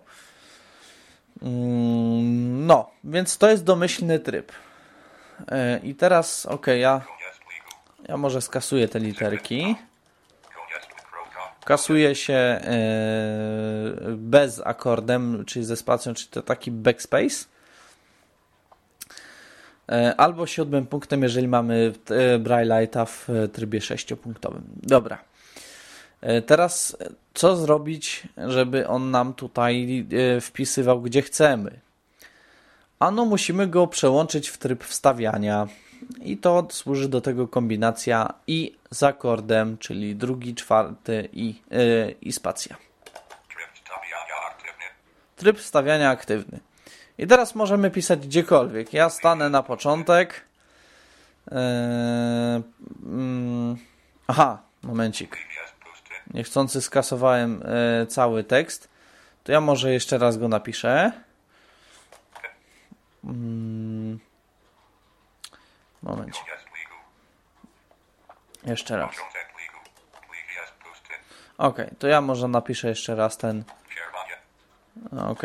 Mm, 1.43 2.67
no, 2.67 2.91
więc 3.05 3.39
to 3.39 3.51
jest 3.51 3.65
domyślny 3.65 4.19
tryb. 4.19 4.53
E, 5.49 5.81
I 5.83 5.95
teraz, 5.95 6.47
ok, 6.47 6.67
ja, 6.67 7.01
ja 8.09 8.17
może 8.17 8.41
skasuję 8.41 8.89
te 8.89 8.99
literki. 8.99 9.77
Kasuje 11.65 12.15
się 12.15 12.35
e, 12.35 12.61
bez 14.17 14.63
akordem, 14.65 15.45
czyli 15.45 15.65
ze 15.65 15.77
spacją, 15.77 16.15
czyli 16.15 16.29
to 16.31 16.43
taki 16.43 16.71
backspace. 16.71 17.45
E, 19.89 20.15
albo 20.17 20.47
siódmym 20.47 20.87
punktem, 20.87 21.23
jeżeli 21.23 21.49
mamy 21.49 21.93
Braille'a 22.39 23.07
w 23.07 23.29
trybie 23.53 23.81
sześciopunktowym. 23.81 24.63
Dobra. 24.83 25.19
Teraz 26.47 26.97
co 27.35 27.57
zrobić, 27.57 28.23
żeby 28.37 28.89
on 28.89 29.11
nam 29.11 29.35
tutaj 29.35 30.07
wpisywał 30.41 31.03
gdzie 31.03 31.23
chcemy? 31.23 31.81
Ano 32.99 33.25
musimy 33.25 33.67
go 33.67 33.87
przełączyć 33.87 34.49
w 34.49 34.59
tryb 34.59 34.85
wstawiania 34.85 35.67
i 36.21 36.37
to 36.37 36.67
służy 36.71 37.09
do 37.09 37.21
tego 37.21 37.49
kombinacja 37.49 38.35
i 38.47 38.77
z 38.91 39.03
akordem, 39.03 39.79
czyli 39.79 40.17
drugi, 40.17 40.55
czwarty 40.55 41.29
i, 41.33 41.63
yy, 41.71 42.15
i 42.21 42.33
spacja. 42.33 42.77
Tryb 45.37 45.59
wstawiania 45.59 46.11
aktywny. 46.11 46.61
I 47.19 47.27
teraz 47.27 47.55
możemy 47.55 47.91
pisać 47.91 48.27
gdziekolwiek. 48.27 48.93
Ja 48.93 49.11
stanę 49.11 49.51
na 49.51 49.63
początek. 49.63 50.45
Yy, 51.51 51.57
yy, 51.57 53.77
aha, 54.27 54.63
momencik 54.83 55.37
niechcący 56.35 56.83
skasowałem 56.83 57.63
e, 57.65 58.07
cały 58.07 58.45
tekst, 58.45 58.89
to 59.45 59.53
ja 59.53 59.61
może 59.61 59.93
jeszcze 59.93 60.19
raz 60.19 60.39
go 60.39 60.49
napiszę. 60.49 61.13
Mm. 63.27 64.19
Moment. 66.03 66.35
Jeszcze 68.65 68.97
raz. 68.97 69.11
Ok, 71.59 71.77
to 71.99 72.07
ja 72.07 72.21
może 72.21 72.49
napiszę 72.49 72.89
jeszcze 72.89 73.15
raz 73.15 73.37
ten. 73.37 73.65
Ok. 75.29 75.43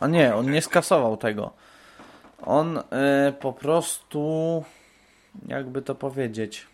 A 0.00 0.06
nie, 0.06 0.34
on 0.34 0.50
nie 0.50 0.62
skasował 0.62 1.16
tego. 1.16 1.52
On 2.46 2.78
y, 2.78 2.82
po 3.32 3.52
prostu, 3.52 4.64
jakby 5.46 5.82
to 5.82 5.94
powiedzieć, 5.94 6.66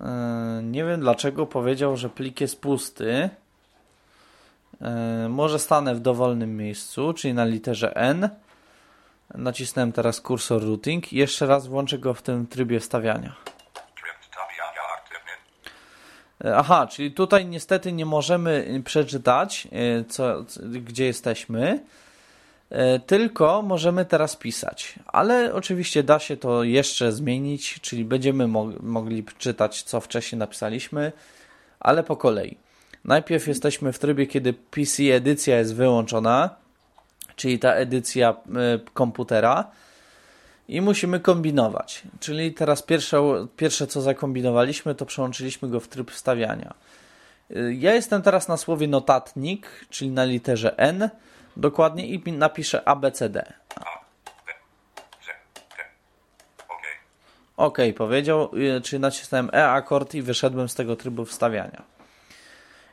E, 0.00 0.60
nie 0.62 0.84
wiem 0.84 1.00
dlaczego 1.00 1.46
powiedział, 1.46 1.96
że 1.96 2.08
plik 2.08 2.40
jest 2.40 2.60
pusty. 2.60 3.30
E, 4.84 5.28
może 5.28 5.58
stanę 5.58 5.94
w 5.94 6.00
dowolnym 6.00 6.56
miejscu, 6.56 7.12
czyli 7.12 7.34
na 7.34 7.44
literze 7.44 7.96
N. 7.96 8.28
Nacisnąłem 9.34 9.92
teraz 9.92 10.20
kursor 10.20 10.62
routing 10.62 11.12
i 11.12 11.16
jeszcze 11.16 11.46
raz 11.46 11.66
włączę 11.66 11.98
go 11.98 12.14
w 12.14 12.22
tym 12.22 12.46
trybie 12.46 12.80
wstawiania. 12.80 13.34
E, 16.44 16.56
Aha, 16.56 16.86
czyli 16.86 17.12
tutaj 17.12 17.46
niestety 17.46 17.92
nie 17.92 18.06
możemy 18.06 18.82
przeczytać, 18.84 19.68
e, 19.72 20.04
co, 20.04 20.44
gdzie 20.66 21.04
jesteśmy, 21.04 21.80
tylko 23.06 23.62
możemy 23.62 24.04
teraz 24.04 24.36
pisać. 24.36 24.94
Ale 25.06 25.54
oczywiście 25.54 26.02
da 26.02 26.18
się 26.18 26.36
to 26.36 26.64
jeszcze 26.64 27.12
zmienić, 27.12 27.80
czyli 27.80 28.04
będziemy 28.04 28.48
mo 28.48 28.68
mogli 28.80 29.24
czytać, 29.38 29.82
co 29.82 30.00
wcześniej 30.00 30.38
napisaliśmy, 30.38 31.12
ale 31.80 32.02
po 32.02 32.16
kolei. 32.16 32.56
Najpierw 33.04 33.46
jesteśmy 33.48 33.92
w 33.92 33.98
trybie, 33.98 34.26
kiedy 34.26 34.52
PC 34.52 35.02
edycja 35.02 35.58
jest 35.58 35.74
wyłączona, 35.74 36.50
czyli 37.36 37.58
ta 37.58 37.72
edycja 37.72 38.30
e, 38.30 38.34
komputera. 38.94 39.70
I 40.68 40.80
musimy 40.80 41.20
kombinować. 41.20 42.02
Czyli 42.20 42.54
teraz 42.54 42.82
pierwsze, 42.82 43.46
pierwsze 43.56 43.86
co 43.86 44.00
zakombinowaliśmy, 44.02 44.94
to 44.94 45.06
przełączyliśmy 45.06 45.68
go 45.68 45.80
w 45.80 45.88
tryb 45.88 46.10
wstawiania. 46.10 46.74
Y, 47.50 47.74
Ja 47.74 47.94
jestem 47.94 48.22
teraz 48.22 48.48
na 48.48 48.56
słowie 48.56 48.88
notatnik, 48.88 49.68
czyli 49.90 50.10
na 50.10 50.24
literze 50.24 50.78
N 50.78 51.10
dokładnie 51.56 52.06
i 52.06 52.18
pi- 52.20 52.32
napiszę 52.32 52.88
ABCD. 52.88 53.52
OK, 57.56 57.78
powiedział, 57.96 58.50
y, 58.56 58.80
czyli 58.80 59.00
nacisnąłem 59.00 59.50
E 59.52 59.68
akord 59.70 60.14
i 60.14 60.22
wyszedłem 60.22 60.68
z 60.68 60.74
tego 60.74 60.96
trybu 60.96 61.24
wstawiania. 61.24 61.82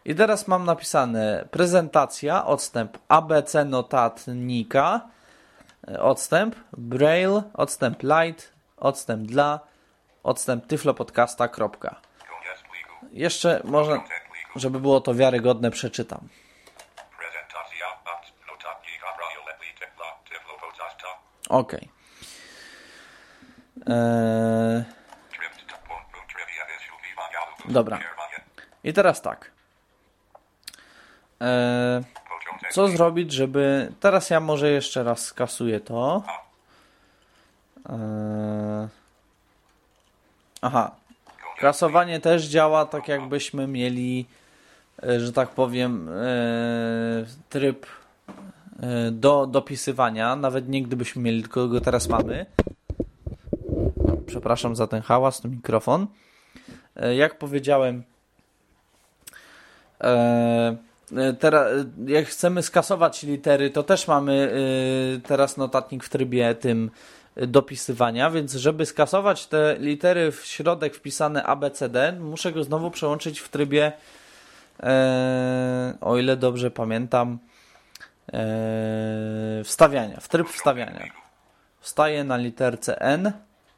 I 0.05 0.15
teraz 0.15 0.47
mam 0.47 0.65
napisane 0.65 1.45
prezentacja, 1.51 2.45
odstęp 2.45 2.97
ABC 3.07 3.65
notatnika, 3.65 5.01
y, 5.89 6.01
odstęp 6.01 6.55
Braille, 6.77 7.43
odstęp 7.53 8.03
Light, 8.03 8.53
odstęp 8.77 9.27
dla, 9.27 9.59
odstęp 10.23 10.67
tyflopodcasta, 10.67 11.47
kropka. 11.47 11.95
Jeszcze 13.11 13.61
może, 13.63 14.01
żeby 14.55 14.79
było 14.79 15.01
to 15.01 15.15
wiarygodne, 15.15 15.71
przeczytam. 15.71 16.27
OK. 21.49 21.73
Eee, 23.87 24.83
Dobra. 27.65 27.99
I 28.83 28.93
teraz 28.93 29.21
tak. 29.21 29.50
Początek 32.29 32.71
co 32.73 32.87
zrobić, 32.87 33.31
żeby. 33.31 33.91
Teraz 33.99 34.29
ja 34.29 34.39
może 34.39 34.71
jeszcze 34.71 35.03
raz 35.03 35.25
skasuję 35.25 35.79
to. 35.79 36.23
Eee, 37.89 37.95
aha. 40.61 40.91
Kasowanie 41.59 42.19
też 42.19 42.45
działa 42.45 42.85
tak, 42.85 43.07
jakbyśmy 43.07 43.67
mieli, 43.67 44.25
e, 45.03 45.19
że 45.19 45.33
tak 45.33 45.49
powiem, 45.49 46.09
e, 46.09 46.13
tryb 47.49 47.85
e, 48.79 49.11
do 49.11 49.45
dopisywania. 49.47 50.35
Nawet 50.35 50.69
nie 50.69 50.83
gdybyśmy 50.83 51.21
mieli, 51.21 51.41
tylko 51.41 51.67
go 51.67 51.81
teraz 51.81 52.07
mamy. 52.09 52.45
Przepraszam 54.25 54.75
za 54.75 54.87
ten 54.87 55.01
hałas, 55.01 55.41
to 55.41 55.47
mikrofon. 55.47 56.07
E, 56.95 57.15
Jak 57.15 57.37
powiedziałem, 57.37 58.03
e, 60.03 60.75
teraz, 61.39 61.85
jak 62.07 62.27
chcemy 62.27 62.63
skasować 62.63 63.23
litery, 63.23 63.69
to 63.69 63.83
też 63.83 64.07
mamy 64.07 64.53
e, 65.17 65.27
teraz 65.27 65.57
notatnik 65.57 66.03
w 66.03 66.09
trybie 66.09 66.55
tym 66.55 66.91
dopisywania, 67.35 68.31
więc 68.31 68.53
żeby 68.53 68.85
skasować 68.85 69.47
te 69.47 69.75
litery 69.79 70.31
w 70.31 70.45
środek 70.45 70.95
wpisane 70.95 71.43
ABCD, 71.43 72.13
muszę 72.19 72.51
go 72.51 72.63
znowu 72.63 72.91
przełączyć 72.91 73.39
w 73.39 73.49
trybie, 73.49 73.91
e, 74.83 75.93
o 76.01 76.17
ile 76.17 76.37
dobrze 76.37 76.71
pamiętam, 76.71 77.39
e, 78.33 79.61
wstawiania, 79.63 80.19
w 80.19 80.27
tryb 80.27 80.49
wstawiania. 80.49 81.03
Wstaję 81.79 82.23
na 82.23 82.37
literce 82.37 83.01
N, 83.01 83.31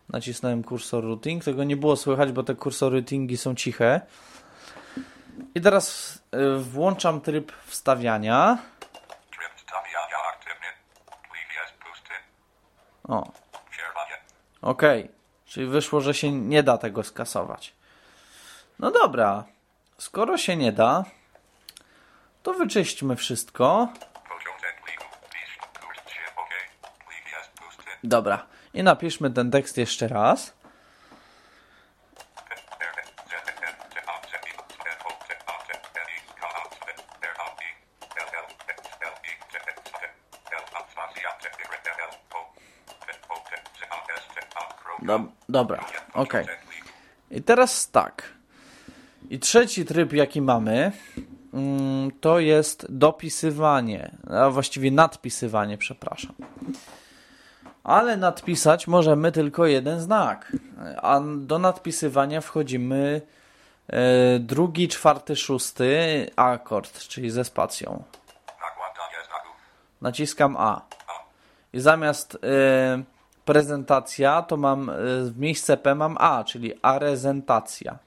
nacisnąłem 0.10 0.64
kursor 0.64 1.04
routing, 1.04 1.44
tego 1.44 1.64
nie 1.64 1.78
było 1.78 1.96
słychać, 1.96 2.32
bo 2.32 2.44
te 2.44 2.56
kursory 2.56 2.96
routingi 2.96 3.38
są 3.38 3.56
ciche. 3.56 4.02
I 5.56 5.62
teraz 5.62 6.20
e, 6.32 6.58
włączam 6.60 7.22
tryb 7.22 7.52
wstawiania. 7.66 8.58
O. 13.08 13.32
Okej, 14.62 15.12
czyli 15.46 15.66
wyszło, 15.66 16.02
że 16.02 16.14
się 16.14 16.32
nie 16.32 16.64
da 16.64 16.78
tego 16.78 17.04
skasować. 17.04 17.74
No 18.80 18.92
dobra, 18.92 19.44
skoro 19.98 20.38
się 20.38 20.56
nie 20.56 20.72
da, 20.72 21.06
to 22.44 22.54
wyczyśćmy 22.54 23.16
wszystko. 23.16 23.88
Dobra, 28.04 28.46
i 28.74 28.84
napiszmy 28.84 29.32
ten 29.32 29.52
tekst 29.52 29.78
jeszcze 29.78 30.08
raz. 30.08 30.54
Dobra, 45.54 45.86
okej. 46.14 46.46
I 47.32 47.42
teraz 47.42 47.92
tak. 47.92 48.24
I 49.30 49.40
trzeci 49.40 49.86
tryb, 49.86 50.14
jaki 50.14 50.42
mamy, 50.42 50.92
mm, 51.54 52.12
to 52.22 52.40
jest 52.40 52.86
dopisywanie, 52.90 54.12
a 54.30 54.50
właściwie 54.50 54.92
nadpisywanie, 54.92 55.78
przepraszam. 55.78 56.34
Ale 57.84 58.18
nadpisać 58.18 58.88
możemy 58.88 59.32
tylko 59.32 59.66
jeden 59.66 60.00
znak, 60.00 60.52
a 61.02 61.22
do 61.38 61.60
nadpisywania 61.60 62.42
wchodzimy 62.42 63.22
e, 63.88 64.40
drugi, 64.40 64.88
czwarty, 64.88 65.36
szósty 65.36 66.30
akord, 66.36 67.00
czyli 67.00 67.30
ze 67.30 67.44
spacją. 67.44 68.04
Naciskam 70.02 70.58
A. 70.58 70.62
A. 70.62 70.82
I 71.74 71.80
zamiast 71.80 72.38
e, 72.44 73.13
prezentacja, 73.46 74.42
to 74.42 74.58
mam 74.58 74.90
e, 74.90 74.94
w 75.24 75.38
miejsce 75.38 75.78
P 75.78 75.96
mam 75.96 76.18
A, 76.20 76.44
czyli 76.44 76.74
arezentacja. 76.82 78.00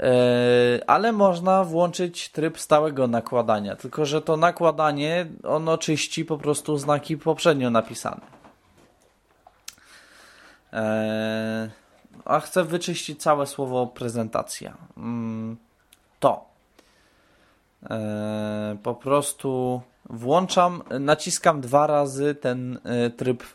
E, 0.00 0.10
ale 0.86 1.12
można 1.12 1.64
włączyć 1.64 2.28
tryb 2.28 2.58
stałego 2.58 3.06
nakładania, 3.06 3.76
tylko 3.76 4.06
że 4.06 4.22
to 4.22 4.36
nakładanie 4.36 5.26
ono 5.44 5.78
czyści 5.78 6.24
po 6.24 6.38
prostu 6.38 6.78
znaki 6.78 7.18
poprzednio 7.18 7.70
napisane. 7.70 8.20
E, 10.72 11.70
a 12.24 12.40
chcę 12.40 12.64
wyczyścić 12.64 13.22
całe 13.22 13.46
słowo 13.46 13.86
prezentacja. 13.86 14.76
Mm, 14.96 15.56
to 16.20 16.48
po 18.82 18.94
prostu 18.94 19.82
włączam, 20.10 20.82
naciskam 21.00 21.60
dwa 21.60 21.86
razy 21.86 22.34
ten 22.34 22.78
e, 22.84 23.10
tryb 23.10 23.42
e, 23.42 23.46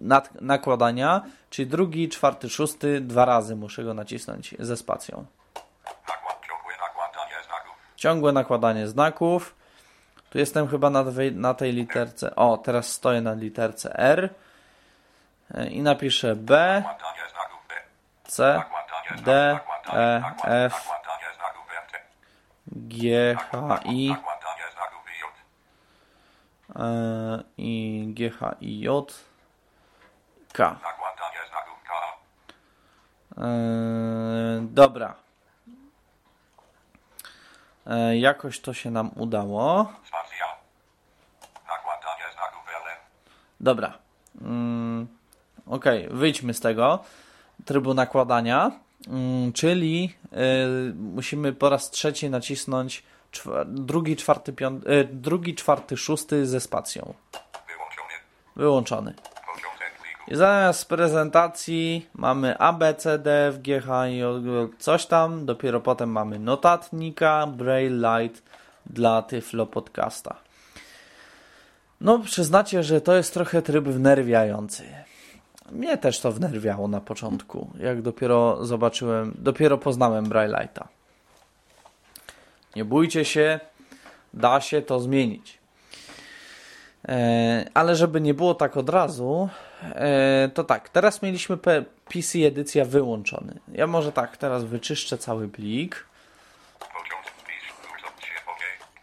nad, 0.00 0.40
nakładania, 0.40 1.22
czyli 1.50 1.68
drugi, 1.68 2.08
czwarty, 2.08 2.48
szósty, 2.50 3.00
dwa 3.00 3.24
razy 3.24 3.56
muszę 3.56 3.84
go 3.84 3.94
nacisnąć 3.94 4.54
ze 4.58 4.76
spacją. 4.76 5.24
Ciągłe 6.48 6.72
nakładanie 6.80 7.42
znaków. 7.44 7.74
Ciągłe 7.96 8.32
nakładanie 8.32 8.88
znaków. 8.88 9.54
Tu 10.30 10.38
jestem 10.38 10.68
chyba 10.68 10.90
na, 10.90 11.04
tej- 11.04 11.32
na 11.34 11.54
tej 11.54 11.72
literce. 11.72 12.34
O, 12.36 12.56
teraz 12.58 12.86
stoję 12.92 13.20
na 13.20 13.32
literce 13.34 13.98
R 13.98 14.28
E, 15.54 15.66
i 15.66 15.82
napiszę 15.82 16.36
B. 16.36 16.82
C, 18.26 18.62
D. 19.24 19.58
E, 19.92 20.22
F. 20.44 20.88
G, 22.66 23.36
H, 23.50 23.80
I, 23.84 24.08
Nakładanie 24.08 24.62
znaków 24.72 25.04
J. 25.20 25.30
e, 26.63 26.63
I, 27.58 28.04
G, 28.08 28.30
H, 28.30 28.54
I, 28.60 28.80
J, 28.80 29.14
K. 30.52 30.76
Eee, 33.38 34.60
dobra. 34.70 35.14
Eee, 37.86 38.20
jakoś 38.20 38.60
to 38.60 38.74
się 38.74 38.90
nam 38.90 39.10
udało. 39.16 39.92
Dobra. 43.60 43.98
Mm, 44.40 45.06
Okej, 45.66 46.08
wyjdźmy 46.10 46.54
z 46.54 46.60
tego 46.60 47.04
trybu 47.64 47.94
nakładania. 47.94 48.70
mm, 49.08 49.52
czyli 49.52 50.14
musimy 50.94 51.52
po 51.52 51.68
raz 51.70 51.90
trzeci 51.90 52.30
nacisnąć 52.30 53.02
czwa, 53.34 53.64
drugi, 53.64 54.16
czwarty, 54.16 54.52
piąty, 54.52 54.92
y, 54.92 55.08
drugi, 55.12 55.54
czwarty, 55.54 55.96
szósty 55.96 56.46
ze 56.46 56.60
spacją. 56.60 57.14
Wyłączony. 58.56 59.14
I 60.28 60.36
zamiast 60.36 60.88
prezentacji 60.88 62.08
mamy 62.14 62.58
A, 62.58 62.72
B, 62.72 62.94
C, 62.94 63.18
D, 63.18 63.46
F, 63.46 63.62
G, 63.62 63.80
H 63.80 64.08
i 64.08 64.22
O, 64.24 64.40
coś 64.78 65.06
tam. 65.06 65.46
Dopiero 65.46 65.80
potem 65.80 66.10
mamy 66.10 66.38
notatnika, 66.38 67.46
Braille 67.46 68.20
Light 68.20 68.42
dla 68.86 69.22
Tyflo 69.22 69.66
Podcasta. 69.66 70.36
No, 72.00 72.18
przyznacie, 72.18 72.82
że 72.82 73.00
to 73.00 73.16
jest 73.16 73.34
trochę 73.34 73.62
tryb 73.62 73.84
wnerwiający. 73.84 74.82
Mnie 75.72 75.98
też 75.98 76.20
to 76.20 76.32
wnerwiało 76.32 76.88
na 76.88 77.00
początku, 77.00 77.70
jak 77.78 78.02
dopiero 78.02 78.66
zobaczyłem, 78.66 79.34
dopiero 79.38 79.78
poznałem 79.78 80.24
Braille 80.24 80.56
Lighta. 80.60 80.88
Nie 82.76 82.84
bójcie 82.84 83.24
się, 83.24 83.60
da 84.34 84.60
się 84.60 84.82
to 84.82 85.00
zmienić. 85.00 85.58
E, 87.08 87.64
ale 87.74 87.96
żeby 87.96 88.20
nie 88.20 88.34
było 88.34 88.54
tak 88.54 88.76
od 88.76 88.88
razu, 88.88 89.48
e, 89.82 90.50
to 90.54 90.64
tak, 90.64 90.88
teraz 90.88 91.22
mieliśmy 91.22 91.56
PC 92.04 92.38
edycja 92.38 92.84
wyłączony. 92.84 93.58
Ja 93.72 93.86
może 93.86 94.12
tak, 94.12 94.36
teraz 94.36 94.64
wyczyszczę 94.64 95.18
cały 95.18 95.48
plik. 95.48 96.06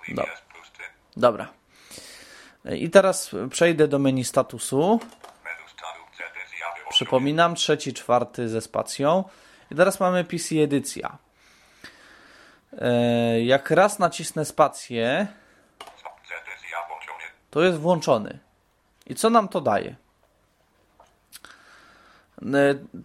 Dobra. 0.09 0.31
Dobra. 1.17 1.47
E, 2.65 2.77
I 2.77 2.89
teraz 2.89 3.31
przejdę 3.49 3.87
do 3.87 3.99
menu 3.99 4.23
statusu. 4.23 4.99
Przypominam, 6.89 7.55
trzeci, 7.55 7.93
czwarty 7.93 8.49
ze 8.49 8.61
spacją. 8.61 9.23
I 9.71 9.75
teraz 9.75 9.99
mamy 9.99 10.23
PC 10.23 10.55
edycja. 10.55 11.17
E, 12.77 13.41
Jak 13.43 13.71
raz 13.71 13.99
nacisnę 13.99 14.45
spację, 14.45 15.27
to 17.49 17.61
jest 17.63 17.77
włączony. 17.77 18.39
I 19.07 19.15
co 19.15 19.29
nam 19.29 19.47
to 19.47 19.61
daje? 19.61 19.95
E, 22.41 22.45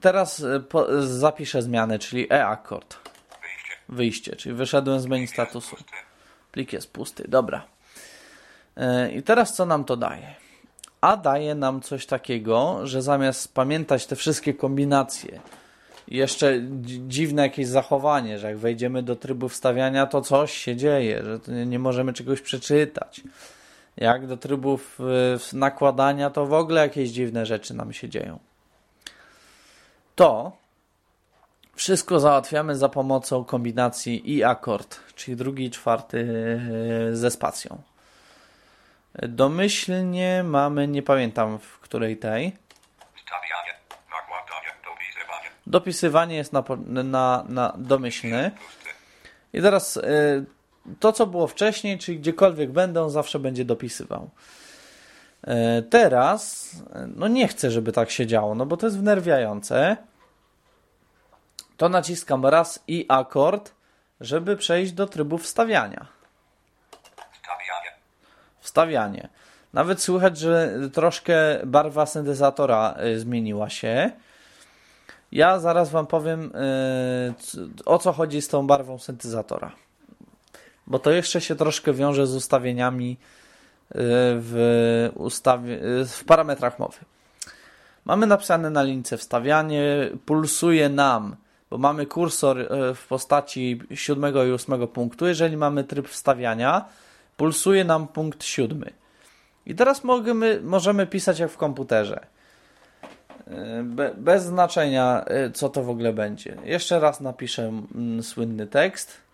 Teraz 0.00 0.40
e, 0.40 0.62
zapiszę 1.06 1.62
zmianę, 1.62 1.98
czyli 1.98 2.32
e-akord. 2.32 2.96
Wyjście. 3.40 3.72
Wyjście, 3.88 4.36
czyli 4.36 4.54
wyszedłem 4.54 5.00
z 5.00 5.06
menu 5.06 5.26
statusu. 5.26 5.76
Plik 6.52 6.72
jest 6.72 6.92
pusty, 6.92 7.24
dobra. 7.28 7.66
I 9.12 9.22
teraz 9.22 9.54
co 9.54 9.66
nam 9.66 9.84
to 9.84 9.96
daje? 9.96 10.34
A 11.00 11.16
daje 11.16 11.54
nam 11.54 11.80
coś 11.80 12.06
takiego, 12.06 12.86
że 12.86 13.02
zamiast 13.02 13.54
pamiętać 13.54 14.06
te 14.06 14.16
wszystkie 14.16 14.54
kombinacje, 14.54 15.40
jeszcze 16.08 16.60
dzi- 16.60 17.02
dziwne 17.08 17.42
jakieś 17.42 17.66
zachowanie, 17.66 18.38
że 18.38 18.46
jak 18.46 18.58
wejdziemy 18.58 19.02
do 19.02 19.16
trybu 19.16 19.48
wstawiania, 19.48 20.06
to 20.06 20.20
coś 20.20 20.52
się 20.52 20.76
dzieje, 20.76 21.22
że 21.22 21.66
nie- 21.66 21.78
możemy 21.78 22.12
czegoś 22.12 22.40
przeczytać. 22.40 23.20
Jak 23.96 24.26
do 24.26 24.36
trybów 24.36 24.98
y, 25.52 25.56
nakładania, 25.56 26.30
to 26.30 26.46
w 26.46 26.52
ogóle 26.52 26.80
jakieś 26.80 27.10
dziwne 27.10 27.46
rzeczy 27.46 27.74
nam 27.74 27.92
się 27.92 28.08
dzieją. 28.08 28.38
To 30.14 30.52
wszystko 31.74 32.20
załatwiamy 32.20 32.76
za 32.76 32.88
pomocą 32.88 33.44
kombinacji 33.44 34.32
i 34.34 34.44
akord, 34.44 35.00
czyli 35.14 35.36
drugi 35.36 35.64
i 35.64 35.70
czwarty 35.70 36.28
e, 37.12 37.16
ze 37.16 37.30
spacją. 37.30 37.82
Domyślnie 39.22 40.42
mamy, 40.44 40.88
nie 40.88 41.02
pamiętam 41.02 41.58
w 41.58 41.78
której 41.78 42.16
tej. 42.16 42.52
Stawianie. 43.26 43.74
Nakładanie. 44.10 44.72
Dopisywanie. 45.76 46.36
Jest 46.36 46.52
na, 46.52 46.64
na, 47.04 47.44
na 47.48 47.74
domyślny. 47.78 48.50
I 49.52 49.62
teraz 49.62 49.96
e, 49.96 50.00
to, 51.00 51.12
co 51.12 51.26
było 51.26 51.46
wcześniej, 51.46 51.98
czyli 51.98 52.18
gdziekolwiek 52.18 52.70
będą, 52.70 53.10
zawsze 53.10 53.38
będzie 53.38 53.64
dopisywał. 53.64 54.30
E, 55.44 55.82
Teraz, 55.82 56.70
no 57.16 57.28
nie 57.28 57.48
chcę, 57.48 57.70
żeby 57.70 57.92
tak 57.92 58.10
się 58.10 58.26
działo, 58.26 58.54
no 58.54 58.66
bo 58.66 58.76
to 58.76 58.86
jest 58.86 58.98
wnerwiające. 58.98 59.96
To 61.76 61.88
naciskam 61.88 62.46
raz 62.46 62.84
i 62.88 63.06
akord, 63.08 63.74
żeby 64.20 64.56
przejść 64.56 64.92
do 64.92 65.06
trybu 65.06 65.38
wstawiania. 65.38 66.06
Stawianie. 67.42 67.90
Wstawianie. 68.60 69.28
Nawet 69.72 70.02
słychać, 70.02 70.38
że 70.38 70.78
troszkę 70.92 71.34
barwa 71.64 72.06
syntezatora 72.06 72.94
y, 73.04 73.20
zmieniła 73.20 73.70
się. 73.70 74.10
Ja 75.32 75.58
zaraz 75.58 75.90
Wam 75.90 76.06
powiem, 76.06 76.52
y, 76.54 77.84
o 77.84 77.98
co 77.98 78.12
chodzi 78.12 78.42
z 78.42 78.48
tą 78.48 78.66
barwą 78.66 78.98
syntezatora. 78.98 79.72
Bo 80.86 80.98
to 80.98 81.10
jeszcze 81.10 81.40
się 81.40 81.56
troszkę 81.56 81.92
wiąże 81.92 82.26
z 82.26 82.34
ustawieniami 82.34 83.10
y, 83.10 83.16
w, 84.40 85.10
ustawie, 85.14 85.74
y, 85.74 86.06
w 86.06 86.24
parametrach 86.24 86.78
mowy. 86.78 86.98
Mamy 88.04 88.26
napisane 88.26 88.70
na 88.70 88.82
lince 88.82 89.16
wstawianie, 89.16 90.10
pulsuje 90.26 90.88
nam, 90.88 91.36
bo 91.70 91.78
mamy 91.78 92.06
kursor 92.06 92.68
w 92.94 93.06
postaci 93.08 93.80
7 93.94 94.34
i 94.48 94.52
8 94.52 94.88
punktu. 94.88 95.26
Jeżeli 95.26 95.56
mamy 95.56 95.84
tryb 95.84 96.08
wstawiania, 96.08 96.84
pulsuje 97.36 97.84
nam 97.84 98.08
punkt 98.08 98.44
siódmy. 98.44 98.92
I 99.66 99.74
teraz 99.74 100.04
możemy, 100.04 100.60
możemy 100.62 101.06
pisać 101.06 101.38
jak 101.38 101.50
w 101.50 101.56
komputerze. 101.56 102.26
Be, 103.82 104.14
bez 104.14 104.44
znaczenia, 104.44 105.24
yy, 105.30 105.50
co 105.50 105.68
to 105.68 105.82
w 105.82 105.90
ogóle 105.90 106.12
będzie. 106.12 106.56
Jeszcze 106.64 107.00
raz 107.00 107.20
napiszę 107.20 107.62
mm, 107.62 108.22
słynny 108.22 108.66
tekst. 108.66 109.26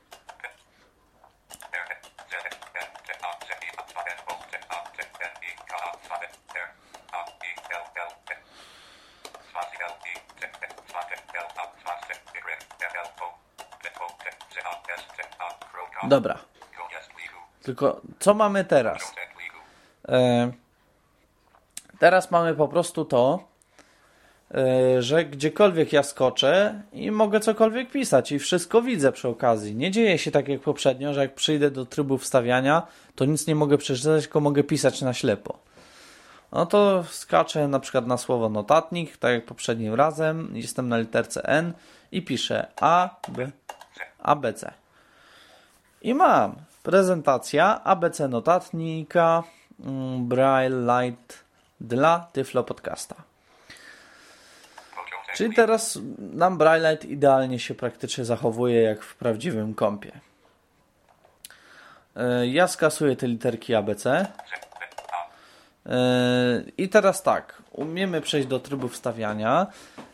Dobra. 16.08 16.38
Tylko 17.62 18.00
co 18.18 18.34
mamy 18.34 18.64
teraz? 18.64 19.14
E, 20.08 20.52
Teraz 22.02 22.30
mamy 22.30 22.54
po 22.54 22.68
prostu 22.68 23.04
to, 23.04 23.48
że 24.98 25.24
gdziekolwiek 25.24 25.92
ja 25.92 26.02
skoczę 26.02 26.82
i 26.92 27.10
mogę 27.10 27.40
cokolwiek 27.40 27.90
pisać 27.90 28.32
i 28.32 28.38
wszystko 28.38 28.82
widzę 28.82 29.12
przy 29.12 29.28
okazji. 29.28 29.76
Nie 29.76 29.90
dzieje 29.90 30.18
się 30.18 30.30
tak 30.30 30.48
jak 30.48 30.60
poprzednio, 30.60 31.14
że 31.14 31.20
jak 31.20 31.34
przyjdę 31.34 31.70
do 31.70 31.86
trybu 31.86 32.18
wstawiania, 32.18 32.86
to 33.14 33.24
nic 33.24 33.46
nie 33.46 33.54
mogę 33.54 33.78
przeczytać, 33.78 34.22
tylko 34.22 34.40
mogę 34.40 34.64
pisać 34.64 35.02
na 35.02 35.14
ślepo. 35.14 35.58
No 36.52 36.66
to 36.66 37.04
skaczę 37.10 37.68
na 37.68 37.80
przykład 37.80 38.06
na 38.06 38.16
słowo 38.16 38.48
notatnik, 38.48 39.16
tak 39.16 39.32
jak 39.32 39.44
poprzednim 39.44 39.94
razem. 39.94 40.50
Jestem 40.52 40.88
na 40.88 40.98
literce 40.98 41.44
N 41.44 41.72
i 42.12 42.22
piszę 42.22 42.66
A, 42.80 43.16
B, 43.28 43.50
ABC. 44.18 44.72
I 46.02 46.14
mam 46.14 46.54
prezentacja 46.82 47.84
ABC 47.84 48.28
notatnika 48.28 49.42
mm, 49.80 50.28
Braille 50.28 51.02
Light 51.02 51.44
dla 51.80 52.26
Tyflo 52.32 52.64
Podcasta. 52.64 53.31
Czyli 55.34 55.54
teraz 55.54 55.98
nam 56.18 56.58
Braille 56.58 56.90
Light 56.90 57.04
idealnie 57.04 57.58
się 57.58 57.74
praktycznie 57.74 58.24
zachowuje 58.24 58.82
jak 58.82 59.02
w 59.02 59.14
prawdziwym 59.16 59.74
kompie. 59.74 60.12
E, 62.16 62.46
Ja 62.46 62.68
skasuję 62.68 63.16
te 63.16 63.28
literki 63.28 63.74
ABC. 63.74 64.26
E, 65.86 66.62
I 66.78 66.88
teraz 66.88 67.22
tak, 67.22 67.62
umiemy 67.72 68.20
przejść 68.20 68.48
do 68.48 68.60
trybu 68.60 68.88
wstawiania. 68.88 69.66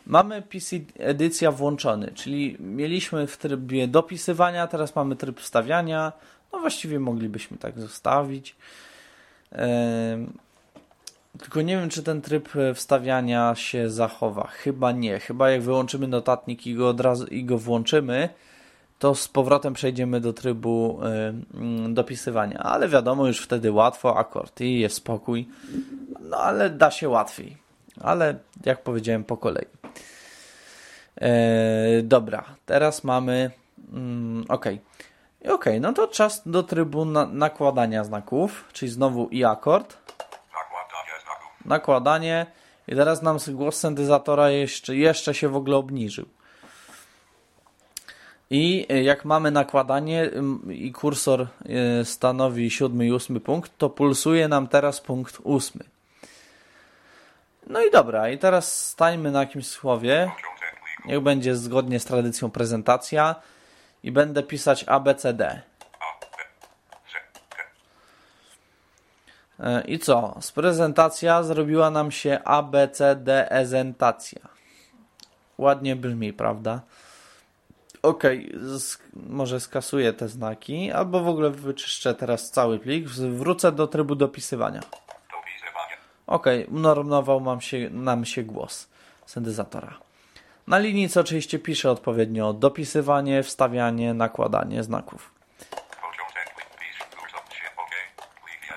Mamy 0.07 0.43
PC 0.43 0.77
edycja 0.99 1.53
włączony, 1.53 2.13
czyli 2.15 2.57
mieliśmy 2.61 3.27
w 3.27 3.37
trybie 3.37 3.89
dopisywania, 3.89 4.67
teraz 4.67 4.97
mamy 4.97 5.17
tryb 5.17 5.41
wstawiania. 5.41 6.13
No 6.53 6.59
właściwie 6.59 7.01
moglibyśmy 7.01 7.59
tak 7.59 7.81
zostawić. 7.81 8.57
E, 11.39 11.43
Tylko 11.43 11.63
nie 11.63 11.77
wiem, 11.77 11.89
czy 11.89 12.03
ten 12.03 12.23
tryb 12.23 12.49
wstawiania 12.75 13.55
się 13.55 13.91
zachowa. 13.91 14.47
Chyba 14.47 14.93
nie. 14.93 15.19
Chyba 15.19 15.51
jak 15.51 15.63
wyłączymy 15.63 16.09
notatnik 16.09 16.67
i 16.67 16.75
go 16.75 16.89
od 16.89 17.01
razu 17.01 17.27
i 17.27 17.45
go 17.45 17.59
włączymy, 17.59 18.29
to 18.99 19.15
z 19.15 19.29
powrotem 19.29 19.75
przejdziemy 19.75 20.21
do 20.21 20.33
trybu 20.33 21.01
y, 21.89 21.95
dopisywania. 21.95 22.59
Ale 22.59 22.89
wiadomo, 22.89 23.27
już 23.27 23.41
wtedy 23.41 23.73
łatwo, 23.73 24.17
akord 24.17 24.61
i 24.61 24.81
jest 24.81 24.97
spokój. 24.97 25.49
No 26.21 26.37
ale 26.37 26.71
da 26.71 26.91
się 26.91 27.09
łatwiej. 27.09 27.57
Ale 28.01 28.35
jak 28.65 28.83
powiedziałem, 28.83 29.25
po 29.25 29.37
kolei. 29.37 29.67
E, 31.21 32.03
dobra, 32.03 32.45
teraz 32.67 33.05
mamy. 33.05 33.51
Mm, 33.93 34.45
ok. 34.49 34.67
Ok, 35.49 35.65
no 35.81 35.93
to 35.93 36.09
czas 36.09 36.43
do 36.47 36.63
trybu 36.63 37.05
na, 37.05 37.27
nakładania 37.27 38.05
znaków, 38.05 38.65
czyli 38.73 38.91
znowu 38.93 39.29
i 39.29 39.45
akord 39.45 39.98
Nakładanie 41.69 42.47
i 42.89 42.97
teraz 42.97 43.23
nam 43.23 43.39
głos 43.49 43.77
syntezatora 43.77 44.51
jeszcze, 44.51 44.97
jeszcze 44.97 45.35
się 45.35 45.49
w 45.49 45.57
ogóle 45.57 45.77
obniżył. 45.77 46.27
I 48.51 48.87
y, 48.93 49.03
jak 49.03 49.25
mamy 49.25 49.51
nakładanie 49.51 50.31
i 50.69 50.93
kursor 50.93 51.47
y, 52.01 52.05
stanowi 52.05 52.71
siódmy 52.71 53.07
i 53.07 53.13
ósmy 53.13 53.41
punkt, 53.41 53.79
to 53.79 53.91
pulsuje 53.91 54.49
nam 54.49 54.69
teraz 54.69 55.01
punkt 55.01 55.39
ósmy. 55.43 55.85
No 57.67 57.83
i 57.83 57.91
dobra, 57.91 58.31
i 58.31 58.39
teraz 58.39 58.87
stańmy 58.87 59.31
na 59.31 59.41
jakimś 59.41 59.67
słowie. 59.67 60.31
Niech 61.05 61.21
będzie 61.21 61.57
zgodnie 61.57 62.01
z 62.01 62.05
tradycją 62.05 62.51
prezentacja 62.51 63.35
i 64.03 64.13
będę 64.13 64.43
pisać 64.43 64.85
ABCD. 64.85 65.45
A, 65.49 66.21
B, 66.21 66.27
Z, 67.09 67.13
D. 67.51 67.57
E, 67.59 67.69
I 69.87 69.99
co? 69.99 70.35
Z 70.41 70.53
prezentacja 70.53 71.43
zrobiła 71.43 71.91
nam 71.91 72.11
się 72.11 72.41
ABCD 72.45 73.51
ezentacja. 73.51 74.41
Ładnie 75.59 75.97
brzmi, 75.97 76.33
prawda? 76.33 76.81
Ok, 78.03 78.23
może 79.15 79.61
skasuję 79.61 80.13
te 80.13 80.29
znaki, 80.29 80.93
albo 80.93 81.21
w 81.21 81.29
ogóle 81.29 81.51
wyczyszczę 81.51 82.15
teraz 82.15 82.51
cały 82.51 82.79
plik. 82.79 83.09
Wrócę 83.09 83.73
do 83.73 83.87
trybu 83.87 84.15
dopisywania. 84.15 84.81
Ok, 86.27 86.47
unormował 86.71 87.41
nam 87.41 87.61
się, 87.61 87.91
nam 87.91 88.25
się 88.25 88.43
głos 88.43 88.89
syntezatora. 89.27 89.99
Na 90.67 90.79
linijce 90.79 91.21
oczywiście 91.21 91.59
piszę 91.59 91.91
odpowiednio 91.91 92.53
dopisywanie, 92.53 93.43
wstawianie, 93.43 94.15
nakładanie 94.15 94.83
znaków. 94.83 95.38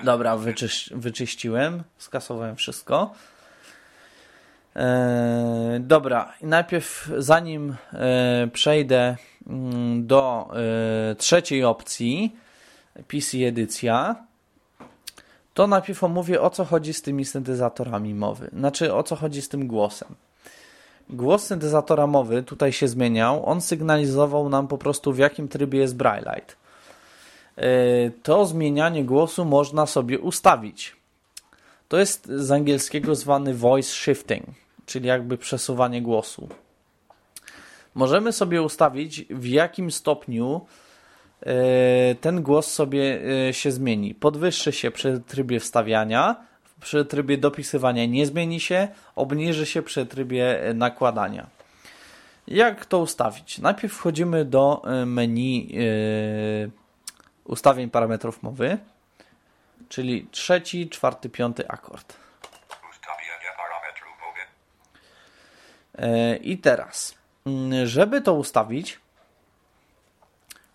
Dobra, 0.02 0.36
wyczyś, 0.36 0.90
wyczyściłem, 0.94 1.82
skasowałem 1.98 2.56
wszystko. 2.56 3.14
E, 4.76 5.80
dobra, 5.80 6.32
najpierw 6.42 7.10
zanim 7.18 7.76
e, 7.92 8.48
przejdę 8.52 9.16
mm, 9.46 10.06
do 10.06 10.48
e, 11.10 11.14
trzeciej 11.14 11.64
opcji, 11.64 12.36
PC 13.08 13.38
edycja, 13.38 14.16
to 15.54 15.66
najpierw 15.66 16.04
omówię 16.04 16.40
o 16.40 16.50
co 16.50 16.64
chodzi 16.64 16.92
z 16.92 17.02
tymi 17.02 17.24
syntezatorami 17.24 18.14
mowy. 18.14 18.50
Znaczy 18.52 18.94
o 18.94 19.02
co 19.02 19.16
chodzi 19.16 19.42
z 19.42 19.48
tym 19.48 19.66
głosem. 19.66 20.08
Głos 21.10 21.44
syntezatora 21.46 22.06
mowy 22.06 22.42
tutaj 22.42 22.72
się 22.72 22.88
zmieniał. 22.88 23.46
On 23.46 23.60
sygnalizował 23.60 24.48
nam 24.48 24.68
po 24.68 24.78
prostu 24.78 25.12
w 25.12 25.18
jakim 25.18 25.48
trybie 25.48 25.78
jest 25.78 25.96
Braillite. 25.96 26.61
E, 27.56 28.10
To 28.22 28.46
zmienianie 28.46 29.04
głosu 29.04 29.44
można 29.44 29.86
sobie 29.86 30.18
ustawić. 30.18 30.96
To 31.88 31.98
jest 31.98 32.26
z 32.26 32.50
angielskiego 32.50 33.14
zwany 33.14 33.54
voice 33.54 33.88
shifting, 33.88 34.46
czyli 34.86 35.06
jakby 35.08 35.38
przesuwanie 35.38 36.02
głosu. 36.02 36.48
Możemy 37.94 38.32
sobie 38.32 38.62
ustawić 38.62 39.24
w 39.30 39.46
jakim 39.46 39.90
stopniu 39.90 40.60
e, 41.42 42.14
ten 42.14 42.42
głos 42.42 42.66
sobie 42.66 43.20
e, 43.48 43.52
się 43.52 43.72
zmieni. 43.72 44.14
Podwyższy 44.14 44.72
się 44.72 44.90
przy 44.90 45.20
trybie 45.26 45.60
wstawiania, 45.60 46.36
przy 46.80 47.04
trybie 47.04 47.38
dopisywania 47.38 48.06
nie 48.06 48.26
zmieni 48.26 48.60
się, 48.60 48.88
obniży 49.16 49.66
się 49.66 49.82
przy 49.82 50.06
trybie 50.06 50.60
nakładania. 50.74 51.46
Jak 52.48 52.86
to 52.86 52.98
ustawić? 52.98 53.58
Najpierw 53.58 53.94
wchodzimy 53.94 54.44
do 54.44 54.82
menu 55.06 55.74
ustawień 57.44 57.90
parametrów 57.90 58.42
mowy, 58.42 58.78
czyli 59.88 60.28
trzeci, 60.30 60.88
czwarty, 60.88 61.28
piąty 61.28 61.68
akord. 61.68 62.16
Ustawienie 62.90 63.50
parametru 63.56 64.06
mowy. 64.20 64.40
E, 65.94 66.36
I 66.36 66.58
teraz, 66.58 67.14
mm, 67.46 67.86
żeby 67.86 68.20
to 68.20 68.34
ustawić, 68.34 69.00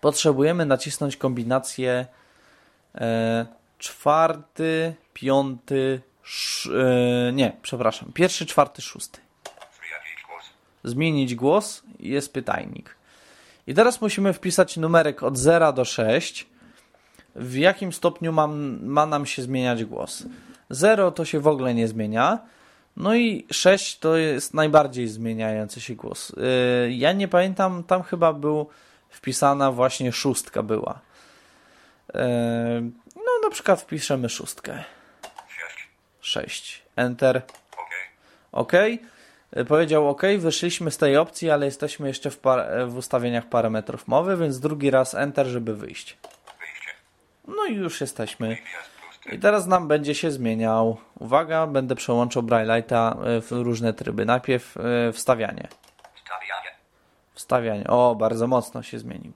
potrzebujemy 0.02 0.66
nacisnąć 0.66 1.18
kombinację 1.18 2.06
e, 2.96 3.46
czwarty, 3.78 4.96
piąty, 5.14 6.02
e, 7.30 7.34
nie, 7.34 7.58
przepraszam, 7.62 8.12
pierwszy, 8.14 8.46
czwarty, 8.46 8.82
szósty. 8.82 9.20
Zmienić 9.80 10.24
głos. 10.28 10.46
Zmienić 10.84 11.36
głos 11.36 11.84
jest 12.00 12.34
pytajnik. 12.34 12.96
I 13.68 13.74
teraz 13.74 14.02
musimy 14.02 14.34
wpisać 14.34 14.78
numerek 14.78 15.24
od 15.24 15.38
0 15.38 15.74
do 15.74 15.86
6, 15.86 16.48
w 17.38 17.56
jakim 17.56 17.94
stopniu 17.94 18.32
mam, 18.32 18.80
ma 18.86 19.06
nam 19.06 19.26
się 19.26 19.42
zmieniać 19.42 19.86
głos. 19.86 20.24
0 20.70 21.12
to 21.12 21.26
się 21.26 21.40
w 21.40 21.48
ogóle 21.48 21.74
nie 21.74 21.88
zmienia, 21.88 22.40
no 22.98 23.16
i 23.16 23.48
6 23.52 24.00
to 24.00 24.18
jest 24.18 24.54
najbardziej 24.54 25.08
zmieniający 25.08 25.82
się 25.82 25.96
głos. 25.96 26.30
Yy, 26.30 26.94
ja 26.94 27.12
nie 27.12 27.28
pamiętam, 27.28 27.84
tam 27.84 28.04
chyba 28.04 28.34
był 28.34 28.70
wpisana 29.10 29.72
właśnie 29.72 30.12
szóstka 30.12 30.64
była. 30.64 31.00
Yy, 32.14 32.22
no 33.16 33.32
na 33.44 33.50
przykład 33.50 33.82
wpiszemy 33.82 34.30
szóstkę. 34.30 34.84
6. 35.48 35.90
6. 36.22 36.84
Enter. 36.96 37.42
OK. 38.52 38.74
Y, 38.74 39.66
Powiedział 39.66 40.10
OK, 40.10 40.22
wyszliśmy 40.38 40.92
z 40.92 40.98
tej 40.98 41.18
opcji, 41.18 41.50
ale 41.50 41.66
jesteśmy 41.66 42.08
jeszcze 42.08 42.32
w, 42.32 42.40
w 42.88 42.98
ustawieniach 42.98 43.46
parametrów 43.50 44.08
mowy, 44.08 44.38
więc 44.38 44.60
drugi 44.60 44.92
raz 44.92 45.16
Enter, 45.16 45.48
żeby 45.48 45.76
wyjść. 45.76 46.18
No 47.48 47.66
i 47.66 47.74
już 47.76 48.02
jesteśmy. 48.02 48.58
I 49.32 49.40
teraz 49.40 49.66
nam 49.66 49.88
będzie 49.88 50.16
się 50.16 50.32
zmieniał. 50.32 50.98
Uwaga, 51.20 51.68
będę 51.68 51.96
przełączał 51.96 52.44
Braille'a 52.44 53.28
y, 53.38 53.42
w 53.42 53.52
różne 53.52 53.94
tryby. 53.94 54.26
Najpierw 54.26 54.78
y, 54.78 55.14
wstawianie. 55.14 55.68
Stawianie. 56.26 56.76
Wstawianie. 57.34 57.88
O, 57.88 58.16
bardzo 58.16 58.48
mocno 58.48 58.84
się 58.84 59.00
zmienił. 59.00 59.34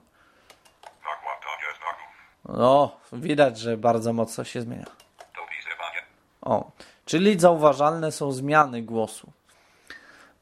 No, 2.44 2.96
widać, 3.12 3.58
że 3.58 3.76
bardzo 3.76 4.12
mocno 4.12 4.44
się 4.44 4.62
zmienia. 4.62 4.86
O, 6.42 6.70
czyli 7.04 7.40
zauważalne 7.40 8.12
są 8.12 8.32
zmiany 8.32 8.82
głosu. 8.82 9.32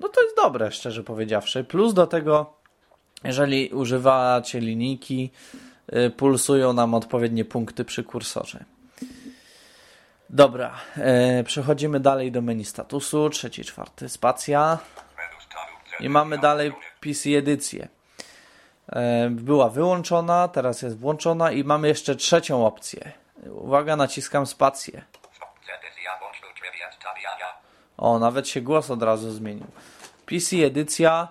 No 0.01 0.09
to 0.09 0.23
jest 0.23 0.37
dobre, 0.37 0.73
szczerze 0.73 1.05
powiedziawszy. 1.05 1.65
Plus 1.65 1.95
do 1.95 2.07
tego, 2.07 2.53
jeżeli 3.25 3.69
używacie 3.69 4.61
linijki, 4.61 5.31
pulsują 6.17 6.73
nam 6.73 6.95
odpowiednie 6.95 7.45
punkty 7.45 7.85
przy 7.85 8.05
kursorze. 8.05 8.65
Dobra, 10.33 10.75
e, 10.97 11.45
przechodzimy 11.45 12.01
dalej 12.01 12.33
do 12.33 12.43
menu 12.43 12.65
statusu, 12.65 13.31
trzeci, 13.31 13.65
czwarty, 13.65 14.09
spacja 14.09 14.79
i 16.01 16.09
mamy 16.09 16.39
dalej 16.39 16.73
PC 17.01 17.31
edycję. 17.31 17.89
E, 18.89 19.31
była 19.31 19.69
wyłączona, 19.69 20.49
teraz 20.49 20.83
jest 20.83 20.99
włączona 20.99 21.53
i 21.53 21.65
mamy 21.65 21.89
jeszcze 21.89 22.17
trzecią 22.17 22.67
opcję. 22.67 23.13
Uwaga, 23.47 23.97
naciskam 23.97 24.47
spację. 24.47 25.03
O, 27.97 28.19
nawet 28.19 28.49
się 28.49 28.61
głos 28.61 28.91
od 28.91 29.03
razu 29.03 29.31
zmienił. 29.31 29.67
PC 30.27 30.57
edycja 30.57 31.29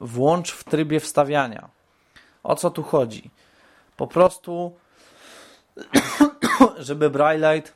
włącz 0.00 0.52
w 0.52 0.64
trybie 0.64 1.00
wstawiania. 1.00 1.68
O 2.42 2.56
co 2.56 2.70
tu 2.70 2.82
chodzi? 2.82 3.30
Po 3.98 4.06
prostu, 4.06 4.76
żeby 6.78 7.10
Braillite 7.10 7.70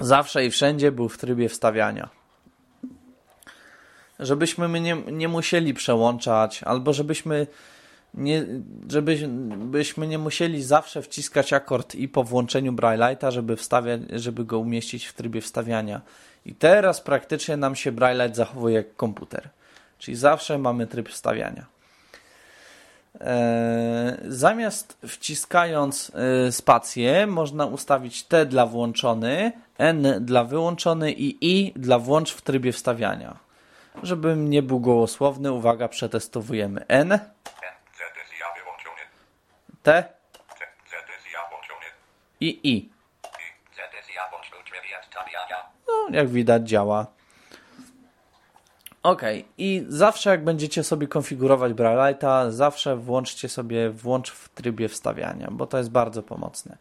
zawsze 0.00 0.46
i 0.46 0.50
wszędzie 0.50 0.92
był 0.92 1.08
w 1.08 1.18
trybie 1.18 1.48
wstawiania. 1.48 2.08
Żebyśmy 4.18 4.68
my 4.68 4.80
nie, 4.80 4.96
nie 4.96 5.28
musieli 5.28 5.74
przełączać, 5.74 6.62
albo 6.62 6.92
żebyśmy 6.92 7.46
nie, 8.14 8.46
żebyśmy 8.90 10.06
nie 10.06 10.18
musieli 10.18 10.62
zawsze 10.62 11.02
wciskać 11.02 11.52
akord 11.52 11.94
i 11.94 12.08
po 12.08 12.24
włączeniu 12.24 12.72
Braille'a, 12.72 13.30
żeby, 13.30 13.56
żeby 14.12 14.44
go 14.44 14.58
umieścić 14.58 15.06
w 15.06 15.12
trybie 15.12 15.40
wstawiania. 15.40 16.00
I 16.46 16.54
teraz 16.54 17.00
praktycznie 17.00 17.56
nam 17.56 17.76
się 17.76 17.92
Braille'ite 17.92 18.34
zachowuje 18.34 18.74
jak 18.74 18.96
komputer. 18.96 19.48
Czyli 19.98 20.16
zawsze 20.16 20.58
mamy 20.58 20.86
tryb 20.86 21.08
wstawiania. 21.08 21.75
Eee, 23.20 24.16
zamiast 24.28 24.98
wciskając 25.06 26.12
e, 26.14 26.52
spację, 26.52 27.26
można 27.26 27.66
ustawić 27.66 28.22
T 28.22 28.46
dla 28.46 28.66
włączony, 28.66 29.52
N 29.78 30.06
dla 30.20 30.44
wyłączony 30.44 31.12
i 31.12 31.38
I 31.40 31.72
dla 31.76 31.98
włącz 31.98 32.32
w 32.32 32.42
trybie 32.42 32.72
wstawiania. 32.72 33.36
Żebym 34.02 34.50
nie 34.50 34.62
był 34.62 34.80
gołosłowny, 34.80 35.52
uwaga, 35.52 35.88
przetestowujemy 35.88 36.84
N. 36.88 37.18
T 39.82 40.04
i 42.40 42.70
I. 42.70 42.90
No, 45.88 46.08
jak 46.10 46.28
widać, 46.28 46.62
działa. 46.62 47.15
Ok, 49.06 49.22
i 49.58 49.84
zawsze 49.88 50.30
jak 50.30 50.44
będziecie 50.44 50.84
sobie 50.84 51.08
konfigurować 51.08 51.72
Braille'a, 51.72 52.50
zawsze 52.50 52.96
włączcie 52.96 53.48
sobie 53.48 53.90
włącz 53.90 54.30
w 54.30 54.48
trybie 54.48 54.88
wstawiania, 54.88 55.48
bo 55.50 55.66
to 55.66 55.78
jest 55.78 55.90
bardzo 55.90 56.22
pomocne. 56.22 56.76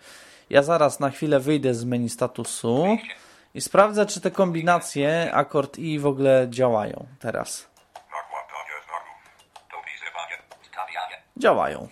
Ja 0.49 0.63
zaraz 0.63 0.99
na 0.99 1.09
chwilę 1.09 1.39
wyjdę 1.39 1.73
z 1.73 1.85
menu 1.85 2.09
statusu 2.09 2.97
i 3.53 3.61
sprawdzę, 3.61 4.05
czy 4.05 4.21
te 4.21 4.31
kombinacje 4.31 5.33
akord 5.33 5.77
i 5.77 5.99
w 5.99 6.05
ogóle 6.05 6.47
działają 6.49 7.05
teraz. 7.19 7.67
Działają. 11.37 11.87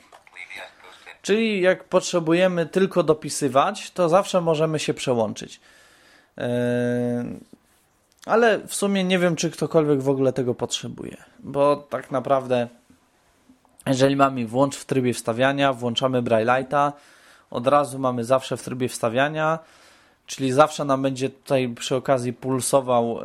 Czyli 1.21 1.61
jak 1.61 1.83
potrzebujemy 1.83 2.65
tylko 2.65 3.03
dopisywać, 3.03 3.91
to 3.91 4.09
zawsze 4.09 4.41
możemy 4.41 4.79
się 4.79 4.93
przełączyć. 4.93 5.59
Yy, 6.37 6.43
ale 8.25 8.59
w 8.67 8.75
sumie 8.75 9.03
nie 9.03 9.19
wiem, 9.19 9.35
czy 9.35 9.51
ktokolwiek 9.51 10.01
w 10.01 10.09
ogóle 10.09 10.33
tego 10.33 10.55
potrzebuje, 10.55 11.17
bo 11.39 11.75
tak 11.75 12.11
naprawdę, 12.11 12.67
jeżeli 13.85 14.15
mamy 14.15 14.47
włącz 14.47 14.75
w 14.75 14.85
trybie 14.85 15.13
wstawiania, 15.13 15.73
włączamy 15.73 16.21
Braille'a, 16.21 16.91
od 17.51 17.67
razu 17.67 17.99
mamy 17.99 18.25
zawsze 18.25 18.57
w 18.57 18.63
trybie 18.63 18.89
wstawiania, 18.89 19.59
czyli 20.25 20.51
zawsze 20.51 20.85
nam 20.85 21.01
będzie 21.01 21.29
tutaj 21.29 21.69
przy 21.69 21.95
okazji 21.95 22.33
pulsował 22.33 23.19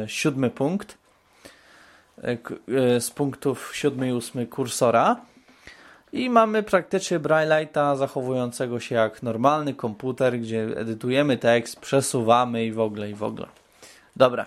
yy, 0.00 0.08
siódmy 0.08 0.50
punkt 0.50 0.98
yy, 2.66 3.00
z 3.00 3.10
punktów 3.10 3.70
siódmy 3.74 4.08
i 4.08 4.12
ósmy 4.12 4.46
kursora. 4.46 5.16
I 6.12 6.30
mamy 6.30 6.62
praktycznie 6.62 7.20
Braille'a 7.20 7.96
zachowującego 7.96 8.80
się 8.80 8.94
jak 8.94 9.22
normalny 9.22 9.74
komputer, 9.74 10.40
gdzie 10.40 10.62
edytujemy 10.76 11.38
tekst, 11.38 11.80
przesuwamy 11.80 12.64
i 12.64 12.72
w 12.72 12.80
ogóle, 12.80 13.10
i 13.10 13.14
w 13.14 13.22
ogóle. 13.22 13.46
Dobra. 14.16 14.46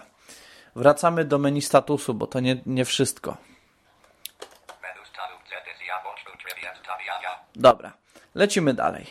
Wracamy 0.75 1.25
do 1.25 1.37
menu 1.37 1.61
statusu, 1.61 2.13
bo 2.13 2.27
to 2.27 2.39
nie, 2.39 2.57
nie 2.65 2.85
wszystko. 2.85 3.37
Dobra. 7.55 7.93
Lecimy 8.35 8.73
dalej. 8.73 9.05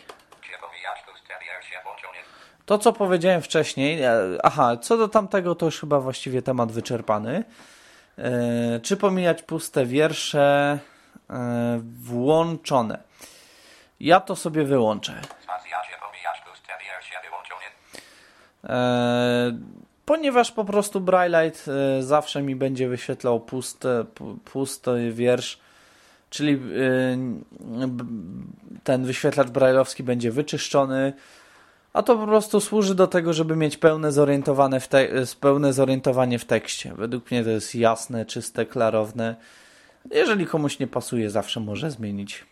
To, 2.65 2.77
co 2.77 2.93
powiedziałem 2.93 3.41
wcześniej, 3.41 4.01
e, 4.01 4.11
aha, 4.43 4.77
co 4.77 4.97
do 4.97 5.07
tamtego, 5.07 5.55
to 5.55 5.65
już 5.65 5.79
chyba 5.79 5.99
właściwie 5.99 6.41
temat 6.41 6.71
wyczerpany. 6.71 7.43
E, 8.17 8.79
czy 8.79 8.97
pomijać 8.97 9.41
puste 9.43 9.85
wiersze 9.85 10.79
e, 11.29 11.79
włączone? 12.01 13.03
Ja 13.99 14.19
to 14.19 14.35
sobie 14.35 14.63
wyłączę. 14.63 15.21
E, 18.63 19.51
ponieważ 20.05 20.51
po 20.51 20.65
prostu 20.65 21.01
Brailleite 21.01 21.71
e, 21.71 22.03
zawsze 22.03 22.41
mi 22.41 22.55
będzie 22.55 22.87
wyświetlał 22.89 23.39
pusty, 23.39 23.87
pu- 24.15 24.37
pusty 24.39 25.11
wiersz, 25.11 25.59
czyli 26.29 26.53
e, 26.53 26.59
ten 28.83 29.05
wyświetlacz 29.05 29.47
brailleowski 29.47 30.03
będzie 30.03 30.31
wyczyszczony, 30.31 31.13
a 31.93 32.03
to 32.03 32.15
po 32.17 32.27
prostu 32.27 32.61
służy 32.61 32.95
do 32.95 33.07
tego, 33.07 33.33
żeby 33.33 33.55
mieć 33.55 33.77
pełne, 33.77 34.11
zorientowane 34.11 34.79
w 34.79 34.93
e, 34.93 35.07
pełne 35.39 35.73
zorientowanie 35.73 36.39
w 36.39 36.45
tekście. 36.45 36.93
Według 36.93 37.31
mnie 37.31 37.43
to 37.43 37.49
jest 37.49 37.75
jasne, 37.75 38.25
czyste, 38.25 38.65
klarowne. 38.65 39.35
Jeżeli 40.11 40.45
komuś 40.45 40.79
nie 40.79 40.87
pasuje, 40.87 41.29
zawsze 41.29 41.59
może 41.59 41.91
zmienić. 41.91 42.45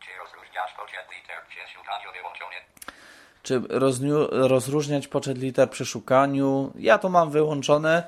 Czy 0.00 0.10
rozróżniasz 0.22 0.72
poczet 0.76 1.06
liter 1.16 1.36
przy 1.48 1.74
szukaniu 1.74 2.12
wyłączony? 2.12 2.56
Czy 3.60 4.26
rozróżniać 4.30 5.08
poczet 5.08 5.38
liter 5.38 5.70
przy 5.70 5.86
szukaniu. 5.86 6.72
Ja 6.78 6.98
to 6.98 7.08
mam 7.08 7.30
wyłączone. 7.30 8.02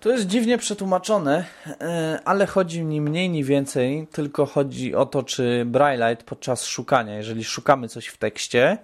To 0.00 0.10
jest 0.10 0.26
dziwnie 0.26 0.58
przetłumaczone, 0.58 1.44
e, 1.66 2.20
ale 2.24 2.46
chodzi 2.46 2.82
mi 2.82 3.00
mniej 3.00 3.30
ni 3.30 3.44
więcej, 3.44 4.06
tylko 4.12 4.46
chodzi 4.46 4.94
o 4.94 5.06
to, 5.06 5.22
czy 5.22 5.64
Brailleite 5.66 6.24
podczas 6.24 6.64
szukania, 6.64 7.14
jeżeli 7.14 7.44
szukamy 7.44 7.88
coś 7.88 8.06
w 8.06 8.16
tekście, 8.16 8.78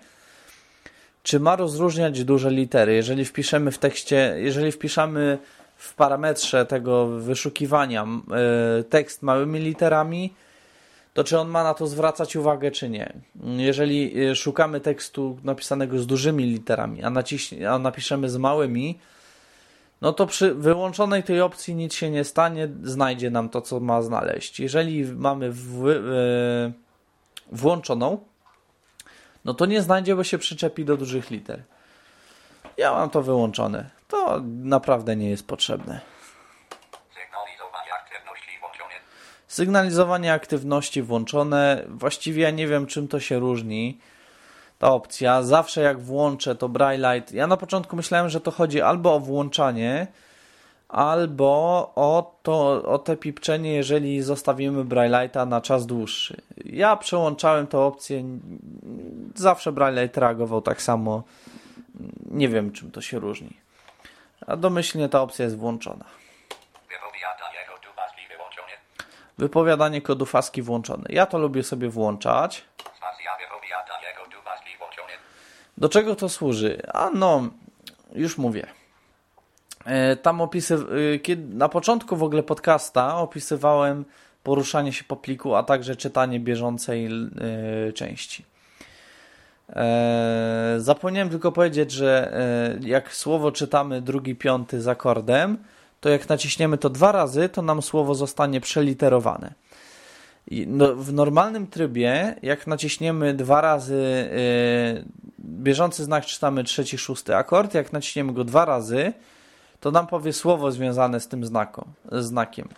czy 1.22 1.40
ma 1.40 1.56
rozróżniać 1.56 2.24
duże 2.24 2.50
litery. 2.50 2.94
Jeżeli 2.94 3.24
wpiszemy 3.24 3.70
w 3.70 3.78
tekście, 3.78 4.34
jeżeli 4.36 4.72
wpiszemy 4.72 5.38
w 5.76 5.94
parametrze 5.94 6.66
tego 6.66 7.06
wyszukiwania 7.06 8.02
e, 8.02 8.84
tekst 8.84 9.22
małymi 9.22 9.60
literami, 9.60 10.34
to 11.14 11.24
czy 11.24 11.38
on 11.38 11.48
ma 11.48 11.64
na 11.64 11.74
to 11.74 11.86
zwracać 11.86 12.36
uwagę, 12.36 12.70
czy 12.70 12.88
nie. 12.90 13.12
Jeżeli 13.56 14.28
y, 14.30 14.36
szukamy 14.36 14.80
tekstu 14.80 15.38
napisanego 15.44 15.98
z 15.98 16.06
dużymi 16.06 16.44
literami, 16.44 17.02
a, 17.04 17.12
a 17.70 17.78
napiszemy 17.78 18.30
z 18.30 18.36
małymi, 18.36 18.98
no 20.00 20.12
to 20.12 20.26
przy 20.26 20.54
wyłączonej 20.54 21.22
tej 21.22 21.40
opcji 21.40 21.74
nic 21.74 21.94
się 21.94 22.10
nie 22.10 22.24
stanie, 22.24 22.68
znajdzie 22.82 23.30
nam 23.30 23.48
to, 23.48 23.60
co 23.60 23.80
ma 23.80 24.02
znaleźć. 24.02 24.60
Jeżeli 24.60 25.04
mamy 25.04 25.50
w, 25.52 25.86
y, 25.88 26.72
włączoną, 27.52 28.18
no 29.44 29.54
to 29.54 29.66
nie 29.66 29.82
znajdzie, 29.82 30.16
bo 30.16 30.24
się 30.24 30.38
przyczepi 30.38 30.84
do 30.84 30.96
dużych 30.96 31.30
liter. 31.30 31.62
Ja 32.76 32.92
mam 32.92 33.10
to 33.10 33.22
wyłączone. 33.22 33.90
To 34.08 34.40
naprawdę 34.44 35.16
nie 35.16 35.30
jest 35.30 35.46
potrzebne. 35.46 36.00
Sygnalizowanie 37.14 37.94
aktywności 37.94 38.50
włączony. 38.60 38.94
Sygnalizowanie 39.52 40.32
aktywności 40.32 41.02
włączone. 41.02 41.84
Właściwie 41.88 42.42
ja 42.42 42.50
nie 42.50 42.66
wiem, 42.66 42.86
czym 42.86 43.08
to 43.08 43.20
się 43.20 43.38
różni. 43.38 43.98
Ta 44.78 44.90
opcja. 44.90 45.42
Zawsze 45.42 45.80
jak 45.80 46.00
włączę 46.00 46.54
to 46.54 46.68
Brailleite. 46.68 47.36
Ja 47.36 47.46
na 47.46 47.56
początku 47.56 47.96
myślałem, 47.96 48.28
że 48.28 48.40
to 48.40 48.50
chodzi 48.50 48.80
albo 48.80 49.14
o 49.14 49.20
włączanie, 49.20 50.06
albo 50.88 51.52
o, 51.94 52.36
to, 52.42 52.82
o 52.82 52.98
te 52.98 53.16
pipczenie, 53.16 53.74
jeżeli 53.74 54.22
zostawimy 54.22 54.84
Brailleite'a 54.84 55.48
na 55.48 55.60
czas 55.60 55.86
dłuższy. 55.86 56.36
Ja 56.64 56.96
przełączałem 56.96 57.66
tę 57.66 57.78
opcję. 57.78 58.24
Zawsze 59.34 59.72
Brailleite 59.72 60.20
reagował 60.20 60.62
tak 60.62 60.82
samo. 60.82 61.22
Nie 62.30 62.48
wiem, 62.48 62.72
czym 62.72 62.90
to 62.90 63.00
się 63.00 63.18
różni. 63.18 63.56
A 64.46 64.56
domyślnie 64.56 65.08
ta 65.08 65.20
opcja 65.20 65.44
jest 65.44 65.56
włączona. 65.56 66.04
Wypowiada 66.88 67.60
jego 67.60 67.74
dubaski 67.88 68.22
wyłączony. 68.36 68.72
Wypowiadanie 69.42 70.02
kodów 70.02 70.34
ASCII 70.34 70.62
włączone. 70.62 71.04
Ja 71.08 71.26
to 71.26 71.38
lubię 71.38 71.62
sobie 71.62 71.88
włączać. 71.88 72.64
Do 75.78 75.88
czego 75.88 76.16
to 76.16 76.28
służy? 76.28 76.82
A 76.92 77.10
no, 77.14 77.48
już 78.14 78.38
mówię. 78.38 78.66
E, 79.84 80.16
Tam 80.16 80.40
opisy, 80.40 80.78
e, 81.14 81.18
kiedy, 81.18 81.54
na 81.54 81.68
początku 81.68 82.16
w 82.16 82.22
ogóle 82.22 82.42
podcasta 82.42 83.16
opisywałem 83.16 84.04
poruszanie 84.42 84.92
się 84.92 85.04
po 85.04 85.16
pliku, 85.16 85.54
a 85.54 85.62
także 85.62 85.96
czytanie 85.96 86.40
bieżącej 86.40 87.06
e, 87.06 87.92
części. 87.92 88.44
Zapomniałem 90.76 91.30
tylko 91.30 91.52
powiedzieć, 91.52 91.90
że 91.90 92.32
jak 92.80 93.14
słowo 93.14 93.52
czytamy 93.52 94.02
drugi, 94.02 94.34
piąty 94.34 94.80
z 94.80 94.88
akordem, 94.88 95.58
to 96.02 96.08
jak 96.08 96.28
naciśniemy 96.28 96.78
to 96.78 96.90
dwa 96.90 97.12
razy, 97.12 97.48
to 97.48 97.62
nam 97.62 97.82
słowo 97.82 98.14
zostanie 98.14 98.60
przeliterowane. 98.60 99.54
No, 100.66 100.96
w 100.96 101.12
normalnym 101.12 101.66
trybie, 101.66 102.34
jak 102.42 102.66
naciśniemy 102.66 103.34
dwa 103.34 103.60
razy 103.60 104.30
yy, 104.96 105.04
bieżący 105.38 106.04
znak, 106.04 106.26
czytamy 106.26 106.64
trzeci, 106.64 106.98
szósty 106.98 107.36
akord. 107.36 107.74
Jak 107.74 107.92
naciśniemy 107.92 108.32
go 108.32 108.44
dwa 108.44 108.64
razy, 108.64 109.12
to 109.80 109.90
nam 109.90 110.06
powie 110.06 110.32
słowo 110.32 110.72
związane 110.72 111.20
z 111.20 111.28
tym 111.28 111.44
znakiem. 112.10 112.68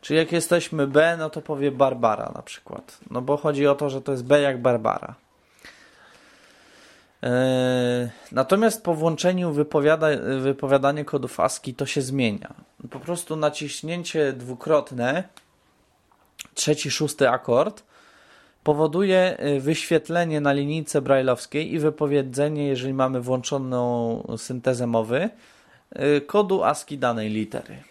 Czyli 0.00 0.18
jak 0.18 0.32
jesteśmy 0.32 0.86
B, 0.86 1.16
no 1.18 1.30
to 1.30 1.40
powie 1.40 1.70
Barbara 1.72 2.32
na 2.34 2.42
przykład. 2.42 2.98
No 3.10 3.22
bo 3.22 3.36
chodzi 3.36 3.66
o 3.66 3.74
to, 3.74 3.90
że 3.90 4.02
to 4.02 4.12
jest 4.12 4.24
B 4.24 4.40
jak 4.40 4.62
Barbara. 4.62 5.14
Yy, 7.24 7.30
Natomiast 8.32 8.84
po 8.84 8.94
włączeniu 8.94 9.52
wypowiada, 9.52 10.06
wypowiadanie 10.40 11.04
kodów 11.04 11.40
ASCII 11.40 11.74
to 11.74 11.86
się 11.86 12.02
zmienia. 12.02 12.54
Po 12.90 13.00
prostu 13.00 13.36
naciśnięcie 13.36 14.32
dwukrotne 14.32 15.24
trzeci, 16.54 16.90
szósty 16.90 17.28
akord 17.30 17.82
powoduje 18.64 19.36
y, 19.40 19.60
wyświetlenie 19.60 20.40
na 20.40 20.52
linijce 20.52 21.02
brajlowskiej 21.02 21.72
i 21.72 21.78
wypowiedzenie, 21.78 22.68
jeżeli 22.68 22.94
mamy 22.94 23.20
włączoną 23.20 24.36
syntezę 24.36 24.86
mowy, 24.86 25.30
y, 25.96 26.20
kodu 26.20 26.64
ASCII 26.64 26.98
danej 26.98 27.28
litery. 27.30 27.82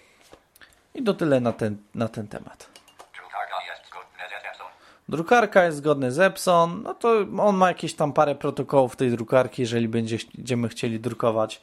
I 0.96 1.04
to 1.04 1.14
tyle 1.14 1.40
na 1.40 1.54
ten, 1.54 1.78
na 1.96 2.08
ten 2.08 2.28
temat. 2.28 2.70
Drukarka 3.16 3.56
jest 3.70 3.90
zgodna 3.90 4.24
z 4.30 4.46
Epson. 4.52 4.68
Drukarka 5.10 5.64
jest 5.64 5.78
zgodna 5.78 6.12
z 6.12 6.20
Epson, 6.20 6.84
no 6.84 6.94
to 6.94 7.26
on 7.40 7.56
ma 7.56 7.68
jakieś 7.68 7.94
tam 7.94 8.14
parę 8.14 8.36
protokołów 8.36 8.96
tej 8.96 9.12
drukarki, 9.12 9.62
jeżeli 9.62 9.88
będzie, 9.88 10.18
będziemy 10.36 10.70
chcieli 10.70 11.00
drukować 11.00 11.62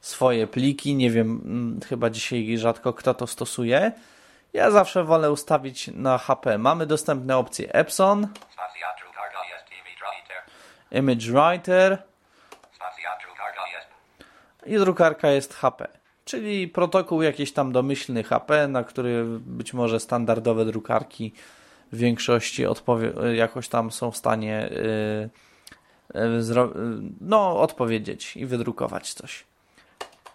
swoje 0.00 0.46
pliki. 0.46 0.94
Nie 0.94 1.10
wiem, 1.10 1.40
mm, 1.44 1.80
chyba 1.88 2.10
dzisiaj 2.10 2.58
rzadko 2.58 2.92
kto 2.92 3.14
to 3.14 3.26
stosuje. 3.26 3.92
Ja 4.52 4.70
zawsze 4.70 5.04
wolę 5.04 5.32
ustawić 5.32 5.90
na 5.94 6.18
HP. 6.18 6.58
Mamy 6.58 6.86
dostępne 6.86 7.36
opcje 7.36 7.72
Epson, 7.72 8.28
image 10.90 11.32
writer. 11.32 12.02
I 14.66 14.78
drukarka 14.78 15.30
jest 15.30 15.54
HP. 15.54 15.88
Czyli 16.24 16.68
protokół 16.68 17.22
jakiś 17.22 17.52
tam 17.52 17.72
domyślny 17.72 18.24
HP, 18.24 18.68
na 18.68 18.84
który 18.84 19.24
być 19.40 19.74
może 19.74 20.00
standardowe 20.00 20.64
drukarki 20.64 21.32
w 21.92 21.96
większości 21.96 22.66
odpowie- 22.66 23.34
jakoś 23.34 23.68
tam 23.68 23.90
są 23.90 24.10
w 24.10 24.16
stanie 24.16 24.68
yy, 24.70 25.30
yy, 26.14 26.42
zro- 26.42 26.76
yy, 26.76 27.10
no, 27.20 27.60
odpowiedzieć 27.60 28.36
i 28.36 28.46
wydrukować 28.46 29.12
coś. 29.14 29.44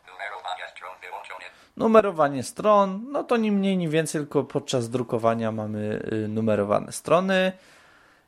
Numerowanie 0.07 0.63
stron 0.75 0.91
wyłączone. 1.01 1.45
Numerowanie 1.77 2.43
stron, 2.43 3.05
no 3.11 3.23
to 3.23 3.37
ni 3.37 3.51
mniej, 3.51 3.77
ni 3.77 3.89
więcej, 3.89 4.21
tylko 4.21 4.43
podczas 4.43 4.89
drukowania 4.89 5.51
mamy 5.51 6.01
y, 6.13 6.27
numerowane 6.27 6.91
strony. 6.91 7.51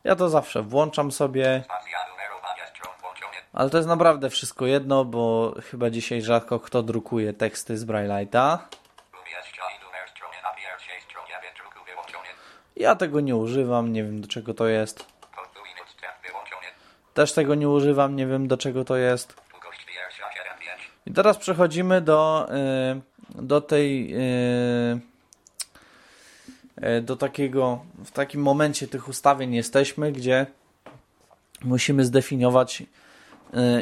Ja 0.04 0.16
to 0.16 0.30
zawsze 0.30 0.62
włączam 0.62 1.12
sobie, 1.12 1.64
ale 3.54 3.70
to 3.70 3.78
jest 3.78 3.90
naprawdę 3.90 4.30
wszystko 4.30 4.66
jedno, 4.66 5.06
bo 5.06 5.54
chyba 5.72 5.90
dzisiaj 5.90 6.22
rzadko 6.22 6.60
kto 6.60 6.84
drukuje 6.84 7.34
teksty 7.34 7.78
z 7.78 7.86
Braille'a. 7.86 8.58
Umieszcza 9.22 9.64
i 9.78 9.84
numer 9.86 10.10
strony 10.10 10.36
na 10.44 10.50
pierwszej 10.62 11.02
stronie 11.02 11.34
wydruku 11.42 11.86
wyłączony. 11.86 12.28
Ja 12.76 12.96
tego 12.96 13.20
nie 13.20 13.36
używam, 13.36 13.94
nie 13.94 14.04
wiem 14.04 14.22
do 14.22 14.28
czego 14.28 14.54
to 14.54 14.68
jest. 14.68 15.16
Też 17.14 17.34
tego 17.34 17.56
nie 17.56 17.70
używam, 17.70 18.16
nie 18.16 18.28
wiem 18.28 18.48
do 18.48 18.58
czego 18.58 18.86
to 18.86 18.98
jest. 18.98 19.36
Długość 19.52 19.86
pierwsza 19.86 20.24
7,5. 20.24 20.30
I 21.06 21.14
teraz 21.14 21.38
przechodzimy 21.38 22.02
do, 22.02 22.48
y, 23.38 23.42
do 23.42 23.62
tej. 23.62 24.16
y, 24.16 25.00
y, 26.84 27.02
do 27.02 27.16
takiego. 27.16 27.86
W 28.06 28.12
takim 28.12 28.42
momencie 28.42 28.88
tych 28.88 29.08
ustawień 29.08 29.54
jesteśmy, 29.54 30.12
gdzie 30.12 30.46
musimy 31.64 32.06
zdefiniować, 32.06 32.84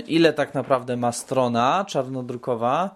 ile 0.07 0.33
tak 0.33 0.53
naprawdę 0.53 0.97
ma 0.97 1.11
strona 1.11 1.85
czarnodrukowa. 1.87 2.95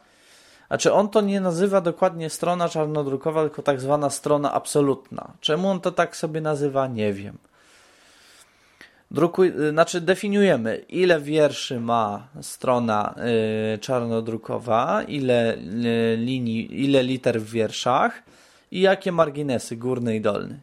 A 0.69 0.77
czy 0.77 0.93
on 0.93 1.09
to 1.09 1.21
nie 1.21 1.41
nazywa 1.41 1.81
dokładnie 1.81 2.29
strona 2.29 2.69
czarnodrukowa, 2.69 3.41
tylko 3.41 3.61
tak 3.61 3.81
zwana 3.81 4.09
strona 4.09 4.53
absolutna? 4.53 5.33
Czemu 5.41 5.69
on 5.69 5.81
to 5.81 5.91
tak 5.91 6.15
sobie 6.15 6.41
nazywa? 6.41 6.87
Nie 6.87 7.13
wiem. 7.13 7.37
Drukuj, 9.11 9.53
y, 9.59 9.71
znaczy 9.71 10.01
definiujemy, 10.01 10.77
ile 10.89 11.21
wierszy 11.21 11.79
ma 11.79 12.27
strona 12.41 13.15
y, 13.75 13.77
czarnodrukowa, 13.77 15.03
ile 15.03 15.55
y, 15.55 16.17
linii, 16.17 16.83
ile 16.83 17.03
liter 17.03 17.41
w 17.41 17.51
wierszach 17.51 18.23
i 18.71 18.81
jakie 18.81 19.11
marginesy, 19.11 19.75
górny 19.75 20.15
i 20.15 20.21
dolny. 20.21 20.59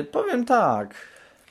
Y, 0.00 0.04
powiem 0.04 0.44
tak, 0.44 0.94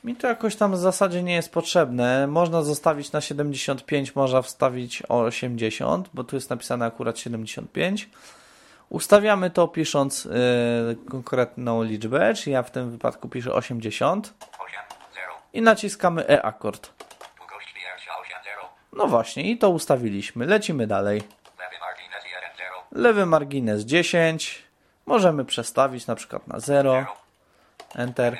mi 0.04 0.16
to 0.16 0.26
jakoś 0.28 0.56
tam 0.56 0.72
w 0.72 0.76
zasadzie 0.78 1.22
nie 1.22 1.34
jest 1.34 1.52
potrzebne. 1.52 2.26
Można 2.26 2.62
zostawić 2.62 3.12
na 3.12 3.20
75, 3.20 4.14
można 4.16 4.42
wstawić 4.42 5.02
o 5.08 5.20
80, 5.20 6.08
bo 6.14 6.24
tu 6.24 6.36
jest 6.36 6.50
napisane 6.50 6.86
akurat 6.86 7.18
75. 7.18 8.08
Ustawiamy 8.88 9.50
to 9.50 9.68
pisząc 9.68 10.26
y, 10.26 10.30
konkretną 11.10 11.82
liczbę, 11.82 12.34
czyli 12.34 12.52
ja 12.52 12.62
w 12.62 12.70
tym 12.70 12.90
wypadku 12.90 13.28
piszę 13.28 13.52
80 13.52 14.34
8, 14.58 14.80
0. 15.14 15.32
i 15.52 15.62
naciskamy 15.62 16.22
8, 16.22 16.52
0. 16.60 16.88
No 18.92 19.06
właśnie, 19.06 19.50
i 19.50 19.58
to 19.58 19.70
ustawiliśmy. 19.70 20.46
Lecimy 20.46 20.86
dalej. 20.86 21.22
Lewy 21.58 21.76
margines 21.80 22.24
1, 22.24 22.56
0. 22.56 22.82
Lewy 22.92 23.26
margines 23.26 23.82
10. 23.82 24.62
Możemy 25.06 25.44
przestawić 25.44 26.06
na 26.06 26.14
przykład 26.14 26.48
na 26.48 26.60
0. 26.60 26.92
0. 26.92 27.06
Enter. 27.94 28.38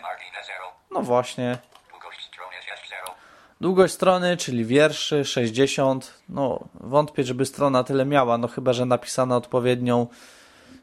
Lewy 0.94 1.00
margines 1.00 1.00
0. 1.00 1.00
No 1.00 1.02
właśnie. 1.02 1.58
Długość 1.90 2.26
strony 2.26 2.56
jest 2.70 2.90
0. 2.90 3.14
Długość 3.60 3.94
strony, 3.94 4.36
czyli 4.36 4.64
wierszy 4.64 5.24
60. 5.24 6.14
No, 6.28 6.60
wątpię, 6.74 7.24
żeby 7.24 7.46
strona 7.46 7.84
tyle 7.84 8.04
miała, 8.04 8.38
no 8.38 8.48
chyba, 8.48 8.72
że 8.72 8.86
napisana 8.86 9.36
odpowiednią, 9.36 10.06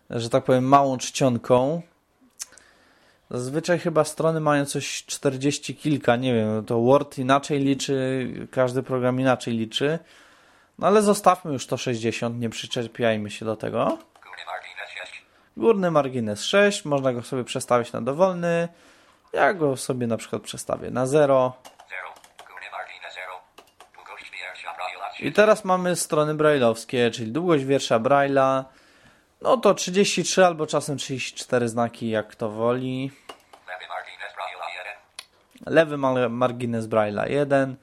że 0.09 0.29
tak 0.29 0.43
powiem, 0.43 0.63
małą 0.63 0.97
czcionką. 0.97 1.81
Zazwyczaj 3.29 3.79
chyba 3.79 4.03
strony 4.03 4.39
mają 4.39 4.65
coś 4.65 5.05
40 5.05 5.75
kilka, 5.75 6.15
nie 6.15 6.33
wiem, 6.33 6.65
to 6.65 6.81
Word 6.81 7.17
inaczej 7.17 7.59
liczy, 7.59 8.27
każdy 8.51 8.83
program 8.83 9.19
inaczej 9.19 9.53
liczy. 9.53 9.99
No 10.79 10.87
ale 10.87 11.01
zostawmy 11.01 11.53
już 11.53 11.67
to 11.67 11.77
60, 11.77 12.39
nie 12.39 12.49
przyczepiajmy 12.49 13.29
się 13.29 13.45
do 13.45 13.55
tego. 13.55 13.97
Górny 14.13 14.45
margines 14.45 14.89
6. 14.99 15.25
Górny 15.57 15.91
margines 15.91 16.43
6, 16.43 16.85
można 16.85 17.13
go 17.13 17.21
sobie 17.21 17.43
przestawić 17.43 17.93
na 17.93 18.01
dowolny. 18.01 18.67
Ja 19.33 19.53
go 19.53 19.77
sobie 19.77 20.07
na 20.07 20.17
przykład 20.17 20.41
przestawię 20.41 20.91
na 20.91 21.05
0. 21.05 21.53
0. 21.89 22.13
Górny 22.47 22.67
margines 22.71 23.13
0. 23.13 23.27
Długość 23.95 24.29
pierwsza 24.31 24.69
Braille'a 24.69 25.25
I 25.27 25.31
teraz 25.33 25.65
mamy 25.65 25.95
strony 25.95 26.33
brailleowskie, 26.35 27.11
czyli 27.11 27.31
długość 27.31 27.63
wiersza 27.65 27.99
Braille'a. 27.99 28.63
No 29.41 29.57
to 29.57 29.73
33 29.73 30.45
albo 30.45 30.67
czasem 30.67 30.97
34 30.97 31.69
znaki, 31.69 32.09
jak 32.09 32.27
kto 32.27 32.49
woli. 32.49 33.11
Lewy 33.67 33.87
margines 33.87 34.31
Braille'a 34.37 34.77
1. 35.65 35.73
Lewy 35.73 35.97
ma- 35.97 36.29
margines 36.29 36.85
Braille'a 36.87 37.29
1. 37.29 37.75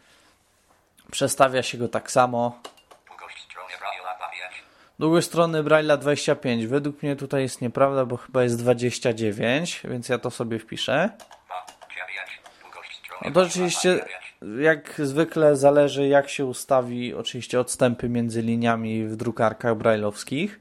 Przestawia 1.11 1.63
się 1.63 1.79
go 1.79 1.89
tak 1.89 2.11
samo. 2.11 2.61
Długość 3.09 3.45
strony 3.45 3.73
Braille'a 3.75 4.17
2, 4.19 4.29
5. 4.31 4.63
Długość 4.99 5.27
strony 5.27 5.63
Braille'a 5.65 5.99
25. 5.99 6.67
Według 6.67 7.03
mnie 7.03 7.17
tutaj 7.17 7.43
jest 7.43 7.61
nieprawda, 7.61 8.05
bo 8.05 8.17
chyba 8.17 8.43
jest 8.43 8.59
29, 8.59 9.81
więc 9.85 10.09
ja 10.09 10.19
to 10.19 10.31
sobie 10.31 10.59
wpiszę. 10.59 11.11
2, 11.47 11.67
9. 11.89 12.41
Długość 12.63 12.99
strony 12.99 13.08
No 13.25 13.31
to 13.31 13.41
oczywiście 13.41 14.01
9. 14.43 14.65
jak 14.65 14.95
zwykle 14.99 15.57
zależy 15.57 16.09
jak 16.09 16.29
się 16.29 16.45
ustawi 16.47 17.15
oczywiście 17.15 17.61
odstępy 17.61 18.09
między 18.09 18.43
liniami 18.43 19.05
w 19.05 19.17
drukarkach 19.17 19.77
brailleowskich. 19.77 20.61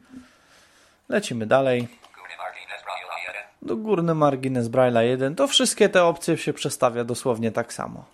Lecimy 1.09 1.45
dalej. 1.45 1.87
Górny 2.15 2.35
margines 2.37 2.81
Braille'a 2.83 3.27
1. 3.27 3.43
Do 3.61 3.75
górny 3.77 4.15
margines 4.15 4.67
Braille'a 4.67 5.01
1. 5.01 5.35
To 5.35 5.47
wszystkie 5.47 5.89
te 5.89 6.03
opcje 6.03 6.37
się 6.37 6.53
przestawia 6.53 7.03
dosłownie 7.03 7.51
tak 7.51 7.73
samo. 7.73 8.05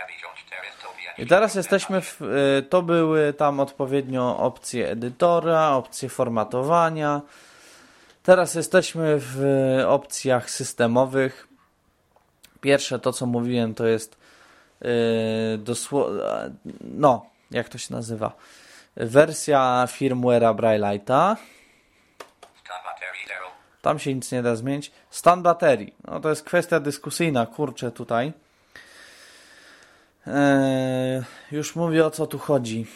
Revision 0.00 0.30
405. 0.46 1.18
I 1.18 1.26
teraz 1.26 1.54
jesteśmy 1.54 2.00
w, 2.00 2.22
y, 2.22 2.62
to 2.62 2.82
były 2.82 3.32
tam 3.32 3.60
odpowiednio 3.60 4.38
opcje 4.38 4.90
edytora, 4.90 5.70
opcje 5.70 6.08
formatowania. 6.08 7.20
Teraz 8.22 8.54
jesteśmy 8.54 9.18
w 9.18 9.42
y, 9.80 9.88
opcjach 9.88 10.50
systemowych. 10.50 11.51
Pierwsze 12.62 12.98
to 12.98 13.12
co 13.12 13.26
mówiłem 13.26 13.74
to 13.74 13.86
jest 13.86 14.16
yy, 14.80 14.88
no, 16.80 17.26
jak 17.50 17.68
to 17.68 17.78
się 17.78 17.94
nazywa? 17.94 18.32
Wersja 18.96 19.84
firmware'a 19.90 20.54
Braille'a. 20.54 21.36
Stan 22.64 22.80
baterii 22.84 23.26
0. 23.28 23.40
Tam 23.82 23.98
się 23.98 24.14
nic 24.14 24.32
nie 24.32 24.42
da 24.42 24.56
zmienić. 24.56 24.92
Stan 25.10 25.42
baterii. 25.42 25.94
No 26.04 26.20
to 26.20 26.28
jest 26.30 26.42
kwestia 26.42 26.80
dyskusyjna, 26.80 27.46
kurczę 27.46 27.90
tutaj. 27.90 28.32
Eee, 30.26 31.22
już 31.52 31.76
mówię 31.76 32.06
o 32.06 32.10
co 32.10 32.26
tu 32.26 32.38
chodzi. 32.38 32.86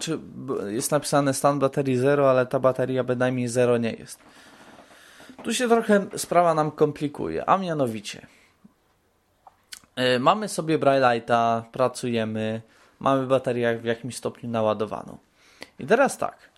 Czy 0.00 0.18
b- 0.18 0.72
jest 0.72 0.90
napisane 0.90 1.34
stan 1.34 1.58
baterii 1.58 1.96
0, 1.96 2.30
ale 2.30 2.46
ta 2.46 2.58
bateria 2.58 3.04
bynajmniej 3.04 3.48
0 3.48 3.78
nie 3.78 3.92
jest. 3.92 4.18
Tu 5.42 5.54
się 5.54 5.68
trochę 5.68 6.06
sprawa 6.16 6.54
nam 6.54 6.70
komplikuje, 6.70 7.48
a 7.48 7.58
mianowicie 7.58 8.26
e, 9.96 10.18
mamy 10.18 10.48
sobie 10.48 10.78
Braille'a, 10.78 11.62
pracujemy, 11.72 12.62
mamy 13.00 13.26
baterię 13.26 13.78
w 13.78 13.84
jakimś 13.84 14.16
stopniu 14.16 14.50
naładowaną. 14.50 15.18
I 15.78 15.86
teraz 15.86 16.18
tak. 16.18 16.50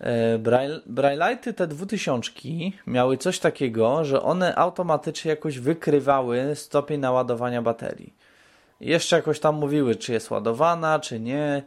E, 0.00 0.38
Braille, 0.38 0.80
Braille'ity 0.90 1.54
te 1.54 1.66
dwutysiączki 1.66 2.72
miały 2.86 3.16
coś 3.16 3.38
takiego, 3.38 4.04
że 4.04 4.22
one 4.22 4.56
automatycznie 4.56 5.30
jakoś 5.30 5.58
wykrywały 5.58 6.54
stopień 6.54 7.00
naładowania 7.00 7.62
baterii. 7.62 8.14
Jeszcze 8.80 9.16
jakoś 9.16 9.40
tam 9.40 9.54
mówiły, 9.54 9.96
czy 9.96 10.12
jest 10.12 10.30
ładowana, 10.30 11.00
czy 11.00 11.20
nie. 11.20 11.62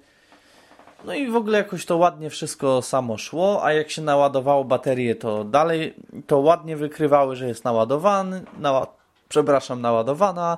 No 1.05 1.13
i 1.13 1.27
w 1.27 1.35
ogóle 1.35 1.57
jakoś 1.57 1.85
to 1.85 1.97
ładnie 1.97 2.29
wszystko 2.29 2.81
samo 2.81 3.17
szło, 3.17 3.65
a 3.65 3.73
jak 3.73 3.91
się 3.91 4.01
naładowało 4.01 4.63
baterię, 4.63 5.15
to 5.15 5.43
dalej 5.43 5.93
to 6.27 6.39
ładnie 6.39 6.77
wykrywały, 6.77 7.35
że 7.35 7.47
jest 7.47 7.65
naładowany, 7.65 8.41
nała, 8.59 8.87
przepraszam, 9.29 9.81
naładowana, 9.81 10.57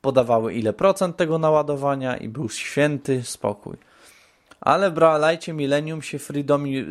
podawały 0.00 0.54
ile 0.54 0.72
procent 0.72 1.16
tego 1.16 1.38
naładowania 1.38 2.16
i 2.16 2.28
był 2.28 2.48
święty 2.48 3.22
spokój. 3.22 3.76
Ale 4.60 4.90
w 4.90 4.94
Braille'cie 4.94 5.54
Millennium 5.54 6.02
się 6.02 6.18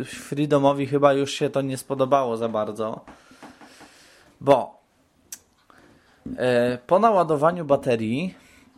Freedomowi 0.05 0.87
chyba 0.87 1.13
już 1.13 1.31
się 1.31 1.49
to 1.49 1.61
nie 1.61 1.77
spodobało 1.77 2.37
za 2.37 2.49
bardzo, 2.49 3.05
bo 4.41 4.81
e, 6.37 6.77
po 6.87 6.99
naładowaniu 6.99 7.65
baterii 7.65 8.35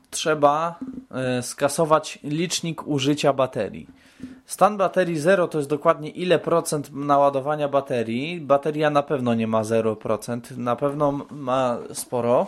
trzeba 0.09 0.79
e, 1.11 1.41
skasować 1.41 2.19
licznik 2.23 2.87
użycia 2.87 3.33
baterii. 3.33 4.02
Stan 4.45 4.77
baterii 4.77 5.19
0 5.19 5.47
to 5.47 5.57
jest 5.57 5.69
dokładnie 5.69 6.09
ile 6.09 6.39
procent 6.39 6.89
naładowania 6.93 7.67
baterii. 7.67 8.41
Bateria 8.41 8.89
na 8.89 9.03
pewno 9.03 9.33
nie 9.33 9.47
ma 9.47 9.61
0%, 9.61 10.57
na 10.57 10.75
pewno 10.75 11.11
ma 11.31 11.77
sporo. 11.93 12.47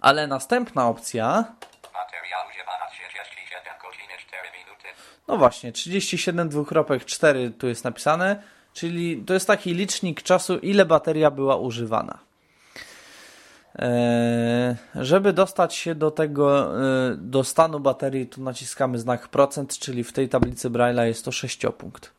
Ale 0.00 0.26
następna 0.26 0.88
opcja, 0.88 1.44
Bateria 1.82 2.36
używana 2.50 2.86
37 2.92 3.72
godziny 3.82 4.14
4 4.26 4.48
minuty. 4.58 4.84
no 5.28 5.36
właśnie, 5.36 5.72
37,4 5.72 7.52
tu 7.58 7.68
jest 7.68 7.84
napisane, 7.84 8.42
czyli 8.72 9.22
to 9.26 9.34
jest 9.34 9.46
taki 9.46 9.74
licznik 9.74 10.22
czasu, 10.22 10.58
ile 10.58 10.84
bateria 10.84 11.30
była 11.30 11.56
używana. 11.56 12.25
E, 13.78 14.76
żeby 14.94 15.32
dostać 15.32 15.74
się 15.74 15.94
do 15.94 16.10
tego, 16.10 16.76
e, 16.82 17.16
do 17.16 17.44
stanu 17.44 17.80
baterii, 17.80 18.26
tu 18.26 18.42
naciskamy 18.42 18.98
znak 18.98 19.28
procent, 19.28 19.78
czyli 19.78 20.04
w 20.04 20.12
tej 20.12 20.28
tablicy 20.28 20.70
Braille'a 20.70 21.02
jest 21.02 21.24
to 21.24 21.32
sześciopunkt. 21.32 22.12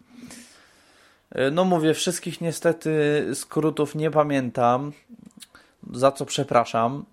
E, 1.31 1.51
no 1.51 1.63
mówię, 1.63 1.93
wszystkich 1.93 2.41
niestety 2.41 2.91
skrótów 3.33 3.95
nie 3.95 4.11
pamiętam, 4.11 4.91
za 5.93 6.11
co 6.11 6.25
przepraszam, 6.25 7.05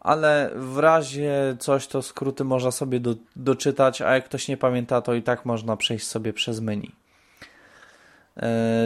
ale 0.00 0.50
w 0.54 0.78
razie 0.78 1.56
coś 1.58 1.86
to 1.86 2.02
skróty 2.02 2.44
można 2.44 2.70
sobie 2.70 3.00
do, 3.00 3.14
doczytać, 3.36 4.02
a 4.02 4.14
jak 4.14 4.24
ktoś 4.24 4.48
nie 4.48 4.56
pamięta, 4.56 5.02
to 5.02 5.14
i 5.14 5.22
tak 5.22 5.44
można 5.44 5.76
przejść 5.76 6.06
sobie 6.06 6.32
przez 6.32 6.60
menu. 6.60 6.92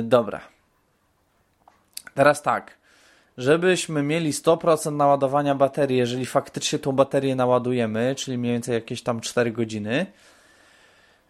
dobra. 0.02 0.40
Teraz 2.14 2.42
tak 2.42 2.75
żebyśmy 3.38 4.02
mieli 4.02 4.32
100% 4.32 4.92
naładowania 4.92 5.54
baterii, 5.54 5.98
jeżeli 5.98 6.26
faktycznie 6.26 6.78
tą 6.78 6.92
baterię 6.92 7.36
naładujemy, 7.36 8.14
czyli 8.14 8.38
mniej 8.38 8.52
więcej 8.52 8.74
jakieś 8.74 9.02
tam 9.02 9.20
4 9.20 9.52
godziny, 9.52 10.06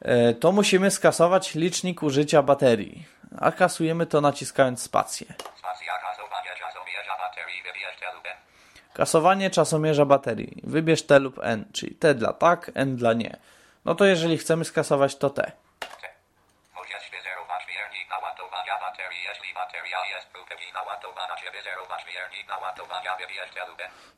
e, 0.03 0.35
to 0.35 0.53
musimy 0.53 0.91
skasować 0.91 1.55
licznik 1.55 2.03
użycia 2.03 2.43
baterii. 2.43 3.05
A 3.39 3.53
kasujemy 3.53 4.07
to 4.07 4.21
naciskając 4.21 4.83
spację. 4.83 5.27
Kasowanie 8.93 9.51
czasomierza 9.51 10.05
baterii. 10.05 10.63
Wybierz 10.65 11.03
T 11.03 11.19
lub 11.19 11.39
N, 11.43 11.65
czyli 11.73 11.95
T 11.95 12.15
dla 12.15 12.33
tak, 12.33 12.71
N 12.75 12.97
dla 12.97 13.13
nie. 13.13 13.37
No 13.85 13.95
to 13.95 14.05
jeżeli 14.05 14.39
chcemy 14.39 14.65
skasować 14.65 15.17
to 15.17 15.31
T. 15.31 15.53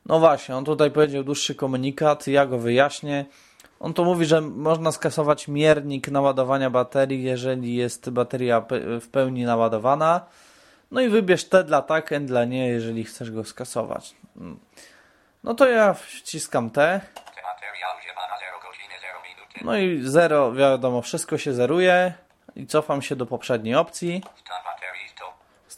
No 0.07 0.19
właśnie, 0.19 0.57
on 0.57 0.65
tutaj 0.65 0.90
powiedział 0.90 1.24
dłuższy 1.24 1.55
komunikat, 1.55 2.27
ja 2.27 2.47
go 2.47 2.59
wyjaśnię. 2.59 3.24
On 3.81 3.95
to 3.95 4.05
mówi, 4.05 4.27
że 4.27 4.40
można 4.40 4.93
skasować 4.93 5.49
miernik 5.49 6.09
naładowania 6.09 6.70
baterii, 6.70 7.23
jeżeli 7.23 7.77
jest 7.77 8.11
bateria 8.11 8.62
w 9.01 9.09
pełni 9.09 9.45
naładowana. 9.45 10.27
No 10.90 11.01
i 11.01 11.09
wybierz 11.09 11.45
T 11.45 11.65
dla 11.65 11.82
tak, 11.82 12.12
N 12.12 12.27
dla 12.27 12.45
nie, 12.45 12.69
jeżeli 12.69 13.05
chcesz 13.05 13.31
go 13.31 13.45
skasować. 13.45 14.15
No 15.45 15.55
to 15.55 15.69
ja 15.69 15.95
wciskam 15.95 16.70
T. 16.70 17.01
No 19.65 19.77
i 19.77 20.01
0, 20.03 20.53
wiadomo, 20.53 21.03
wszystko 21.03 21.39
się 21.39 21.53
zeruje. 21.53 22.15
I 22.57 22.66
cofam 22.66 23.03
się 23.03 23.16
do 23.16 23.27
poprzedniej 23.27 23.74
opcji. 23.74 24.23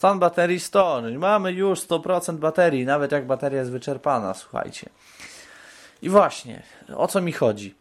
Stan 0.01 0.19
baterii 0.19 0.59
100. 0.59 1.01
Mamy 1.17 1.51
już 1.51 1.79
100% 1.79 2.37
baterii, 2.37 2.85
nawet 2.85 3.11
jak 3.11 3.27
bateria 3.27 3.59
jest 3.59 3.71
wyczerpana, 3.71 4.33
słuchajcie. 4.33 4.89
I 6.01 6.09
właśnie, 6.09 6.63
o 6.95 7.07
co 7.07 7.21
mi 7.21 7.31
chodzi? 7.31 7.75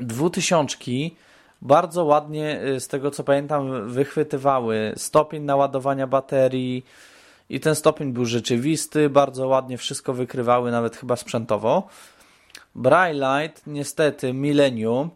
Dwutysiączki 0.00 1.16
bardzo 1.62 2.04
ładnie, 2.04 2.62
y, 2.62 2.80
z 2.80 2.88
tego 2.88 3.10
co 3.10 3.24
pamiętam, 3.24 3.88
wychwytywały 3.88 4.92
stopień 4.96 5.42
naładowania 5.42 6.06
baterii 6.06 6.84
i 7.48 7.60
ten 7.60 7.74
stopień 7.74 8.12
był 8.12 8.24
rzeczywisty, 8.24 9.10
bardzo 9.10 9.48
ładnie 9.48 9.78
wszystko 9.78 10.12
wykrywały, 10.12 10.70
nawet 10.70 10.96
chyba 10.96 11.16
sprzętowo. 11.16 11.88
Braille 12.74 13.42
Light, 13.42 13.66
niestety, 13.66 14.32
Millennium 14.32 15.10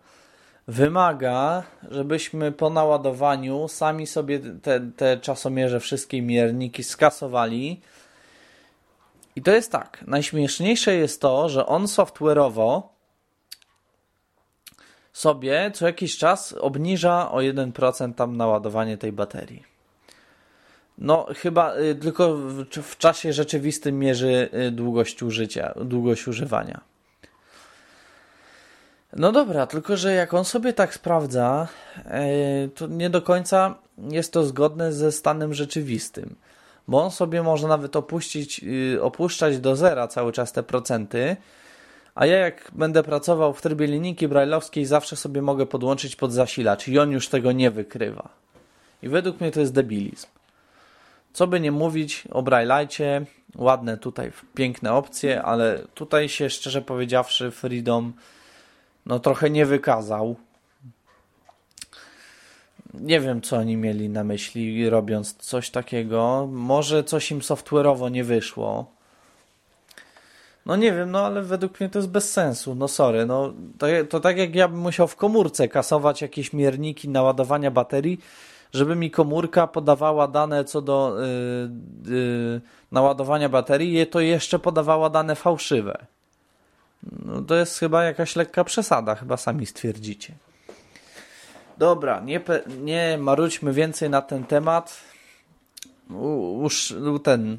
wymaga, 0.68 1.62
żebyśmy 1.90 2.52
po 2.52 2.70
naładowaniu 2.70 3.68
sami 3.68 4.06
sobie 4.06 4.40
te, 4.62 4.80
te 4.80 5.16
czasomierze, 5.16 5.80
wszystkie 5.80 6.22
mierniki 6.22 6.84
skasowali. 6.84 7.80
I 9.36 9.42
to 9.42 9.50
jest 9.50 9.72
tak. 9.72 10.04
Najśmieszniejsze 10.06 10.94
jest 10.94 11.20
to, 11.20 11.48
że 11.48 11.66
on 11.66 11.84
software'owo 11.84 12.82
sobie 15.12 15.70
co 15.74 15.86
jakiś 15.86 16.18
czas 16.18 16.52
obniża 16.52 17.30
o 17.30 17.38
1% 17.38 18.14
tam 18.14 18.36
naładowanie 18.36 18.98
tej 18.98 19.12
baterii. 19.12 19.62
No, 20.98 21.26
chyba 21.36 21.76
y, 21.76 21.94
tylko 21.94 22.36
w, 22.36 22.64
w 22.64 22.98
czasie 22.98 23.32
rzeczywistym 23.32 23.98
mierzy 23.98 24.48
y, 24.68 24.70
długość 24.70 25.22
użycia, 25.22 25.74
długość 25.84 26.28
używania. 26.28 26.95
No 29.12 29.32
dobra, 29.32 29.66
tylko 29.66 29.96
że 29.96 30.14
jak 30.14 30.34
on 30.34 30.44
sobie 30.44 30.72
tak 30.72 30.94
sprawdza, 30.94 31.68
e, 32.04 32.68
to 32.68 32.86
nie 32.86 33.10
do 33.10 33.22
końca 33.22 33.74
jest 33.98 34.32
to 34.32 34.44
zgodne 34.44 34.92
ze 34.92 35.12
stanem 35.12 35.54
rzeczywistym. 35.54 36.36
Bo 36.88 37.02
on 37.02 37.10
sobie 37.10 37.42
może 37.42 37.68
nawet 37.68 37.96
opuścić, 37.96 38.60
y, 38.94 39.02
opuszczać 39.02 39.58
do 39.58 39.76
zera 39.76 40.08
cały 40.08 40.32
czas 40.32 40.52
te 40.52 40.62
procenty, 40.62 41.36
a 42.14 42.26
ja 42.26 42.36
jak 42.36 42.70
będę 42.74 43.02
pracował 43.02 43.52
w 43.52 43.62
trybie 43.62 43.86
linijki 43.86 44.28
brajlowskiej, 44.28 44.86
zawsze 44.86 45.16
sobie 45.16 45.42
mogę 45.42 45.66
podłączyć 45.66 46.16
pod 46.16 46.32
zasilacz 46.32 46.88
i 46.88 46.98
on 46.98 47.10
już 47.10 47.28
tego 47.28 47.52
nie 47.52 47.70
wykrywa. 47.70 48.28
I 49.02 49.08
według 49.08 49.40
mnie 49.40 49.50
to 49.50 49.60
jest 49.60 49.72
debilizm. 49.72 50.26
Co 51.32 51.46
by 51.46 51.60
nie 51.60 51.72
mówić 51.72 52.24
o 52.30 52.42
Braille'cie, 52.42 53.24
ładne 53.56 53.96
tutaj 53.98 54.32
piękne 54.54 54.92
opcje, 54.92 55.42
ale 55.42 55.78
tutaj 55.94 56.28
się 56.28 56.50
szczerze 56.50 56.82
powiedziawszy 56.82 57.50
Freedom 57.50 58.12
no 59.06 59.18
trochę 59.18 59.50
nie 59.50 59.66
wykazał. 59.66 60.36
Nie 62.94 63.20
wiem, 63.20 63.40
co 63.40 63.56
oni 63.56 63.76
mieli 63.76 64.08
na 64.08 64.24
myśli, 64.24 64.90
robiąc 64.90 65.34
coś 65.34 65.70
takiego. 65.70 66.48
Może 66.52 67.04
coś 67.04 67.30
im 67.30 67.40
software'owo 67.40 68.10
nie 68.10 68.24
wyszło. 68.24 68.96
No 70.66 70.76
nie 70.76 70.92
wiem, 70.92 71.10
no 71.10 71.26
ale 71.26 71.42
według 71.42 71.80
mnie 71.80 71.88
to 71.88 71.98
jest 71.98 72.08
bez 72.08 72.32
sensu. 72.32 72.74
No 72.74 72.88
sorry, 72.88 73.26
no 73.26 73.52
to, 73.78 73.86
to 74.10 74.20
tak 74.20 74.38
jak 74.38 74.54
ja 74.54 74.68
bym 74.68 74.80
musiał 74.80 75.08
w 75.08 75.16
komórce 75.16 75.68
kasować 75.68 76.22
jakieś 76.22 76.52
mierniki 76.52 77.08
naładowania 77.08 77.70
baterii, 77.70 78.20
żeby 78.72 78.96
mi 78.96 79.10
komórka 79.10 79.66
podawała 79.66 80.28
dane 80.28 80.64
co 80.64 80.82
do 80.82 81.16
yy, 82.04 82.14
yy, 82.16 82.60
naładowania 82.92 83.48
baterii, 83.48 84.06
to 84.06 84.20
jeszcze 84.20 84.58
podawała 84.58 85.10
dane 85.10 85.34
fałszywe. 85.34 86.06
No 87.24 87.42
to 87.42 87.54
jest 87.54 87.78
chyba 87.78 88.04
jakaś 88.04 88.36
lekka 88.36 88.64
przesada, 88.64 89.14
chyba 89.14 89.36
sami 89.36 89.66
stwierdzicie. 89.66 90.34
Dobra, 91.78 92.20
nie, 92.20 92.40
nie 92.80 93.18
marudźmy 93.20 93.72
więcej 93.72 94.10
na 94.10 94.22
ten 94.22 94.44
temat. 94.44 95.00
Już 96.62 96.94
ten 97.22 97.58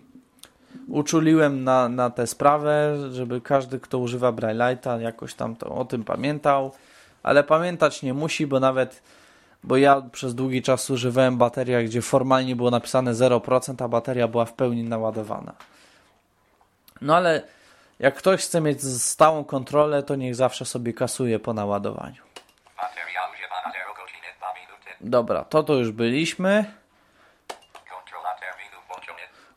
uczuliłem 0.88 1.64
na, 1.64 1.90
na 1.90 2.10
tę 2.10 2.28
sprawę, 2.28 2.98
żeby 3.12 3.42
każdy, 3.42 3.80
kto 3.80 3.98
używa 4.00 4.32
Braille'a, 4.32 5.02
jakoś 5.02 5.34
tam 5.34 5.56
to 5.56 5.76
o 5.76 5.86
tym 5.86 6.04
pamiętał, 6.04 6.72
ale 7.24 7.44
pamiętać 7.44 8.04
nie 8.04 8.14
musi, 8.14 8.48
bo 8.48 8.60
nawet 8.60 9.02
bo 9.64 9.78
ja 9.78 10.02
przez 10.12 10.36
długi 10.36 10.62
czas 10.62 10.90
używałem 10.90 11.38
baterii, 11.38 11.86
gdzie 11.86 12.02
formalnie 12.02 12.56
było 12.56 12.72
napisane 12.72 13.14
0%, 13.14 13.84
a 13.84 13.88
bateria 13.88 14.28
była 14.28 14.46
w 14.46 14.54
pełni 14.54 14.84
naładowana. 14.84 15.54
No 17.02 17.16
ale 17.16 17.44
jak 18.00 18.16
ktoś 18.16 18.42
chce 18.44 18.62
mieć 18.62 18.84
stałą 18.84 19.44
kontrolę, 19.44 20.04
to 20.04 20.16
niech 20.16 20.36
zawsze 20.36 20.66
sobie 20.66 20.94
kasuje 20.94 21.40
po 21.40 21.54
naładowaniu. 21.54 22.28
Dobra, 25.02 25.44
to 25.44 25.64
to 25.64 25.74
już 25.74 25.92
byliśmy. 25.92 26.66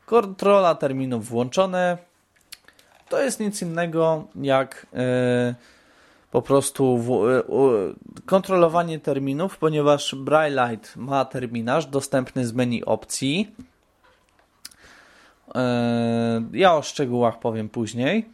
Kontrola 0.05 0.75
terminów 0.75 1.25
włączone. 1.25 1.97
To 3.09 3.21
jest 3.21 3.39
nic 3.39 3.61
innego 3.61 4.27
jak 4.35 4.87
yy, 4.93 5.55
po 6.31 6.41
prostu 6.41 6.97
w, 6.97 7.09
yy, 7.09 7.95
kontrolowanie 8.25 8.99
terminów, 8.99 9.57
ponieważ 9.57 10.15
Braille 10.15 10.67
Light 10.67 10.95
ma 10.95 11.25
terminarz 11.25 11.85
dostępny 11.85 12.45
z 12.45 12.53
menu 12.53 12.83
opcji. 12.83 13.55
E, 15.55 16.41
ja 16.53 16.75
o 16.75 16.81
szczegółach 16.81 17.39
powiem 17.39 17.69
później. 17.69 18.25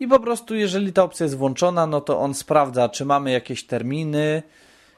I 0.00 0.08
po 0.08 0.20
prostu, 0.20 0.54
jeżeli 0.54 0.92
ta 0.92 1.02
opcja 1.02 1.24
jest 1.24 1.36
włączona, 1.36 1.86
no 1.86 2.00
to 2.00 2.18
on 2.18 2.34
sprawdza, 2.34 2.88
czy 2.88 3.04
mamy 3.04 3.30
jakieś 3.30 3.66
terminy. 3.66 4.42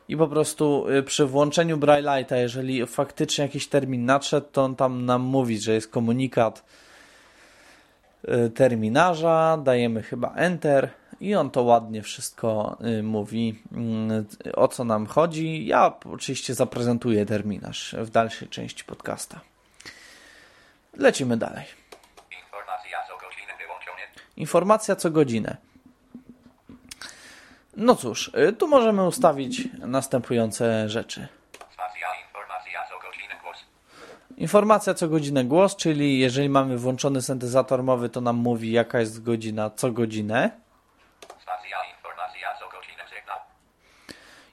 I 0.09 0.17
po 0.17 0.29
prostu 0.29 0.89
y, 0.89 1.03
przy 1.03 1.27
włączeniu 1.27 1.79
Braille'a, 1.79 2.37
jeżeli 2.37 2.87
faktycznie 2.87 3.43
jakiś 3.43 3.69
termin 3.69 4.05
nadszedł, 4.05 4.47
to 4.53 4.65
on 4.65 4.77
tam 4.77 5.05
nam 5.05 5.23
mówi, 5.23 5.59
że 5.59 5.73
jest 5.73 5.91
komunikat 5.91 6.65
y, 8.25 8.51
terminarza, 8.51 9.59
dajemy 9.65 10.03
chyba 10.03 10.35
Enter 10.35 10.91
i 11.21 11.35
on 11.35 11.51
to 11.51 11.63
ładnie 11.63 12.03
wszystko 12.03 12.77
y, 12.99 13.03
mówi, 13.03 13.63
o 14.55 14.69
co 14.69 14.85
nam 14.85 15.07
chodzi. 15.07 15.67
Ja 15.67 15.95
oczywiście 16.13 16.55
zaprezentuję 16.55 17.27
terminarz 17.27 17.97
w 17.99 18.11
dalszej 18.11 18.49
części 18.49 18.85
podcasta. 18.85 19.50
Lecimy 20.97 21.37
dalej. 21.37 21.65
Informacja 24.37 24.97
co 24.97 25.11
godzinę. 25.11 25.57
No 27.77 27.97
cóż, 27.97 28.31
y, 28.49 28.53
tu 28.53 28.69
możemy 28.69 29.07
ustawić 29.07 29.69
następujące 29.79 30.89
rzeczy. 30.89 31.29
Informacja 34.37 34.95
co 34.95 35.09
godzinę 35.09 35.45
głos, 35.45 35.77
czyli 35.77 36.19
jeżeli 36.19 36.49
mamy 36.49 36.79
włączony 36.79 37.23
syntezator 37.23 37.83
mowy, 37.83 38.09
to 38.09 38.21
nam 38.21 38.37
mówi 38.37 38.73
jaka 38.73 39.01
jest 39.01 39.23
godzina 39.23 39.71
co 39.71 39.93
godzinę. 39.93 40.51
Informacja 41.93 42.49
co 42.61 42.69
godzinę 42.69 43.05
sygnał. 43.09 43.39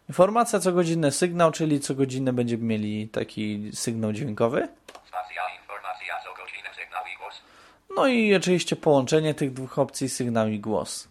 Informacja 0.10 0.60
co 0.60 0.72
godzinę 0.72 1.12
czyli 1.54 1.80
co 1.80 1.96
godzinę 1.96 2.34
będziemy 2.34 2.64
mieli 2.64 3.10
taki 3.10 3.72
sygnał 3.74 4.14
dźwiękowy 4.14 4.68
informacja 5.68 6.14
co 6.24 6.34
godzinę 6.42 6.70
sygnał 6.76 7.04
i 7.14 7.18
głos. 7.18 7.42
No 7.98 8.08
i 8.08 8.36
oczywiście 8.36 8.76
połączenie 8.76 9.34
tych 9.34 9.54
dwóch 9.54 9.80
opcji 9.80 10.10
sygnał 10.10 10.48
i 10.48 10.60
głos. 10.60 11.08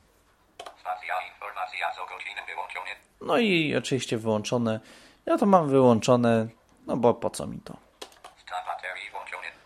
No 3.21 3.39
i 3.39 3.77
oczywiście 3.77 4.19
wyłączone. 4.19 4.81
Ja 5.27 5.39
to 5.39 5.47
mam 5.47 5.69
wyłączone, 5.69 6.49
no 6.87 6.97
bo 6.97 7.15
po 7.15 7.31
co 7.31 7.47
mi 7.47 7.61
to? 7.61 7.77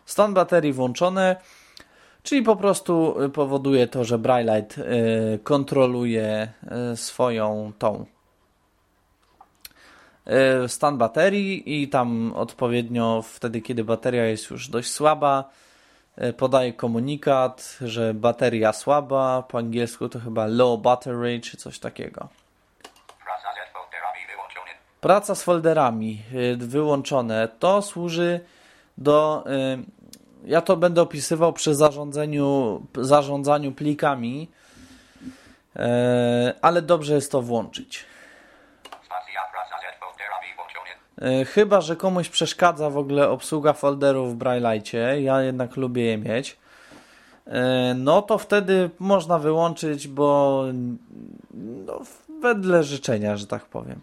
Stan 0.07 0.35
baterii 0.35 0.73
włączony. 0.73 1.37
Czyli 2.23 2.43
po 2.43 2.57
prostu 2.57 3.23
y, 3.23 3.29
powoduje 3.29 3.87
to, 3.87 4.05
że 4.05 4.19
Braillite 4.19 4.83
y, 5.35 5.39
kontroluje 5.39 6.53
y, 6.93 6.97
swoją 6.97 7.73
tą 7.79 8.07
stan 10.67 10.99
baterii 10.99 11.83
i 11.83 11.89
tam 11.89 12.33
odpowiednio 12.33 13.23
wtedy, 13.23 13.61
kiedy 13.61 13.85
bateria 13.85 14.25
jest 14.25 14.51
już 14.51 14.69
dość 14.69 14.91
słaba, 14.91 15.51
podaje 16.37 16.73
komunikat, 16.73 17.79
że 17.81 18.15
bateria 18.15 18.73
słaba, 18.73 19.43
po 19.43 19.59
angielsku 19.59 20.09
to 20.09 20.21
chyba 20.21 20.47
low 20.47 20.81
battery 20.81 21.41
czy 21.41 21.57
coś 21.57 21.79
takiego. 21.79 22.29
Praca 25.01 25.35
z 25.35 25.43
folderami 25.43 26.23
y, 26.35 26.57
wyłączone. 26.57 27.49
To 27.59 27.83
służy 27.83 28.41
do. 28.99 29.45
y, 29.47 30.01
Ja 30.45 30.61
to 30.61 30.77
będę 30.77 31.03
opisywał 31.03 31.53
przy 31.53 31.75
zarządzaniu, 31.75 32.81
zarządzaniu 32.95 33.73
plikami, 33.73 34.49
ale 36.63 36.83
dobrze 36.83 37.15
jest 37.15 37.33
to 37.33 37.43
włączyć. 37.43 38.05
Spacja 39.05 39.41
praca 39.53 39.77
z 39.79 40.01
folderami 40.01 40.47
włączony. 40.57 40.91
Y, 40.91 41.01
Chyba, 41.47 41.81
że 41.81 41.97
komuś 41.97 42.29
przeszkadza 42.29 42.91
w 42.91 42.97
ogóle 42.97 43.31
obsługa 43.31 43.73
folderów 43.73 44.35
w 44.35 44.39
Braille'cie, 44.39 44.99
ja 45.21 45.43
jednak 45.43 45.77
lubię 45.77 46.05
je 46.05 46.19
mieć. 46.19 46.57
y, 47.47 47.51
No 47.95 48.23
to 48.23 48.39
wtedy 48.39 48.91
można 48.99 49.39
wyłączyć, 49.39 50.09
bo 50.09 50.65
no, 51.87 52.01
wedle 52.43 52.85
życzenia, 52.85 53.37
że 53.37 53.47
tak 53.47 53.65
powiem. 53.65 54.01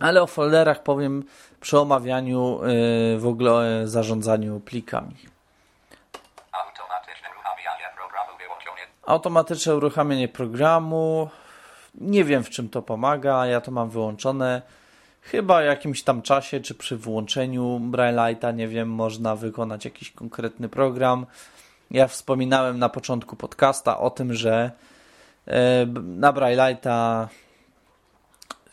Ale 0.00 0.22
o 0.22 0.26
folderach 0.26 0.82
powiem 0.82 1.24
przy 1.60 1.78
omawianiu 1.78 2.60
y, 3.14 3.18
w 3.18 3.26
ogóle 3.26 3.52
o 3.52 3.88
zarządzaniu 3.88 4.60
plikami. 4.60 5.16
Automatyczne 6.52 7.28
uruchamianie 7.34 7.84
programu 7.96 8.38
wyłączony. 8.38 8.80
Automatyczne 9.06 9.76
uruchamianie 9.76 10.28
programu. 10.28 11.28
Nie 11.94 12.24
wiem 12.24 12.44
w 12.44 12.50
czym 12.50 12.68
to 12.68 12.82
pomaga, 12.82 13.46
ja 13.46 13.60
to 13.60 13.70
mam 13.70 13.90
wyłączone. 13.90 14.62
Chyba 15.30 15.62
jakimś 15.62 16.02
tam 16.02 16.22
czasie, 16.22 16.60
czy 16.60 16.74
przy 16.74 16.96
włączeniu 16.96 17.80
Braille'a, 17.90 18.54
nie 18.54 18.68
wiem, 18.68 18.88
można 18.88 19.36
wykonać 19.36 19.84
jakiś 19.84 20.10
konkretny 20.10 20.68
program. 20.68 21.26
Ja 21.90 22.06
wspominałem 22.06 22.78
na 22.78 22.88
początku 22.88 23.36
podcasta 23.36 23.98
o 23.98 24.10
tym, 24.10 24.34
że 24.34 24.70
e, 25.46 25.86
na 26.02 26.32
Braille'a 26.32 27.26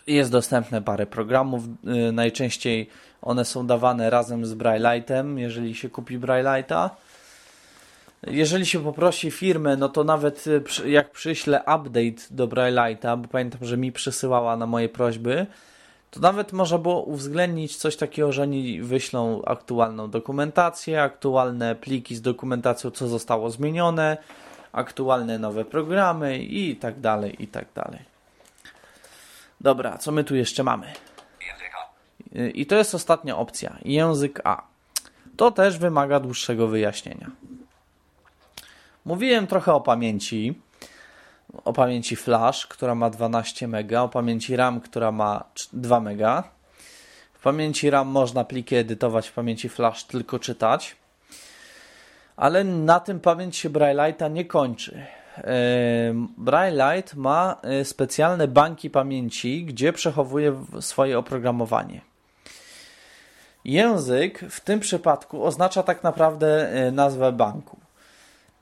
jest 0.07 0.31
dostępne 0.31 0.81
parę 0.81 1.05
programów. 1.05 1.63
y, 1.65 2.11
Najczęściej 2.11 2.89
one 3.21 3.45
są 3.45 3.67
dawane 3.67 4.09
razem 4.09 4.45
z 4.45 4.53
Braille'em, 4.53 5.37
jeżeli 5.37 5.75
się 5.75 5.89
kupi 5.89 6.19
Braille'a. 6.19 6.89
Jeżeli 8.27 8.65
się 8.65 8.83
poprosi 8.83 9.31
firmę, 9.31 9.77
no 9.77 9.89
to 9.89 10.03
nawet 10.03 10.45
przy- 10.63 10.89
jak 10.89 11.11
przyślę 11.11 11.59
update 11.59 12.21
do 12.31 12.47
Braille'a, 12.47 13.17
bo 13.17 13.27
pamiętam, 13.27 13.59
że 13.65 13.77
mi 13.77 13.91
przysyłała 13.91 14.57
na 14.57 14.65
moje 14.65 14.89
prośby, 14.89 15.45
to 16.11 16.19
nawet 16.19 16.53
można 16.53 16.77
było 16.77 17.01
uwzględnić 17.03 17.75
coś 17.77 17.95
takiego, 17.95 18.31
że 18.31 18.41
oni 18.43 18.81
wyślą 18.81 19.41
aktualną 19.45 20.09
dokumentację, 20.09 21.01
aktualne 21.01 21.75
pliki 21.75 22.15
z 22.15 22.21
dokumentacją, 22.21 22.91
co 22.91 23.07
zostało 23.07 23.49
zmienione, 23.49 24.17
aktualne 24.71 25.39
nowe 25.39 25.65
programy 25.65 26.37
i 26.37 26.75
tak 26.75 26.99
dalej, 26.99 27.43
i 27.43 27.47
tak 27.47 27.65
dalej. 27.75 27.99
Dobra, 29.61 29.97
co 29.97 30.11
my 30.11 30.23
tu 30.23 30.35
jeszcze 30.35 30.63
mamy? 30.63 30.93
I 32.53 32.65
to 32.65 32.75
jest 32.75 32.95
ostatnia 32.95 33.37
opcja. 33.37 33.77
Język 33.85 34.41
A. 34.43 34.63
To 35.37 35.51
też 35.51 35.77
wymaga 35.77 36.19
dłuższego 36.19 36.67
wyjaśnienia. 36.67 37.31
Mówiłem 39.05 39.47
trochę 39.47 39.73
o 39.73 39.81
pamięci. 39.81 40.61
O 41.65 41.73
pamięci 41.73 42.15
flash, 42.15 42.67
która 42.67 42.95
ma 42.95 43.09
12 43.09 43.67
MB, 43.67 43.93
o 43.97 44.09
pamięci 44.09 44.55
RAM, 44.55 44.81
która 44.81 45.11
ma 45.11 45.43
cz- 45.55 45.69
2 45.73 45.99
MB. 45.99 46.43
W 47.33 47.41
pamięci 47.41 47.89
RAM 47.89 48.07
można 48.07 48.43
pliki 48.43 48.75
edytować, 48.75 49.27
w 49.27 49.33
pamięci 49.33 49.69
flash 49.69 50.03
tylko 50.03 50.39
czytać. 50.39 50.95
Ale 52.35 52.63
na 52.63 52.99
tym 52.99 53.19
pamięć 53.19 53.57
się 53.57 53.69
Braille'a 53.69 54.31
nie 54.31 54.45
kończy. 54.45 55.05
Em, 55.37 56.27
Braille'ite 56.37 57.15
ma 57.15 57.55
e, 57.61 57.85
specjalne 57.85 58.47
banki 58.47 58.89
pamięci, 58.89 59.65
gdzie 59.65 59.93
przechowuje 59.93 60.65
swoje 60.79 61.19
oprogramowanie. 61.19 62.01
Język 63.65 64.39
w 64.49 64.59
tym 64.59 64.79
przypadku 64.79 65.45
oznacza 65.45 65.83
tak 65.83 66.03
naprawdę 66.03 66.71
e, 66.71 66.91
nazwę 66.91 67.31
banku. 67.31 67.77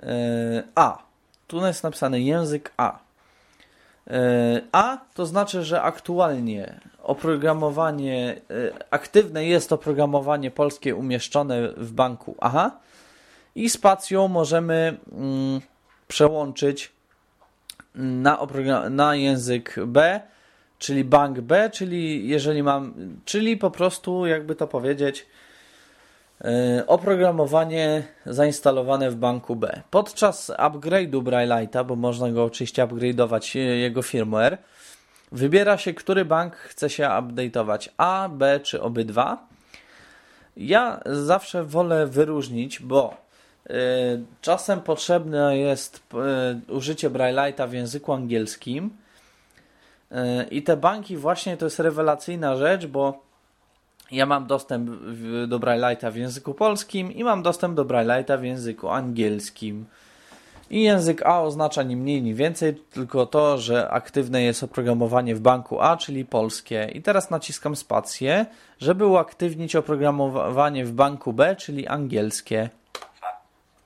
E, 0.04 0.64
A. 0.76 1.05
Tu 1.48 1.66
jest 1.66 1.84
napisane 1.84 2.20
język 2.20 2.72
A. 2.78 3.00
E, 4.08 4.62
A 4.72 4.98
to 5.14 5.26
znaczy, 5.26 5.64
że 5.64 5.82
aktualnie 5.82 6.80
oprogramowanie, 7.04 8.42
e, 8.50 8.94
aktywne 8.94 9.46
jest 9.46 9.74
oprogramowanie 9.74 10.52
polskie 10.52 10.96
umieszczone 10.96 11.70
w 11.78 11.92
banku 11.92 12.36
A 12.40 12.72
i 13.56 13.70
spacją 13.70 14.28
możemy 14.28 14.98
mm, 15.12 15.62
przełączyć 16.08 16.92
na, 17.96 18.48
na 18.90 19.16
język 19.16 19.76
B, 19.88 20.22
czyli 20.80 21.04
bank 21.04 21.40
B, 21.40 21.70
czyli 21.70 22.28
jeżeli 22.28 22.64
mam, 22.64 22.94
czyli 23.26 23.58
po 23.58 23.72
prostu 23.72 24.26
jakby 24.26 24.56
to 24.56 24.68
powiedzieć, 24.68 25.26
oprogramowanie 26.88 28.04
zainstalowane 28.26 29.12
w 29.12 29.16
banku 29.16 29.56
B. 29.56 29.82
Podczas 29.90 30.50
upgrade'u 30.50 31.24
Braille'a, 31.24 31.86
bo 31.86 31.96
można 31.96 32.32
go 32.32 32.44
oczywiście 32.44 32.88
upgrade'ować, 32.88 33.56
yy, 33.56 33.78
jego 33.78 34.02
firmware, 34.02 34.58
wybiera 35.32 35.78
się, 35.78 35.94
który 35.94 36.26
bank 36.26 36.56
chce 36.56 36.90
się 36.90 37.04
update'ować, 37.04 37.90
A, 37.98 38.30
B 38.30 38.60
czy 38.60 38.82
obydwa. 38.82 39.48
Ja 40.58 41.00
zawsze 41.06 41.64
wolę 41.64 42.08
wyróżnić, 42.08 42.80
bo 42.80 43.18
y, 43.70 43.74
czasem 44.42 44.82
potrzebne 44.82 45.58
jest 45.58 46.04
użycie 46.70 47.10
Braille'a 47.10 47.70
w 47.70 47.74
języku 47.74 48.14
angielskim 48.14 48.90
i 50.52 50.64
te 50.64 50.78
banki 50.78 51.18
właśnie 51.18 51.58
to 51.58 51.66
jest 51.66 51.80
rewelacyjna 51.80 52.56
rzecz, 52.56 52.86
bo 52.86 53.25
ja 54.12 54.26
mam 54.26 54.48
dostęp 54.48 54.90
do 55.48 55.60
Braille'a 55.60 56.12
w 56.12 56.16
języku 56.16 56.54
polskim 56.54 57.12
i 57.12 57.24
mam 57.24 57.44
dostęp 57.44 57.76
do 57.76 57.86
Braille'a 57.86 58.40
w 58.40 58.44
języku 58.44 58.90
angielskim. 58.90 59.86
I 60.70 60.84
język 60.84 61.22
A 61.26 61.42
oznacza 61.42 61.84
ni 61.84 61.96
mniej, 61.96 62.22
ni 62.22 62.34
więcej, 62.34 62.76
tylko 62.76 63.26
to, 63.26 63.58
że 63.58 63.90
aktywne 63.90 64.42
jest 64.42 64.64
oprogramowanie 64.64 65.36
w 65.36 65.40
banku 65.40 65.82
A, 65.82 65.98
czyli 65.98 66.26
polskie. 66.26 66.90
I 66.94 67.02
teraz 67.02 67.30
naciskam 67.30 67.76
spację, 67.76 68.46
żeby 68.80 69.06
uaktywnić 69.06 69.76
oprogramowanie 69.76 70.86
w 70.86 70.92
banku 70.92 71.34
B, 71.34 71.56
czyli 71.56 71.88
angielskie. 71.88 72.70
Fa- 73.22 73.38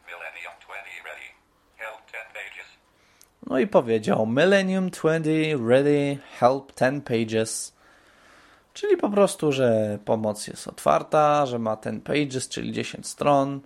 Millennium 0.07 0.53
20 0.65 1.03
ready. 1.05 1.27
Help 1.77 2.11
10 2.11 2.25
pages. 2.33 2.67
No 3.47 3.59
i 3.59 3.67
powiedział 3.67 4.27
Millennium 4.27 4.89
20 4.89 5.29
ready, 5.67 6.17
help 6.39 6.73
10 6.79 7.03
pages. 7.05 7.78
Czyli 8.79 8.97
po 8.97 9.09
prostu, 9.09 9.51
że 9.51 9.99
pomoc 10.05 10.47
jest 10.47 10.67
otwarta, 10.67 11.45
że 11.45 11.59
ma 11.59 11.77
10 11.77 12.03
pages, 12.03 12.49
czyli 12.49 12.71
10 12.71 13.07
stron. 13.07 13.61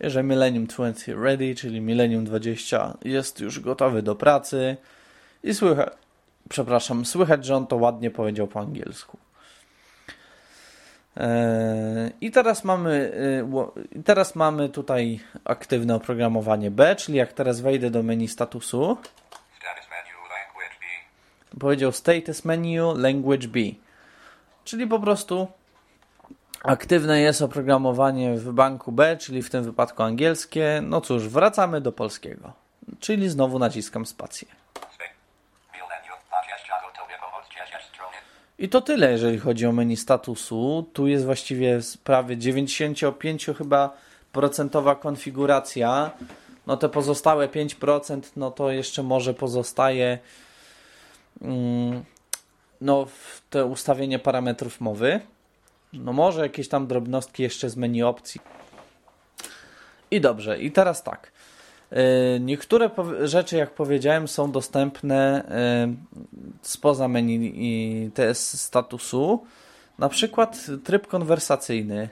Że 0.00 0.22
Millennium 0.22 0.66
20 0.66 1.12
ready, 1.22 1.54
czyli 1.54 1.80
Millennium 1.80 2.24
20 2.24 2.96
jest 3.04 3.40
już 3.40 3.60
gotowy 3.60 4.02
do 4.02 4.14
pracy. 4.14 4.76
I 5.42 5.54
słychać, 5.54 5.88
przepraszam, 6.48 7.06
słychać, 7.06 7.44
że 7.44 7.56
on 7.56 7.66
to 7.66 7.76
ładnie 7.76 8.10
powiedział 8.10 8.46
po 8.46 8.60
angielsku. 8.60 9.18
Eee, 11.16 12.12
I 12.20 12.30
teraz 12.30 12.64
mamy, 12.64 13.12
i 13.92 14.02
teraz 14.02 14.34
mamy 14.34 14.68
tutaj 14.68 15.20
aktywne 15.44 15.94
oprogramowanie 15.94 16.70
B, 16.70 16.96
czyli 16.96 17.18
jak 17.18 17.32
teraz 17.32 17.60
wejdę 17.60 17.90
do 17.90 18.02
menu 18.02 18.28
statusu, 18.28 18.96
Status 19.58 19.90
menu 19.90 20.14
language 20.30 20.76
B. 20.80 20.84
powiedział 21.58 21.92
status 21.92 22.44
menu 22.44 22.78
language 22.96 23.48
B. 23.48 23.60
Czyli 24.64 24.86
po 24.86 25.00
prostu 25.00 25.48
Aktywne 26.62 27.20
jest 27.20 27.42
oprogramowanie 27.42 28.34
w 28.34 28.52
banku 28.52 28.92
B, 28.92 29.16
czyli 29.16 29.42
w 29.42 29.50
tym 29.50 29.64
wypadku 29.64 30.02
angielskie. 30.02 30.80
No 30.82 31.00
cóż, 31.00 31.28
wracamy 31.28 31.80
do 31.80 31.92
polskiego. 31.92 32.52
Czyli 33.00 33.28
znowu 33.28 33.58
naciskam 33.58 34.06
spację. 34.06 34.48
I 38.58 38.68
to 38.68 38.80
tyle, 38.80 39.10
jeżeli 39.10 39.38
chodzi 39.38 39.66
o 39.66 39.72
menu 39.72 39.96
statusu. 39.96 40.90
Tu 40.92 41.06
jest 41.06 41.24
właściwie 41.24 41.80
prawie 42.04 42.36
95 42.36 43.46
chyba 43.58 43.96
procentowa 44.32 44.94
konfiguracja. 44.94 46.10
No 46.66 46.76
te 46.76 46.88
pozostałe 46.88 47.48
5% 47.48 48.20
no 48.36 48.50
to 48.50 48.70
jeszcze 48.70 49.02
może 49.02 49.34
pozostaje 49.34 50.18
no 52.80 53.06
te 53.50 53.64
ustawienie 53.64 54.18
parametrów 54.18 54.80
mowy. 54.80 55.20
No 55.92 56.12
może 56.12 56.42
jakieś 56.42 56.68
tam 56.68 56.86
drobnostki 56.86 57.42
jeszcze 57.42 57.70
z 57.70 57.76
menu 57.76 58.02
opcji. 58.02 58.40
I 60.10 60.20
dobrze, 60.20 60.58
i 60.58 60.72
teraz 60.72 61.02
tak. 61.02 61.32
E, 61.90 62.40
niektóre 62.40 62.90
rzeczy, 63.22 63.56
jak 63.56 63.70
powiedziałem, 63.70 64.28
są 64.28 64.52
dostępne 64.52 65.44
e, 65.50 65.94
spoza 66.62 67.08
menu 67.08 68.10
TS 68.14 68.60
statusu. 68.60 69.46
Na 69.98 70.08
przykład 70.08 70.66
tryb 70.84 71.06
konwersacyjny. 71.06 72.08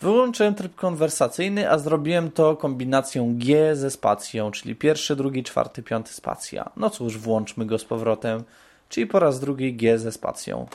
Wyłączyłem 0.00 0.54
tryb 0.54 0.74
konwersacyjny, 0.74 1.70
a 1.70 1.78
zrobiłem 1.78 2.30
to 2.30 2.56
kombinacją 2.56 3.34
G 3.38 3.76
ze 3.76 3.90
spacją, 3.90 4.50
czyli 4.50 4.76
pierwszy, 4.76 5.16
drugi, 5.16 5.42
czwarty, 5.42 5.82
piąty 5.82 6.12
spacja. 6.12 6.70
No 6.76 6.90
cóż, 6.90 7.18
włączmy 7.18 7.66
go 7.66 7.78
z 7.78 7.84
powrotem, 7.84 8.44
czyli 8.88 9.06
po 9.06 9.18
raz 9.18 9.40
drugi 9.40 9.74
G 9.74 9.98
ze 9.98 10.12
spacją. 10.12 10.66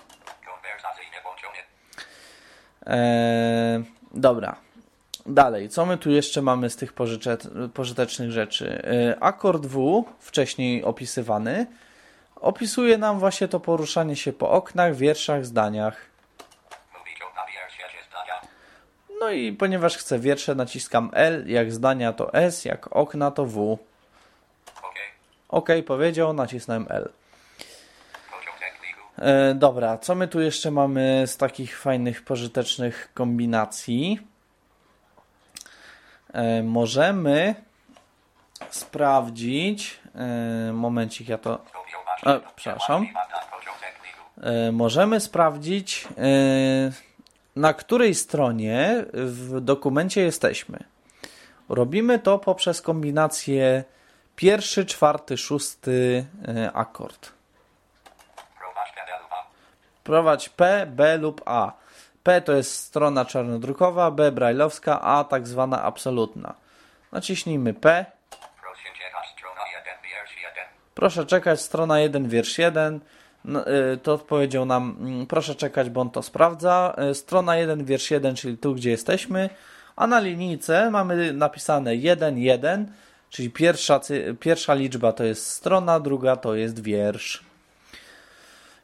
Eee, 2.85 3.83
dobra. 4.13 4.55
Dalej, 5.25 5.69
co 5.69 5.85
my 5.85 5.97
tu 5.97 6.11
jeszcze 6.11 6.41
mamy 6.41 6.69
z 6.69 6.75
tych 6.75 6.93
pożytecznych 7.73 8.31
rzeczy? 8.31 8.81
Eee, 8.83 9.15
akord 9.19 9.65
W, 9.65 10.03
wcześniej 10.19 10.83
opisywany, 10.83 11.67
opisuje 12.35 12.97
nam 12.97 13.19
właśnie 13.19 13.47
to 13.47 13.59
poruszanie 13.59 14.15
się 14.15 14.33
po 14.33 14.51
oknach, 14.51 14.95
wierszach, 14.95 15.45
zdaniach. 15.45 16.12
No 19.23 19.31
i 19.31 19.53
ponieważ 19.53 19.97
chcę 19.97 20.19
wiersze, 20.19 20.55
naciskam 20.55 21.09
L, 21.13 21.43
jak 21.47 21.71
zdania 21.71 22.13
to 22.13 22.33
S, 22.33 22.65
jak 22.65 22.95
okna 22.95 23.31
to 23.31 23.45
W. 23.45 23.77
OK, 25.49 25.69
powiedział, 25.87 26.33
nacisnąłem 26.33 26.85
L. 26.89 27.09
E, 29.17 29.53
dobra, 29.55 29.97
co 29.97 30.15
my 30.15 30.27
tu 30.27 30.41
jeszcze 30.41 30.71
mamy 30.71 31.23
z 31.27 31.37
takich 31.37 31.79
fajnych, 31.79 32.23
pożytecznych 32.23 33.09
kombinacji? 33.13 34.19
E, 36.33 36.63
możemy 36.63 37.55
sprawdzić. 38.69 39.99
E, 40.15 40.73
momencik, 40.73 41.29
ja 41.29 41.37
to. 41.37 41.59
E, 42.25 42.39
przepraszam. 42.55 43.07
E, 44.41 44.71
możemy 44.71 45.19
sprawdzić, 45.19 46.07
e, 46.17 47.12
na 47.55 47.73
której 47.73 48.15
stronie 48.15 49.05
w 49.13 49.61
dokumencie 49.61 50.21
jesteśmy. 50.21 50.84
Robimy 51.69 52.19
to 52.19 52.39
poprzez 52.39 52.81
kombinację 52.81 53.84
pierwszy, 54.35 54.85
czwarty, 54.85 55.38
szósty 55.38 56.25
e, 56.47 56.71
akord. 56.71 57.31
Prowadź 60.03 60.49
P, 60.49 60.85
B 60.85 61.17
lub 61.17 61.41
A. 61.45 61.71
P 62.23 62.41
to 62.41 62.53
jest 62.53 62.75
strona 62.75 63.25
czarnodrukowa, 63.25 64.11
B 64.11 64.31
brajlowska, 64.31 65.01
A 65.01 65.23
tak 65.23 65.47
zwana 65.47 65.84
absolutna. 65.84 66.53
Naciśnijmy 67.11 67.73
P. 67.73 68.05
Proszę 70.95 71.25
czekać, 71.25 71.61
strona 71.61 71.99
1, 71.99 72.30
wiersz 72.30 72.57
1. 72.57 72.99
No, 73.45 73.68
y, 73.94 73.98
to 73.98 74.14
odpowiedział 74.14 74.65
nam, 74.65 74.95
mm, 74.99 75.28
proszę 75.28 75.56
czekać, 75.56 75.90
bo 75.90 76.02
on 76.02 76.10
to 76.10 76.24
sprawdza. 76.24 76.95
Y, 77.11 77.15
strona 77.15 77.57
1, 77.57 77.86
wiersz 77.86 78.11
1, 78.11 78.36
czyli 78.36 78.57
tu, 78.57 78.76
gdzie 78.76 78.90
jesteśmy. 78.90 79.49
A 79.95 80.07
na 80.07 80.20
linijce 80.20 80.90
mamy 80.91 81.34
napisane 81.34 81.95
1, 81.95 82.38
1, 82.38 82.91
czyli 83.30 83.49
pierwsza, 83.49 83.99
pierwsza 84.40 84.74
liczba 84.74 85.11
to 85.11 85.24
jest 85.24 85.48
strona, 85.48 85.99
druga 85.99 86.36
to 86.36 86.56
jest 86.56 86.80
wiersz. 86.80 87.44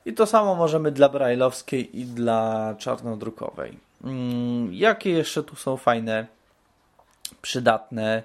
I 0.05 0.13
to 0.13 0.25
samo 0.25 0.55
możemy 0.55 0.91
dla 0.91 1.09
brajlowskiej 1.09 1.99
i 1.99 2.05
dla 2.05 2.75
czarnodrukowej. 2.77 3.77
Mm, 4.03 4.73
jakie 4.73 5.09
jeszcze 5.09 5.43
tu 5.43 5.55
są 5.55 5.77
fajne, 5.77 6.27
przydatne 7.41 8.23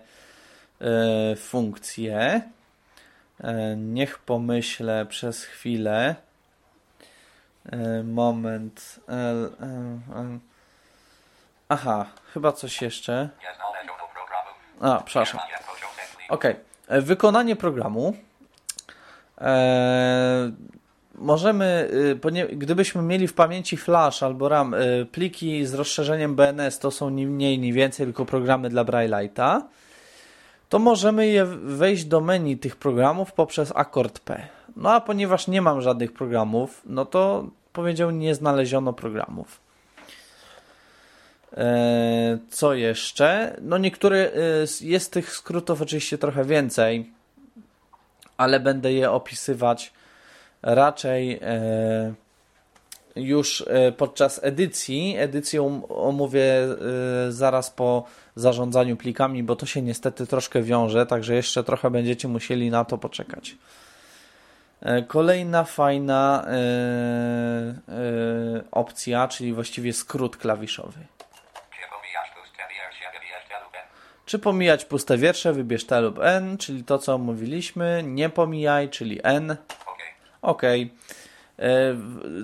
e, 0.80 1.36
funkcje? 1.36 2.42
E, 3.40 3.76
niech 3.76 4.18
pomyślę 4.18 5.06
przez 5.06 5.44
chwilę. 5.44 6.14
E, 7.66 8.02
moment. 8.02 9.00
Aha, 11.68 12.06
chyba 12.32 12.52
coś 12.52 12.82
jeszcze. 12.82 13.28
A, 14.80 15.02
przepraszam. 15.04 15.40
Ok. 16.28 16.44
Wykonanie 16.88 17.56
programu 17.56 18.14
możemy, 21.14 21.88
y, 22.52 22.56
gdybyśmy 22.56 23.02
mieli 23.02 23.28
w 23.28 23.34
pamięci 23.34 23.76
flash 23.76 24.22
albo 24.22 24.48
RAM, 24.48 24.74
y, 24.74 25.06
pliki 25.12 25.66
z 25.66 25.74
rozszerzeniem 25.74 26.36
BNS 26.36 26.78
to 26.78 26.90
są 26.90 27.10
ni 27.10 27.26
mniej, 27.26 27.58
ni 27.58 27.72
więcej, 27.72 28.06
tylko 28.06 28.24
programy 28.24 28.68
dla 28.68 28.84
Braille'a, 28.84 29.60
to 30.74 30.78
możemy 30.78 31.26
je 31.26 31.44
wejść 31.54 32.04
do 32.04 32.20
menu 32.20 32.56
tych 32.56 32.76
programów 32.76 33.32
poprzez 33.32 33.72
akord 33.74 34.18
P. 34.18 34.48
No 34.76 34.92
a 34.92 35.00
ponieważ 35.00 35.48
nie 35.48 35.62
mam 35.62 35.80
żadnych 35.80 36.12
programów, 36.12 36.82
no 36.86 37.04
to 37.04 37.46
powiedział, 37.72 38.10
nie 38.10 38.34
znaleziono 38.34 38.92
programów. 38.92 39.60
E, 41.56 42.38
co 42.50 42.74
jeszcze? 42.74 43.56
No 43.62 43.78
niektóre, 43.78 44.16
y, 44.16 44.66
jest 44.80 45.12
tych 45.12 45.32
skrótów 45.32 45.82
oczywiście 45.82 46.18
trochę 46.18 46.44
więcej, 46.44 47.10
ale 48.36 48.60
będę 48.60 48.92
je 48.92 49.10
opisywać 49.10 49.92
raczej 50.62 51.38
e, 51.42 52.14
już 53.16 53.64
e, 53.66 53.92
podczas 53.92 54.40
edycji. 54.42 55.14
Edycję 55.18 55.82
omówię 55.88 56.42
e, 56.42 57.32
zaraz 57.32 57.70
po 57.70 58.04
zarządzaniu 58.36 58.96
plikami, 58.96 59.42
bo 59.42 59.56
to 59.56 59.66
się 59.66 59.82
niestety 59.82 60.26
troszkę 60.26 60.62
wiąże, 60.62 61.06
także 61.06 61.34
jeszcze 61.34 61.64
trochę 61.64 61.90
będziecie 61.90 62.28
musieli 62.28 62.70
na 62.70 62.84
to 62.84 62.98
poczekać. 62.98 63.56
Kolejna 65.08 65.64
fajna 65.64 66.46
opcja, 68.70 69.28
czyli 69.28 69.52
właściwie 69.52 69.92
skrót 69.92 70.36
klawiszowy. 70.36 71.00
Czy 74.26 74.38
pomijać 74.38 74.84
puste 74.84 75.18
wiersze, 75.18 75.52
wybierz 75.52 75.86
T 75.86 76.00
lub 76.00 76.18
N, 76.18 76.58
czyli 76.58 76.84
to 76.84 76.98
co 76.98 77.14
omówiliśmy. 77.14 78.02
Nie 78.06 78.28
pomijaj, 78.28 78.88
czyli 78.88 79.20
N. 79.22 79.56
Ok. 80.42 80.62
E, 81.58 81.94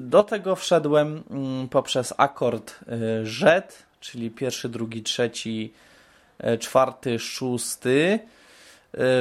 do 0.01 0.23
tego 0.23 0.57
wszedłem 0.57 1.23
mm, 1.31 1.69
poprzez 1.69 2.15
akord 2.16 2.81
e, 2.89 3.27
rzet, 3.27 3.82
czyli 4.01 4.31
pierwszy, 4.31 4.69
drugi, 4.69 5.03
trzeci, 5.03 5.73
e, 6.39 6.59
czwarty, 6.59 7.19
szósty. 7.19 8.19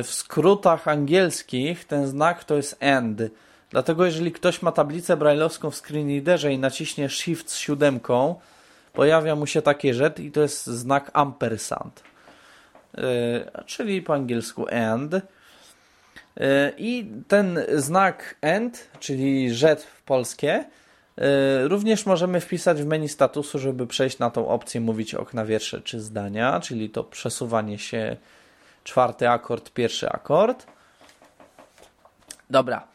W 0.04 0.08
skrótach 0.10 0.88
angielskich 0.88 1.86
ten 1.86 2.08
znak 2.08 2.44
to 2.44 2.56
jest 2.56 2.84
AND. 2.84 3.22
Dlatego 3.70 4.06
jeżeli 4.06 4.32
ktoś 4.32 4.62
ma 4.62 4.72
tablicę 4.72 5.18
brailleowską 5.18 5.72
w 5.72 5.76
screenreaderze 5.76 6.54
i 6.54 6.60
naciśnie 6.60 7.10
Shift 7.10 7.52
z 7.52 7.58
siódemką, 7.58 8.36
pojawia 8.94 9.36
mu 9.36 9.48
się 9.48 9.62
takie 9.62 9.94
rzet 9.94 10.20
i 10.20 10.32
to 10.32 10.42
jest 10.42 10.68
znak 10.68 11.12
ampersand. 11.14 12.04
Czyli 13.66 14.02
po 14.02 14.14
angielsku 14.14 14.66
AND. 14.72 15.16
E, 16.40 16.72
I 16.78 17.12
ten 17.28 17.60
znak 17.76 18.36
END, 18.42 18.90
czyli 19.00 19.54
rzet 19.54 19.84
w 19.84 20.02
polskie, 20.02 20.66
e, 21.18 21.68
również 21.68 22.06
możemy 22.06 22.40
wpisać 22.40 22.82
w 22.82 22.86
menu 22.86 23.10
statusu, 23.10 23.60
żeby 23.60 23.88
przejść 23.88 24.20
na 24.20 24.30
tą 24.30 24.48
opcję 24.48 24.82
mówić 24.82 25.16
okna 25.16 25.46
wiersze 25.46 25.82
czy 25.82 26.00
zdania, 26.02 26.60
czyli 26.60 26.90
to 26.90 27.04
przesuwanie 27.04 27.80
się 27.80 28.18
czwarty 28.84 29.30
akord, 29.30 29.70
pierwszy 29.70 30.10
akord. 30.10 30.66
Dobra, 32.50 32.88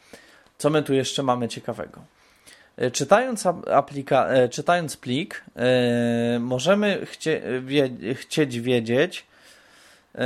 co 0.57 0.69
my 0.69 0.83
tu 0.83 0.93
jeszcze 0.93 1.23
mamy 1.23 1.47
ciekawego? 1.47 2.01
E, 2.77 2.91
czytając, 2.91 3.43
aplika- 3.45 4.49
czytając 4.49 4.97
plik, 4.97 5.43
możemy 6.39 7.05
chcie- 7.05 7.41
chcieć 8.15 8.59
wiedzieć, 8.59 9.25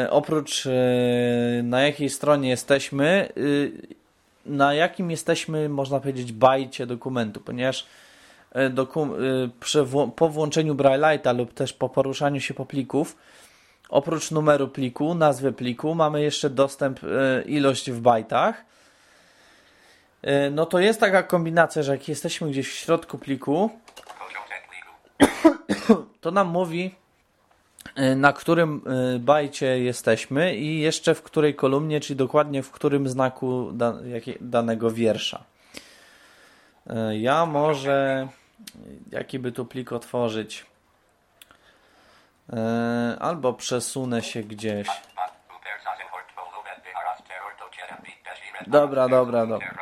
oprócz 0.09 0.65
e, 0.65 0.71
na 1.63 1.81
jakiej 1.81 2.09
stronie 2.09 2.49
jesteśmy, 2.49 3.29
e, 3.37 4.49
na 4.49 4.73
jakim 4.73 5.11
jesteśmy, 5.11 5.69
można 5.69 5.99
powiedzieć, 5.99 6.31
bajcie 6.31 6.85
dokumentu, 6.85 7.39
ponieważ 7.39 7.87
e, 8.51 8.71
po 10.15 10.29
włączeniu 10.29 10.75
Braille'a 10.75 11.37
lub 11.37 11.53
też 11.53 11.73
po 11.73 11.89
poruszaniu 11.89 12.41
się 12.41 12.53
po 12.53 12.65
plików, 12.65 13.17
oprócz 13.89 14.31
numeru 14.31 14.67
pliku, 14.67 15.15
nazwy 15.15 15.53
pliku, 15.53 15.95
mamy 15.95 16.21
jeszcze 16.21 16.49
dostęp 16.49 16.99
ilość 17.45 17.91
w 17.91 18.01
bajtach. 18.01 18.65
No 20.51 20.65
to 20.65 20.79
jest 20.79 20.99
taka 20.99 21.23
kombinacja, 21.23 21.83
że 21.83 21.91
jak 21.91 22.07
jesteśmy 22.07 22.49
gdzieś 22.49 22.69
w 22.69 22.75
środku 22.75 23.17
pliku, 23.17 23.69
to 26.21 26.31
nam 26.31 26.47
mówi 26.47 26.95
na 28.15 28.33
którym 28.33 28.81
y, 29.15 29.19
bajcie 29.19 29.79
jesteśmy 29.79 30.55
i 30.55 30.79
jeszcze 30.79 31.15
w 31.15 31.23
której 31.23 31.55
kolumnie, 31.55 31.99
czyli 31.99 32.17
dokładnie 32.17 32.63
w 32.63 32.71
którym 32.71 33.09
znaku 33.09 33.73
danego 34.41 34.91
wiersza. 34.91 35.43
Y, 36.87 37.17
ja 37.17 37.45
może 37.45 38.27
jaki 39.11 39.39
by 39.39 39.51
tu 39.51 39.65
plik 39.65 39.91
otworzyć? 39.91 40.65
Albo 43.19 43.53
przesunę 43.53 44.21
się 44.21 44.43
gdzieś. 44.43 44.87
Dobra, 48.67 49.09
dobra, 49.09 49.45
dobra. 49.45 49.75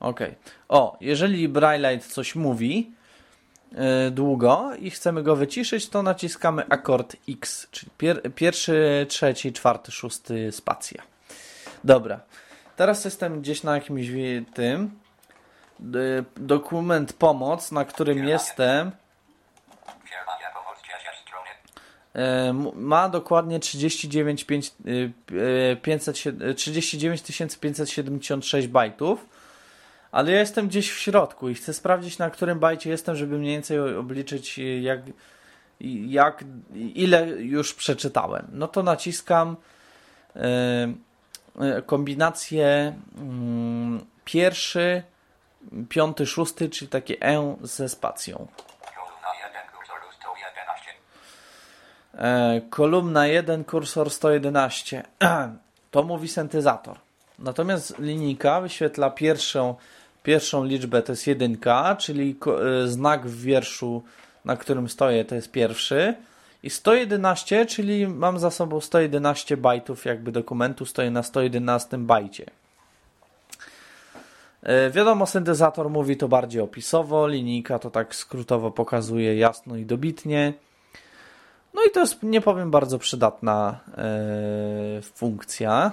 Ok. 0.00 0.20
O, 0.68 0.96
jeżeli 1.00 1.48
Brailleite 1.48 2.08
coś 2.08 2.34
mówi, 2.34 2.92
długo 4.10 4.70
i 4.78 4.90
chcemy 4.90 5.22
go 5.22 5.36
wyciszyć, 5.36 5.88
to 5.88 6.02
naciskamy 6.02 6.64
akord 6.68 7.16
X, 7.28 7.68
czyli 7.70 7.90
pier 7.98 8.34
pierwszy, 8.34 9.06
trzeci, 9.08 9.52
czwarty, 9.52 9.92
szósty, 9.92 10.52
spacja. 10.52 11.02
Dobra. 11.84 12.20
Teraz 12.76 13.04
jestem 13.04 13.40
gdzieś 13.40 13.62
na 13.62 13.74
jakimś 13.74 14.06
tym 14.54 14.90
dokument 16.36 17.12
pomoc, 17.12 17.72
na 17.72 17.84
którym 17.84 18.28
jestem 18.28 18.92
e, 22.14 22.52
ma 22.74 23.08
dokładnie 23.08 23.60
39, 23.60 24.44
5, 24.44 24.72
500, 25.82 26.16
39 26.56 27.22
576 27.60 28.68
bajtów 28.68 29.26
ale 30.12 30.32
ja 30.32 30.38
jestem 30.38 30.68
gdzieś 30.68 30.92
w 30.92 30.98
środku 30.98 31.48
i 31.48 31.54
chcę 31.54 31.74
sprawdzić, 31.74 32.18
na 32.18 32.30
którym 32.30 32.58
bajcie 32.58 32.90
jestem, 32.90 33.16
żeby 33.16 33.38
mniej 33.38 33.52
więcej 33.52 33.96
obliczyć, 33.96 34.60
jak, 34.80 35.00
jak 36.06 36.44
ile 36.74 37.26
już 37.26 37.74
przeczytałem. 37.74 38.46
No 38.52 38.68
to 38.68 38.82
naciskam 38.82 39.56
yy, 40.34 41.82
kombinację 41.82 42.94
yy, 43.16 44.00
pierwszy, 44.24 45.02
piąty, 45.88 46.26
szósty, 46.26 46.70
czyli 46.70 46.88
takie 46.88 47.16
E 47.20 47.56
ze 47.62 47.88
spacją. 47.88 48.46
Kolumna 52.70 53.26
1, 53.26 53.64
kursor 53.64 54.10
111. 54.10 55.02
To 55.90 56.02
mówi 56.02 56.28
syntezator. 56.28 56.98
Natomiast 57.38 57.98
linijka 57.98 58.60
wyświetla 58.60 59.10
pierwszą 59.10 59.74
Pierwszą 60.22 60.64
liczbę 60.64 61.02
to 61.02 61.12
jest 61.12 61.26
jedynka, 61.26 61.96
czyli 61.96 62.36
e, 62.46 62.88
znak 62.88 63.26
w 63.26 63.42
wierszu, 63.42 64.02
na 64.44 64.56
którym 64.56 64.88
stoję, 64.88 65.24
to 65.24 65.34
jest 65.34 65.50
pierwszy. 65.50 66.14
I 66.62 66.70
111, 66.70 67.66
czyli 67.66 68.08
mam 68.08 68.38
za 68.38 68.50
sobą 68.50 68.80
111 68.80 69.56
bajtów 69.56 70.04
jakby 70.04 70.32
dokumentu, 70.32 70.86
stoję 70.86 71.10
na 71.10 71.22
111 71.22 71.98
bajcie. 71.98 72.46
E, 74.62 74.90
wiadomo, 74.90 75.26
syntezator 75.26 75.90
mówi 75.90 76.16
to 76.16 76.28
bardziej 76.28 76.62
opisowo, 76.62 77.28
linijka 77.28 77.78
to 77.78 77.90
tak 77.90 78.14
skrótowo 78.14 78.70
pokazuje 78.70 79.36
jasno 79.36 79.76
i 79.76 79.86
dobitnie. 79.86 80.52
No 81.74 81.82
i 81.88 81.90
to 81.90 82.00
jest, 82.00 82.22
nie 82.22 82.40
powiem, 82.40 82.70
bardzo 82.70 82.98
przydatna 82.98 83.80
e, 83.96 85.02
funkcja. 85.02 85.92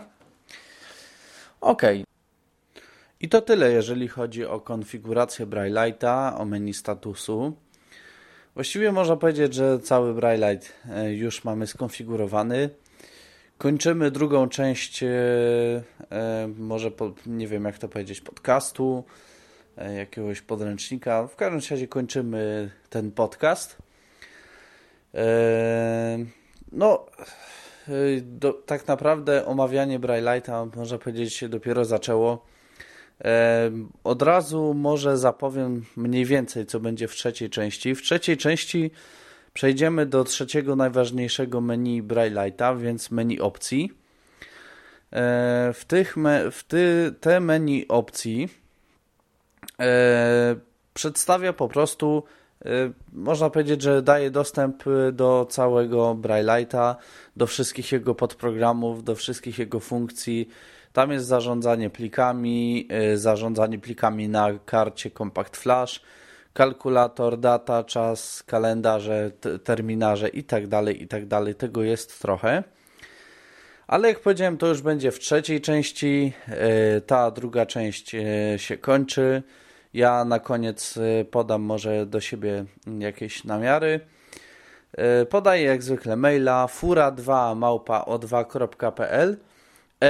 Ok. 1.61 1.81
I 3.21 3.29
to 3.29 3.41
tyle, 3.41 3.71
jeżeli 3.71 4.07
chodzi 4.07 4.45
o 4.45 4.59
konfigurację 4.59 5.45
Braille'a, 5.45 6.41
o 6.41 6.45
menu 6.45 6.73
statusu. 6.73 7.53
Właściwie 8.55 8.91
można 8.91 9.15
powiedzieć, 9.15 9.53
że 9.53 9.79
cały 9.79 10.13
Braille 10.13 10.59
e, 10.89 11.13
już 11.13 11.43
mamy 11.43 11.67
skonfigurowany. 11.67 12.69
Kończymy 13.57 14.11
drugą 14.11 14.49
część, 14.49 15.03
e, 15.03 15.07
e, 16.11 16.49
może 16.57 16.91
po, 16.91 17.13
nie 17.25 17.47
wiem 17.47 17.65
jak 17.65 17.77
to 17.77 17.89
powiedzieć, 17.89 18.21
podcastu, 18.21 19.03
jakiegoś 19.97 20.41
podręcznika. 20.41 21.27
W 21.27 21.35
każdym 21.35 21.61
razie 21.71 21.87
kończymy 21.87 22.71
ten 22.89 23.11
podcast. 23.11 23.77
No, 26.71 27.05
do, 28.21 28.53
tak 28.53 28.87
naprawdę 28.87 29.45
omawianie 29.45 29.99
Braille'a, 29.99 30.75
można 30.75 30.97
powiedzieć, 30.97 31.33
się 31.33 31.49
dopiero 31.49 31.85
zaczęło 31.85 32.45
od 34.03 34.21
razu 34.21 34.73
może 34.73 35.17
zapowiem 35.17 35.85
mniej 35.95 36.25
więcej, 36.25 36.65
co 36.65 36.79
będzie 36.79 37.07
w 37.07 37.11
trzeciej 37.11 37.49
części. 37.49 37.95
W 37.95 38.01
trzeciej 38.01 38.37
części 38.37 38.91
przejdziemy 39.53 40.05
do 40.05 40.23
trzeciego 40.23 40.75
najważniejszego 40.75 41.61
menu 41.61 42.03
Braille'a, 42.03 42.79
więc 42.79 43.11
menu 43.11 43.39
opcji. 43.39 43.93
E, 45.11 45.73
w, 45.73 45.85
tych 45.85 46.15
w 46.51 46.63
ty, 46.63 47.15
te 47.21 47.39
menu 47.39 47.85
opcji 47.87 48.49
e, 49.79 50.55
przedstawia 50.93 51.53
po 51.53 51.67
prostu, 51.67 52.23
e, 52.65 52.69
można 53.13 53.49
powiedzieć, 53.49 53.81
że 53.81 54.01
daje 54.01 54.31
dostęp 54.31 54.83
do 55.13 55.47
całego 55.49 56.15
Braille'a, 56.21 56.95
do 57.35 57.47
wszystkich 57.47 57.91
jego 57.91 58.15
podprogramów, 58.15 59.03
do 59.03 59.15
wszystkich 59.15 59.59
jego 59.59 59.79
funkcji, 59.79 60.49
tam 60.93 61.11
jest 61.11 61.25
zarządzanie 61.25 61.89
plikami, 61.89 62.87
y, 63.13 63.17
zarządzanie 63.17 63.79
plikami 63.79 64.29
na 64.29 64.47
karcie 64.65 65.11
Compact 65.11 65.57
Flash, 65.57 66.01
kalkulator, 66.53 67.39
data, 67.39 67.83
czas, 67.83 68.43
kalendarze, 68.43 69.31
terminarze 69.63 70.27
itd., 70.27 70.69
tak 70.69 71.01
itd. 71.01 71.27
Tak 71.27 71.57
Tego 71.57 71.83
jest 71.83 72.21
trochę. 72.21 72.63
Ale 73.87 74.07
jak 74.07 74.19
powiedziałem, 74.19 74.57
to 74.57 74.67
już 74.67 74.81
będzie 74.81 75.11
w 75.11 75.19
trzeciej 75.19 75.61
części. 75.61 76.33
Y, 76.97 77.01
ta 77.01 77.31
druga 77.31 77.65
część 77.65 78.15
y, 78.15 78.23
się 78.57 78.77
kończy. 78.77 79.43
Ja 79.93 80.25
na 80.25 80.39
koniec 80.39 80.99
podam 81.31 81.61
może 81.61 82.05
do 82.05 82.21
siebie 82.21 82.65
jakieś 82.99 83.43
namiary. 83.43 83.99
Podaję 85.29 85.63
jak 85.63 85.83
zwykle 85.83 86.15
maila 86.15 86.65
fura2 86.65 87.55
małpa 87.55 88.03
o2.pl 88.07 89.37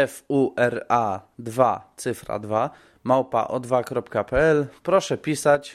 fura 0.07 1.21
2 1.39 1.93
cyfra 1.95 2.39
2 2.39 2.69
małpa 3.03 3.43
o2.pl 3.43 4.67
proszę 4.83 5.17
pisać 5.17 5.71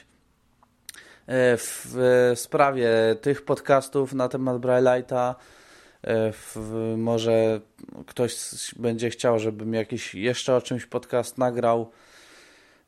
e, 1.26 1.56
w 1.56 1.96
sprawie 2.34 2.90
tych 3.20 3.44
podcastów 3.44 4.12
na 4.12 4.28
temat 4.28 4.56
Braille'a 4.56 5.34
e, 6.04 6.32
może 6.96 7.60
ktoś 8.06 8.34
będzie 8.76 9.10
chciał, 9.10 9.38
żebym 9.38 9.74
jakiś 9.74 10.14
jeszcze 10.14 10.56
o 10.56 10.60
czymś 10.60 10.86
podcast 10.86 11.38
nagrał. 11.38 11.90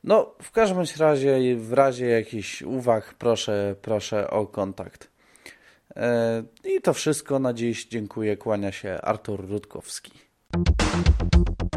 No, 0.05 0.35
w 0.43 0.51
każdym 0.51 0.79
razie, 0.99 1.57
w 1.57 1.73
razie 1.73 2.07
jakichś 2.07 2.63
uwag, 2.63 3.15
proszę, 3.15 3.75
proszę 3.83 4.31
o 4.31 4.47
kontakt. 4.47 5.11
E, 5.97 6.43
I 6.65 6.81
to 6.81 6.93
wszystko 6.93 7.39
na 7.39 7.53
dziś. 7.53 7.87
Dziękuję. 7.87 8.37
Kłania 8.37 8.73
się 8.73 8.99
Artur 9.03 9.49
Rutkowski. 9.49 10.26
Thank 10.65 11.75
you. 11.75 11.76